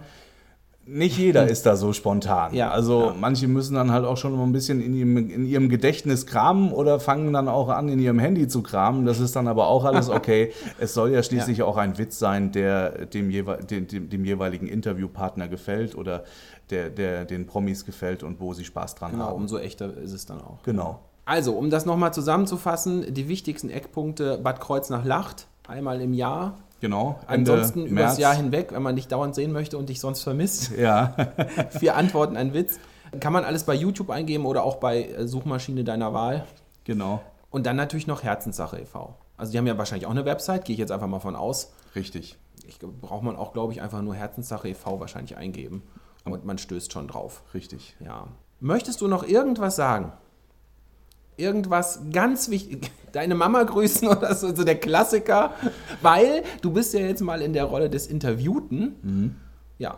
nicht 0.86 1.17
jeder 1.17 1.48
ist 1.48 1.65
da 1.65 1.76
so 1.76 1.94
spontan. 1.94 2.54
Ja, 2.54 2.72
also 2.72 3.08
ja. 3.08 3.15
manche 3.20 3.48
müssen 3.48 3.76
dann 3.76 3.91
halt 3.91 4.04
auch 4.04 4.17
schon 4.17 4.36
mal 4.36 4.44
ein 4.44 4.52
bisschen 4.52 4.82
in 4.82 4.96
ihrem, 4.96 5.17
in 5.17 5.46
ihrem 5.46 5.70
Gedächtnis 5.70 6.26
kramen 6.26 6.72
oder 6.72 7.00
fangen 7.00 7.32
dann 7.34 7.48
auch 7.48 7.70
an, 7.70 7.88
in 7.88 8.00
ihrem 8.00 8.17
Handy 8.17 8.48
zu 8.48 8.63
kramen. 8.63 9.06
Das 9.06 9.20
ist 9.20 9.36
dann 9.36 9.48
aber 9.48 9.67
auch 9.67 9.86
alles 9.86 10.10
okay. 10.10 10.52
es 10.80 10.94
soll 10.94 11.12
ja 11.12 11.22
schließlich 11.22 11.62
auch 11.62 11.78
ein 11.78 11.98
Witz 11.98 12.17
sein, 12.17 12.52
der 12.52 13.06
dem, 13.06 13.30
jewe 13.30 13.58
dem, 13.58 13.88
dem, 13.88 14.10
dem 14.10 14.26
jeweiligen 14.26 14.67
Interviewpartner 14.67 15.48
gefällt 15.48 15.96
oder 15.96 16.24
der, 16.72 16.89
der 16.89 17.26
den 17.26 17.46
Promis 17.46 17.86
gefällt 17.86 18.24
und 18.24 18.39
wo 18.39 18.54
sie 18.54 18.65
Spaß 18.65 18.96
dran 18.96 19.12
Genau, 19.12 19.26
haben. 19.26 19.36
umso 19.36 19.58
echter 19.60 19.96
ist 19.98 20.13
es 20.13 20.26
dann 20.26 20.41
auch. 20.41 20.63
Genau. 20.63 21.00
Also, 21.26 21.54
um 21.54 21.70
das 21.70 21.86
nochmal 21.86 22.13
zusammenzufassen, 22.13 23.13
die 23.13 23.28
wichtigsten 23.28 23.70
Eckpunkte 23.70 24.39
Bad 24.39 24.60
Kreuznach-Lacht, 24.60 25.48
einmal 25.67 26.02
im 26.02 26.13
Jahr. 26.13 26.58
Genau. 26.82 27.20
Ende 27.30 27.54
Ansonsten 27.54 27.86
übers 27.86 27.91
März. 27.94 28.17
Jahr 28.17 28.36
hinweg, 28.36 28.74
wenn 28.74 28.82
man 28.82 28.96
dich 28.98 29.08
dauernd 29.08 29.34
sehen 29.36 29.54
möchte 29.54 29.78
und 29.78 29.88
dich 29.88 30.00
sonst 30.02 30.24
vermisst. 30.24 30.72
Ja, 30.78 31.15
Vier 31.70 31.96
Antworten, 31.96 32.36
ein 32.36 32.54
Witz. 32.54 32.80
Kann 33.20 33.32
man 33.34 33.44
alles 33.46 33.63
bei 33.63 33.74
YouTube 33.76 34.10
eingeben 34.10 34.46
oder 34.46 34.63
auch 34.63 34.76
bei 34.78 35.04
äh, 35.04 35.28
Suchmaschine 35.28 35.84
deiner 35.84 36.13
Wahl. 36.13 36.46
genau. 36.84 37.22
Und 37.52 37.65
dann 37.65 37.76
natürlich 37.76 38.08
noch 38.08 38.24
Herzenssache 38.24 38.80
e.V. 38.80 39.13
Also 39.38 39.52
die 39.52 39.58
haben 39.58 39.67
ja 39.67 39.78
wahrscheinlich 39.78 40.06
auch 40.08 40.12
eine 40.12 40.24
Website, 40.24 40.63
gehe 40.63 40.74
ich 40.74 40.80
jetzt 40.80 40.91
einfach 40.91 41.08
mal 41.08 41.20
von 41.20 41.36
aus. 41.36 41.74
Richtig. 41.96 42.38
Ich, 42.65 42.80
braucht 42.80 43.24
man 43.24 43.36
auch, 43.36 43.52
glaube 43.52 43.74
ich, 43.74 43.82
einfach 43.82 44.02
nur 44.02 44.15
Herzenssache 44.15 44.70
e.V. 44.70 45.00
wahrscheinlich 45.02 45.36
eingeben. 45.36 45.84
Und 46.24 46.46
man 46.46 46.58
stößt 46.58 46.94
schon 46.94 47.08
drauf. 47.10 47.44
Richtig. 47.54 47.96
Ja. 48.00 48.28
Möchtest 48.62 49.02
du 49.02 49.08
noch 49.08 49.24
irgendwas 49.28 49.76
sagen? 49.76 50.13
Irgendwas 51.41 51.99
ganz 52.13 52.49
wichtig, 52.49 52.91
deine 53.12 53.36
Mama 53.36 53.63
grüßen 53.63 54.08
oder 54.08 54.34
so, 54.36 54.56
so 54.56 54.63
der 54.63 54.75
Klassiker, 54.75 55.54
weil 56.01 56.43
du 56.62 56.71
bist 56.71 56.93
ja 56.93 56.99
jetzt 57.01 57.21
mal 57.21 57.41
in 57.41 57.54
der 57.54 57.65
Rolle 57.65 57.89
des 57.89 58.08
Interviewten. 58.08 59.36
Ja, 59.80 59.97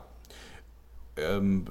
Ähm, 1.16 1.66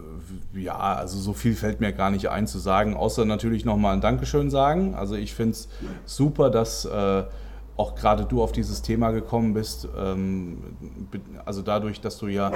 ja, 0.54 0.76
also 0.76 1.18
so 1.18 1.32
viel 1.32 1.54
fällt 1.56 1.80
mir 1.80 1.92
gar 1.92 2.10
nicht 2.10 2.28
ein 2.28 2.46
zu 2.46 2.60
sagen, 2.60 2.94
außer 2.94 3.24
natürlich 3.24 3.64
nochmal 3.64 3.94
ein 3.94 4.00
Dankeschön 4.00 4.50
sagen. 4.50 4.94
Also 4.94 5.16
ich 5.16 5.34
finde 5.34 5.52
es 5.52 5.68
super, 6.04 6.48
dass 6.50 6.84
äh, 6.84 7.24
auch 7.76 7.94
gerade 7.94 8.24
du 8.26 8.42
auf 8.42 8.52
dieses 8.52 8.82
Thema 8.82 9.10
gekommen 9.12 9.54
bist. 9.54 9.88
Ähm, 9.98 10.58
also 11.44 11.62
dadurch, 11.62 12.00
dass 12.00 12.18
du 12.18 12.26
ja 12.28 12.52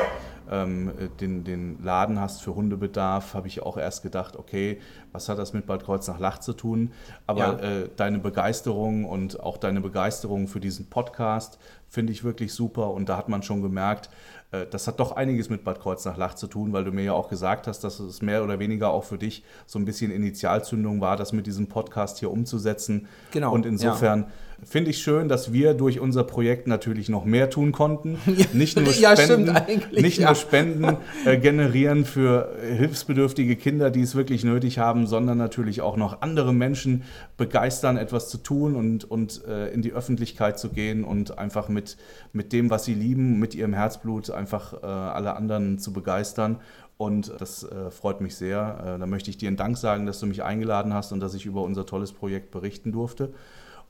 ähm, 0.51 0.93
den, 1.21 1.43
den 1.43 1.83
Laden 1.83 2.21
hast 2.21 2.43
für 2.43 2.55
Hundebedarf, 2.55 3.35
habe 3.35 3.49
ich 3.49 3.63
auch 3.63 3.77
erst 3.79 4.03
gedacht, 4.03 4.37
okay, 4.37 4.79
was 5.13 5.29
hat 5.29 5.39
das 5.39 5.53
mit 5.55 5.67
Bad 5.67 5.85
Kreuznach-Lach 5.85 6.39
zu 6.39 6.53
tun? 6.53 6.93
Aber 7.27 7.41
Ja. 7.41 7.53
äh, 7.59 7.89
deine 7.97 8.19
Begeisterung 8.19 9.05
und 9.07 9.41
auch 9.41 9.57
deine 9.57 9.81
Begeisterung 9.81 10.49
für 10.49 10.61
diesen 10.61 10.87
Podcast 10.91 11.59
finde 11.89 12.13
ich 12.13 12.23
wirklich 12.23 12.53
super. 12.53 12.91
Und 12.91 13.09
da 13.09 13.17
hat 13.17 13.29
man 13.31 13.43
schon 13.43 13.63
gemerkt, 13.63 14.11
äh, 14.53 14.67
das 14.71 14.87
hat 14.87 15.01
doch 15.01 15.13
einiges 15.13 15.49
mit 15.49 15.65
Bad 15.65 15.81
Kreuznach-Lach 15.81 16.35
zu 16.35 16.47
tun, 16.47 16.75
weil 16.75 16.85
du 16.85 16.93
mir 16.93 17.05
ja 17.05 17.13
auch 17.15 17.29
gesagt 17.29 17.67
hast, 17.67 17.81
dass 17.85 18.01
es 18.01 18.21
mehr 18.21 18.45
oder 18.45 18.59
weniger 18.59 18.91
auch 18.91 19.05
für 19.05 19.17
dich 19.19 19.45
so 19.65 19.79
ein 19.79 19.87
bisschen 19.87 20.11
Initialzündung 20.11 21.01
war, 21.01 21.17
das 21.17 21.33
mit 21.33 21.47
diesem 21.47 21.69
Podcast 21.69 22.19
hier 22.19 22.31
umzusetzen. 22.31 23.09
Genau, 23.33 23.53
Und 23.53 23.65
insofern 23.65 24.27
finde 24.65 24.91
ich 24.91 24.99
schön, 24.99 25.29
dass 25.29 25.53
wir 25.53 25.75
durch 25.75 26.01
unser 26.01 26.25
Projekt 26.25 26.67
natürlich 26.67 27.09
noch 27.09 27.25
mehr 27.25 27.51
tun 27.51 27.73
konnten. 27.73 28.19
Nicht 28.53 28.79
nur 28.79 28.93
Ja, 28.93 29.17
Spenden, 29.17 29.51
eigentlich, 29.51 30.03
nicht 30.03 30.19
ja. 30.19 30.29
nur 30.29 30.35
Spenden 30.35 30.97
äh, 31.25 31.37
generieren 31.37 32.05
für 32.05 32.55
äh, 32.63 32.75
hilfsbedürftige 32.75 33.57
Kinder, 33.57 33.91
die 33.91 34.03
es 34.03 34.15
wirklich 34.15 34.45
nötig 34.45 34.79
haben, 34.79 35.07
sondern 35.07 35.39
natürlich 35.39 35.83
auch 35.83 35.97
noch 35.97 36.23
andere 36.23 36.55
Menschen 36.55 37.03
begeistern, 37.37 37.97
etwas 37.97 38.29
zu 38.29 38.39
tun 38.39 38.77
und, 38.77 39.05
und 39.11 39.45
äh, 39.47 39.69
in 39.69 39.83
die 39.83 39.93
Öffentlichkeit 39.93 40.59
zu 40.59 40.71
gehen 40.71 41.05
und 41.05 41.39
einfach 41.39 41.69
mit, 41.69 41.97
mit 42.33 42.53
dem, 42.53 42.71
was 42.71 42.85
sie 42.85 42.95
lieben, 42.95 43.39
mit 43.39 43.55
ihrem 43.55 43.75
Herzblut 43.75 44.31
einfach 44.31 44.83
äh, 44.83 44.87
alle 44.87 45.37
anderen 45.37 45.79
zu 45.79 45.93
begeistern. 45.93 46.61
Und 46.99 47.33
das 47.39 47.63
äh, 47.63 47.91
freut 47.91 48.23
mich 48.23 48.37
sehr. 48.37 48.97
Äh, 48.97 48.99
da 48.99 49.07
möchte 49.07 49.29
ich 49.29 49.37
dir 49.37 49.49
einen 49.49 49.59
Dank 49.59 49.77
sagen, 49.77 50.07
dass 50.07 50.19
du 50.19 50.27
mich 50.27 50.43
eingeladen 50.43 50.95
hast 50.95 51.13
und 51.13 51.21
dass 51.21 51.35
ich 51.35 51.45
über 51.45 51.63
unser 51.63 51.85
tolles 51.85 52.13
Projekt 52.13 52.51
berichten 52.51 52.91
durfte. 52.91 53.35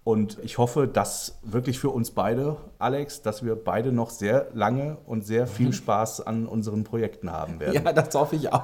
Und 0.06 0.38
ich 0.44 0.56
hoffe, 0.56 0.86
dass 0.86 1.36
wirklich 1.42 1.80
für 1.80 1.90
uns 1.90 2.12
beide, 2.12 2.58
Alex, 2.78 3.22
dass 3.22 3.44
wir 3.44 3.56
beide 3.56 3.90
noch 3.90 4.10
sehr 4.10 4.46
lange 4.54 4.98
und 5.04 5.26
sehr 5.26 5.48
viel 5.48 5.72
Spaß 5.72 6.20
an 6.20 6.46
unseren 6.46 6.84
Projekten 6.84 7.32
haben 7.32 7.58
werden. 7.58 7.74
ja, 7.74 7.92
das 7.92 8.14
hoffe 8.14 8.36
ich 8.36 8.52
auch. 8.52 8.62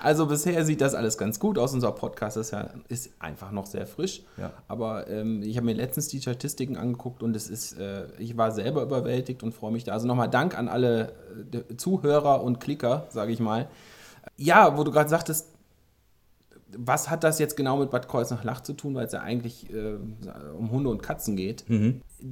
Also 0.00 0.26
bisher 0.26 0.64
sieht 0.64 0.80
das 0.80 0.94
alles 0.94 1.18
ganz 1.18 1.40
gut 1.40 1.58
aus. 1.58 1.74
Unser 1.74 1.90
Podcast 1.90 2.36
ist 2.36 2.52
ja 2.52 2.70
ist 2.86 3.10
einfach 3.18 3.50
noch 3.50 3.66
sehr 3.66 3.84
frisch. 3.84 4.22
Ja. 4.36 4.52
Aber 4.68 5.08
ähm, 5.08 5.42
ich 5.42 5.56
habe 5.56 5.66
mir 5.66 5.74
letztens 5.74 6.06
die 6.06 6.20
Statistiken 6.20 6.76
angeguckt 6.76 7.24
und 7.24 7.34
es 7.34 7.50
ist, 7.50 7.76
äh, 7.76 8.06
ich 8.18 8.36
war 8.36 8.52
selber 8.52 8.84
überwältigt 8.84 9.42
und 9.42 9.52
freue 9.52 9.72
mich 9.72 9.82
da. 9.82 9.94
Also 9.94 10.06
nochmal 10.06 10.30
Dank 10.30 10.56
an 10.56 10.68
alle 10.68 11.14
äh, 11.52 11.76
Zuhörer 11.78 12.44
und 12.44 12.60
Klicker, 12.60 13.08
sage 13.10 13.32
ich 13.32 13.40
mal. 13.40 13.68
Ja, 14.36 14.78
wo 14.78 14.84
du 14.84 14.92
gerade 14.92 15.10
sagtest, 15.10 15.48
was 16.76 17.10
hat 17.10 17.24
das 17.24 17.38
jetzt 17.38 17.56
genau 17.56 17.76
mit 17.76 17.90
Bad 17.90 18.08
Kreuznach-Lach 18.08 18.62
zu 18.62 18.72
tun, 18.74 18.94
weil 18.94 19.06
es 19.06 19.12
ja 19.12 19.20
eigentlich 19.20 19.72
äh, 19.72 19.96
um 20.56 20.70
Hunde 20.70 20.90
und 20.90 21.02
Katzen 21.02 21.36
geht. 21.36 21.64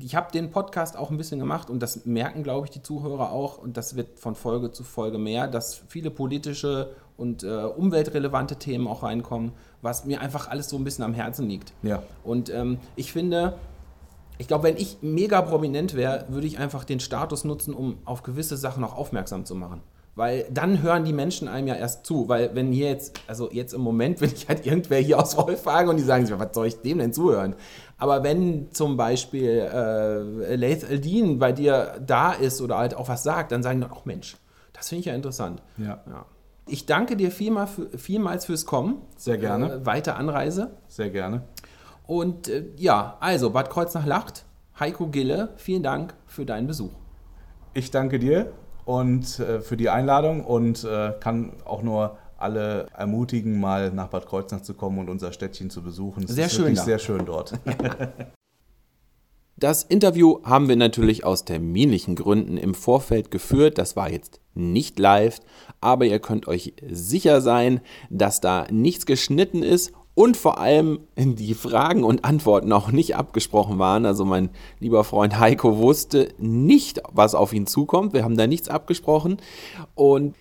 Ich 0.01 0.15
habe 0.15 0.31
den 0.33 0.51
Podcast 0.51 0.97
auch 0.97 1.11
ein 1.11 1.17
bisschen 1.17 1.39
gemacht 1.39 1.71
und 1.71 1.83
das 1.83 2.05
merken, 2.05 2.43
glaube 2.43 2.67
ich, 2.67 2.71
die 2.71 2.83
Zuhörer 2.83 3.33
auch 3.33 3.59
und 3.59 3.77
das 3.77 3.97
wird 3.97 4.19
von 4.21 4.35
Folge 4.35 4.71
zu 4.71 4.85
Folge 4.85 5.19
mehr, 5.19 5.49
dass 5.49 5.83
viele 5.89 6.11
politische 6.11 6.91
und 7.17 7.43
äh, 7.43 7.65
umweltrelevante 7.65 8.57
Themen 8.57 8.87
auch 8.87 9.03
reinkommen, 9.03 9.53
was 9.83 10.05
mir 10.05 10.21
einfach 10.21 10.49
alles 10.49 10.69
so 10.69 10.77
ein 10.77 10.85
bisschen 10.85 11.05
am 11.05 11.15
Herzen 11.15 11.49
liegt. 11.49 11.73
Ja. 11.83 12.03
Und 12.23 12.49
ähm, 12.51 12.79
ich 12.97 13.13
finde, 13.13 13.55
ich 14.39 14.47
glaube, 14.47 14.65
wenn 14.65 14.77
ich 14.77 14.99
mega 15.03 15.43
prominent 15.43 15.95
wäre, 15.95 16.27
würde 16.29 16.47
ich 16.47 16.59
einfach 16.59 16.85
den 16.85 17.01
Status 17.01 17.45
nutzen, 17.45 17.75
um 17.75 17.99
auf 18.05 18.23
gewisse 18.23 18.57
Sachen 18.57 18.85
auch 18.85 18.97
aufmerksam 18.97 19.45
zu 19.45 19.57
machen. 19.57 19.81
Weil 20.19 20.47
dann 20.51 20.83
hören 20.83 21.05
die 21.05 21.13
Menschen 21.13 21.47
einem 21.47 21.69
ja 21.69 21.77
erst 21.77 22.05
zu. 22.05 22.29
Weil 22.29 22.53
wenn 22.53 22.73
hier 22.73 22.89
jetzt, 22.89 23.21
also 23.29 23.51
jetzt 23.53 23.73
im 23.73 23.83
Moment 23.83 24.19
bin 24.21 24.33
ich 24.35 24.49
halt 24.49 24.67
irgendwer 24.67 24.99
hier 24.99 25.17
aus 25.21 25.37
Wolfhagen 25.37 25.89
und 25.89 25.97
die 25.97 26.03
sagen 26.03 26.27
sich, 26.27 26.37
was 26.37 26.49
soll 26.53 26.67
ich 26.67 26.83
dem 26.83 26.99
denn 26.99 27.13
zuhören? 27.13 27.55
Aber 27.99 28.25
wenn 28.25 28.73
zum 28.73 28.97
Beispiel 28.97 29.71
äh, 29.73 30.57
Laith 30.57 30.91
Eldin 30.91 31.39
bei 31.39 31.53
dir 31.53 32.01
da 32.05 32.33
ist 32.33 32.61
oder 32.61 32.79
halt 32.79 32.97
auch 32.97 33.09
was 33.09 33.23
sagt, 33.23 33.53
dann 33.53 33.63
sagen 33.63 33.81
die, 33.81 33.87
ach 33.89 34.07
Mensch, 34.07 34.37
das 34.73 34.89
finde 34.89 35.01
ich 35.01 35.07
ja 35.07 35.15
interessant. 35.15 35.63
Ja. 35.77 36.03
Ja. 36.09 36.27
Ich 36.67 36.85
danke 36.85 37.17
dir 37.17 37.31
vielmal 37.31 37.69
für, 37.69 37.97
vielmals 37.97 38.47
fürs 38.47 38.67
Kommen. 38.67 39.03
Sehr 39.17 39.39
gerne. 39.39 39.73
Äh, 39.73 39.87
weite 39.87 40.17
Anreise. 40.17 40.73
Sehr 40.89 41.11
gerne. 41.11 41.43
Und 42.09 42.49
äh, 42.49 42.65
ja, 42.77 43.19
also 43.21 43.51
Bad 43.51 43.71
Kreuznach-Lacht, 43.71 44.45
Heiko 44.81 45.07
Gille, 45.07 45.51
vielen 45.55 45.85
Dank 45.85 46.15
für 46.27 46.45
deinen 46.45 46.67
Besuch. 46.67 46.91
Ich 47.73 47.93
danke 47.93 48.19
dir 48.19 48.53
und 48.89 49.39
äh, 49.39 49.61
für 49.61 49.77
die 49.77 49.91
Einladung 49.91 50.43
und 50.43 50.83
äh, 50.83 51.13
kann 51.21 51.53
auch 51.67 51.83
nur 51.83 52.17
alle 52.39 52.87
ermutigen, 52.97 53.61
mal 53.61 53.91
nach 53.91 54.09
Bad 54.09 54.27
Kreuznach 54.27 54.63
zu 54.63 54.73
kommen 54.73 54.99
und 54.99 55.11
unser 55.11 55.33
Städtchen 55.33 55.69
zu 55.69 55.83
besuchen. 55.83 56.25
Es 56.25 56.31
Sehr 56.31 56.47
ist 56.47 56.53
schön 56.53 56.65
wirklich 56.65 56.79
da. 56.79 56.85
sehr 56.85 56.99
schön 56.99 57.27
dort. 57.27 57.53
Das 59.61 59.83
Interview 59.83 60.39
haben 60.45 60.69
wir 60.69 60.77
natürlich 60.77 61.25
aus 61.25 61.45
terminlichen 61.45 62.15
Gründen 62.15 62.59
im 62.59 62.75
Vorfeld 62.77 63.33
geführt. 63.33 63.77
Das 63.77 63.97
war 63.97 64.09
jetzt 64.09 64.41
nicht 64.55 65.01
live, 65.01 65.41
aber 65.81 66.05
ihr 66.05 66.21
könnt 66.21 66.47
euch 66.47 66.75
sicher 66.89 67.41
sein, 67.41 67.81
dass 68.09 68.41
da 68.41 68.69
nichts 68.71 69.05
geschnitten 69.05 69.65
ist 69.65 69.93
und 70.19 70.37
vor 70.37 70.59
allem 70.59 70.99
die 71.17 71.55
Fragen 71.55 72.03
und 72.03 72.25
Antworten 72.25 72.73
auch 72.73 72.91
nicht 72.91 73.15
abgesprochen 73.15 73.79
waren. 73.79 74.05
Also 74.05 74.25
mein 74.25 74.51
lieber 74.81 75.05
Freund 75.05 75.39
Heiko 75.39 75.79
wusste 75.79 76.31
nicht, 76.39 77.01
was 77.13 77.37
auf 77.37 77.53
ihn 77.53 77.69
zukommt. 77.69 78.15
Wir 78.15 78.25
haben 78.25 78.37
da 78.37 78.49
nichts 78.49 78.69
abgesprochen 78.69 79.37
und 79.95 80.35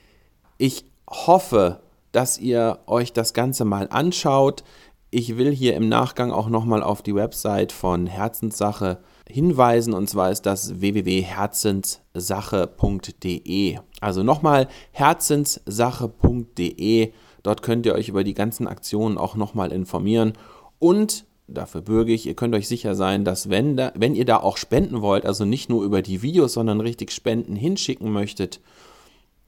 ich 0.57 0.85
hoffe, 1.07 1.81
dass 2.11 2.39
ihr 2.39 2.79
euch 2.87 3.13
das 3.13 3.35
Ganze 3.35 3.65
mal 3.65 3.87
anschaut. 3.91 4.63
Ich 5.11 5.37
will 5.37 5.53
hier 5.53 5.75
im 5.75 5.89
Nachgang 5.89 6.31
auch 6.31 6.49
nochmal 6.49 6.81
auf 6.81 7.03
die 7.03 7.13
Website 7.13 7.71
von 7.71 8.07
Herzenssache 8.07 8.97
hinweisen 9.29 9.93
und 9.93 10.09
zwar 10.09 10.31
ist 10.31 10.47
das 10.47 10.81
www.herzenssache.de. 10.81 13.77
Also 14.01 14.23
nochmal 14.23 14.69
herzenssache.de. 14.91 17.13
Dort 17.47 17.61
könnt 17.61 17.85
ihr 17.85 17.95
euch 17.95 18.09
über 18.09 18.25
die 18.25 18.33
ganzen 18.33 18.67
Aktionen 18.67 19.17
auch 19.17 19.37
nochmal 19.37 19.71
informieren 19.71 20.33
und 20.79 21.23
dafür 21.47 21.79
bürge 21.79 22.11
ich, 22.11 22.25
ihr 22.25 22.33
könnt 22.33 22.53
euch 22.53 22.67
sicher 22.67 22.93
sein, 22.93 23.23
dass 23.23 23.49
wenn, 23.49 23.77
da, 23.77 23.93
wenn 23.95 24.15
ihr 24.15 24.25
da 24.25 24.35
auch 24.35 24.57
spenden 24.57 25.01
wollt, 25.01 25.25
also 25.25 25.45
nicht 25.45 25.69
nur 25.69 25.85
über 25.85 26.01
die 26.01 26.21
Videos, 26.21 26.51
sondern 26.51 26.81
richtig 26.81 27.09
Spenden 27.11 27.55
hinschicken 27.55 28.11
möchtet, 28.11 28.59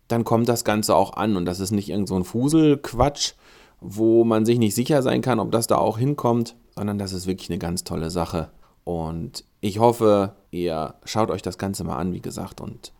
dann 0.07 0.23
kommt 0.23 0.47
das 0.47 0.63
Ganze 0.63 0.95
auch 0.95 1.17
an 1.17 1.35
und 1.35 1.43
das 1.43 1.59
ist 1.59 1.71
nicht 1.71 1.89
irgend 1.89 2.07
so 2.07 2.15
ein 2.15 2.23
Fuselquatsch, 2.23 3.33
wo 3.81 4.23
man 4.23 4.45
sich 4.45 4.59
nicht 4.59 4.75
sicher 4.75 5.01
sein 5.01 5.21
kann, 5.21 5.41
ob 5.41 5.51
das 5.51 5.67
da 5.67 5.77
auch 5.77 5.97
hinkommt, 5.97 6.55
sondern 6.77 6.99
das 6.99 7.11
ist 7.11 7.27
wirklich 7.27 7.49
eine 7.49 7.59
ganz 7.59 7.83
tolle 7.83 8.11
Sache. 8.11 8.49
Und 8.85 9.43
ich 9.59 9.79
hoffe, 9.79 10.37
ihr 10.51 10.93
schaut 11.03 11.31
euch 11.31 11.41
das 11.41 11.57
Ganze 11.57 11.83
mal 11.83 11.97
an, 11.97 12.13
wie 12.13 12.21
gesagt, 12.21 12.61
und 12.61 12.93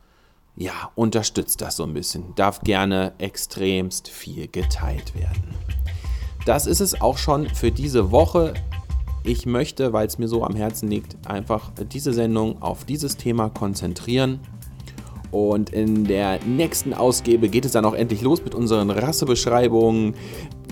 ja, 0.59 0.91
unterstützt 0.95 1.61
das 1.61 1.77
so 1.77 1.83
ein 1.83 1.93
bisschen. 1.93 2.35
Darf 2.35 2.59
gerne 2.59 3.13
extremst 3.17 4.09
viel 4.09 4.49
geteilt 4.49 5.15
werden. 5.15 5.55
Das 6.45 6.67
ist 6.67 6.81
es 6.81 6.99
auch 6.99 7.17
schon 7.17 7.47
für 7.47 7.71
diese 7.71 8.11
Woche. 8.11 8.53
Ich 9.23 9.45
möchte, 9.45 9.93
weil 9.93 10.05
es 10.05 10.17
mir 10.17 10.27
so 10.27 10.43
am 10.43 10.55
Herzen 10.55 10.89
liegt, 10.89 11.15
einfach 11.25 11.71
diese 11.91 12.11
Sendung 12.11 12.61
auf 12.61 12.83
dieses 12.83 13.15
Thema 13.15 13.49
konzentrieren. 13.49 14.41
Und 15.31 15.69
in 15.69 16.03
der 16.03 16.43
nächsten 16.43 16.93
Ausgabe 16.93 17.47
geht 17.47 17.63
es 17.63 17.71
dann 17.71 17.85
auch 17.85 17.93
endlich 17.93 18.21
los 18.21 18.43
mit 18.43 18.53
unseren 18.53 18.89
Rassebeschreibungen, 18.89 20.15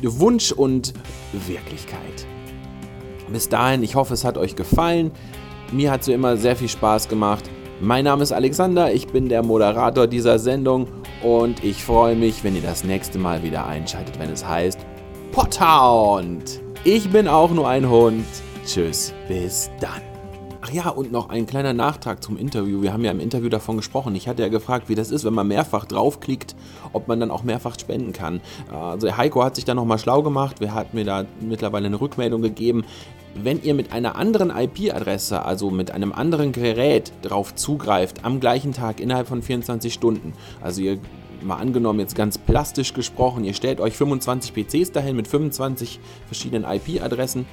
Wunsch 0.01 0.51
und 0.51 0.93
Wirklichkeit. 1.47 2.25
Bis 3.31 3.47
dahin, 3.47 3.83
ich 3.83 3.95
hoffe, 3.95 4.13
es 4.13 4.25
hat 4.25 4.37
euch 4.37 4.57
gefallen. 4.57 5.11
Mir 5.71 5.91
hat 5.91 6.01
es 6.01 6.07
wie 6.07 6.13
immer 6.13 6.35
sehr 6.35 6.57
viel 6.57 6.69
Spaß 6.69 7.07
gemacht. 7.07 7.49
Mein 7.79 8.05
Name 8.05 8.23
ist 8.23 8.31
Alexander, 8.31 8.91
ich 8.91 9.05
bin 9.05 9.29
der 9.29 9.43
Moderator 9.43 10.07
dieser 10.07 10.39
Sendung 10.39 10.87
und 11.21 11.63
ich 11.63 11.83
freue 11.83 12.15
mich, 12.15 12.43
wenn 12.43 12.55
ihr 12.55 12.63
das 12.63 12.83
nächste 12.83 13.19
Mal 13.19 13.43
wieder 13.43 13.67
einschaltet, 13.67 14.17
wenn 14.17 14.31
es 14.31 14.43
heißt 14.43 14.79
Pothound. 15.31 16.59
Ich 16.83 17.11
bin 17.11 17.27
auch 17.27 17.51
nur 17.51 17.67
ein 17.67 17.87
Hund. 17.87 18.25
Tschüss, 18.65 19.13
bis 19.27 19.69
dann. 19.79 20.01
Ach 20.59 20.71
ja, 20.71 20.89
und 20.89 21.11
noch 21.11 21.29
ein 21.29 21.45
kleiner 21.45 21.73
Nachtrag 21.73 22.23
zum 22.23 22.35
Interview. 22.35 22.81
Wir 22.81 22.91
haben 22.91 23.05
ja 23.05 23.11
im 23.11 23.19
Interview 23.19 23.47
davon 23.47 23.77
gesprochen. 23.77 24.15
Ich 24.15 24.27
hatte 24.27 24.41
ja 24.41 24.49
gefragt, 24.49 24.89
wie 24.89 24.95
das 24.95 25.11
ist, 25.11 25.23
wenn 25.23 25.35
man 25.35 25.47
mehrfach 25.47 25.85
draufklickt, 25.85 26.55
ob 26.93 27.07
man 27.07 27.19
dann 27.19 27.29
auch 27.29 27.43
mehrfach 27.43 27.79
spenden 27.79 28.11
kann. 28.11 28.41
Also 28.69 29.15
Heiko 29.15 29.43
hat 29.43 29.55
sich 29.55 29.65
da 29.65 29.75
nochmal 29.75 29.99
schlau 29.99 30.23
gemacht. 30.23 30.59
Wir 30.59 30.73
hatten 30.73 30.97
mir 30.97 31.05
da 31.05 31.25
mittlerweile 31.39 31.85
eine 31.85 32.01
Rückmeldung 32.01 32.41
gegeben. 32.41 32.83
Wenn 33.35 33.61
ihr 33.61 33.73
mit 33.73 33.91
einer 33.91 34.15
anderen 34.15 34.49
IP-Adresse, 34.49 35.45
also 35.45 35.69
mit 35.69 35.91
einem 35.91 36.11
anderen 36.11 36.51
Gerät 36.51 37.11
drauf 37.21 37.53
zugreift, 37.53 38.25
am 38.25 38.39
gleichen 38.39 38.73
Tag 38.73 38.99
innerhalb 38.99 39.27
von 39.27 39.41
24 39.41 39.93
Stunden, 39.93 40.33
also 40.61 40.81
ihr 40.81 40.97
mal 41.43 41.57
angenommen, 41.57 41.99
jetzt 41.99 42.15
ganz 42.15 42.39
plastisch 42.39 42.93
gesprochen, 42.93 43.43
ihr 43.43 43.53
stellt 43.53 43.79
euch 43.79 43.95
25 43.95 44.53
PCs 44.53 44.91
dahin 44.91 45.15
mit 45.15 45.27
25 45.27 45.99
verschiedenen 46.25 46.63
IP-Adressen, 46.63 47.45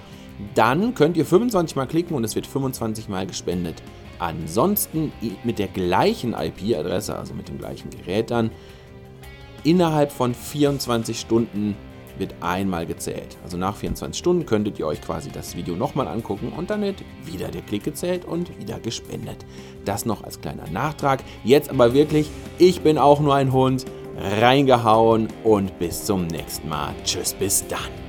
dann 0.54 0.94
könnt 0.94 1.18
ihr 1.18 1.26
25 1.26 1.76
mal 1.76 1.86
klicken 1.86 2.16
und 2.16 2.24
es 2.24 2.34
wird 2.34 2.46
25 2.46 3.08
mal 3.08 3.26
gespendet. 3.26 3.82
Ansonsten 4.18 5.12
mit 5.42 5.58
der 5.58 5.68
gleichen 5.68 6.34
IP-Adresse, 6.34 7.14
also 7.14 7.34
mit 7.34 7.48
dem 7.48 7.58
gleichen 7.58 7.90
Gerät 7.90 8.30
dann, 8.30 8.50
innerhalb 9.64 10.12
von 10.12 10.34
24 10.34 11.20
Stunden 11.20 11.76
wird 12.18 12.34
einmal 12.40 12.86
gezählt. 12.86 13.36
Also 13.42 13.56
nach 13.56 13.76
24 13.76 14.18
Stunden 14.18 14.46
könntet 14.46 14.78
ihr 14.78 14.86
euch 14.86 15.00
quasi 15.00 15.30
das 15.30 15.56
Video 15.56 15.74
nochmal 15.74 16.08
angucken 16.08 16.52
und 16.56 16.70
dann 16.70 16.82
wird 16.82 17.02
wieder 17.24 17.48
der 17.48 17.62
Klick 17.62 17.84
gezählt 17.84 18.24
und 18.24 18.58
wieder 18.58 18.80
gespendet. 18.80 19.44
Das 19.84 20.06
noch 20.06 20.22
als 20.24 20.40
kleiner 20.40 20.68
Nachtrag. 20.70 21.22
Jetzt 21.44 21.70
aber 21.70 21.94
wirklich, 21.94 22.30
ich 22.58 22.80
bin 22.82 22.98
auch 22.98 23.20
nur 23.20 23.34
ein 23.34 23.52
Hund, 23.52 23.84
reingehauen 24.40 25.28
und 25.42 25.78
bis 25.78 26.04
zum 26.04 26.26
nächsten 26.26 26.68
Mal. 26.68 26.94
Tschüss, 27.04 27.34
bis 27.34 27.66
dann. 27.66 28.03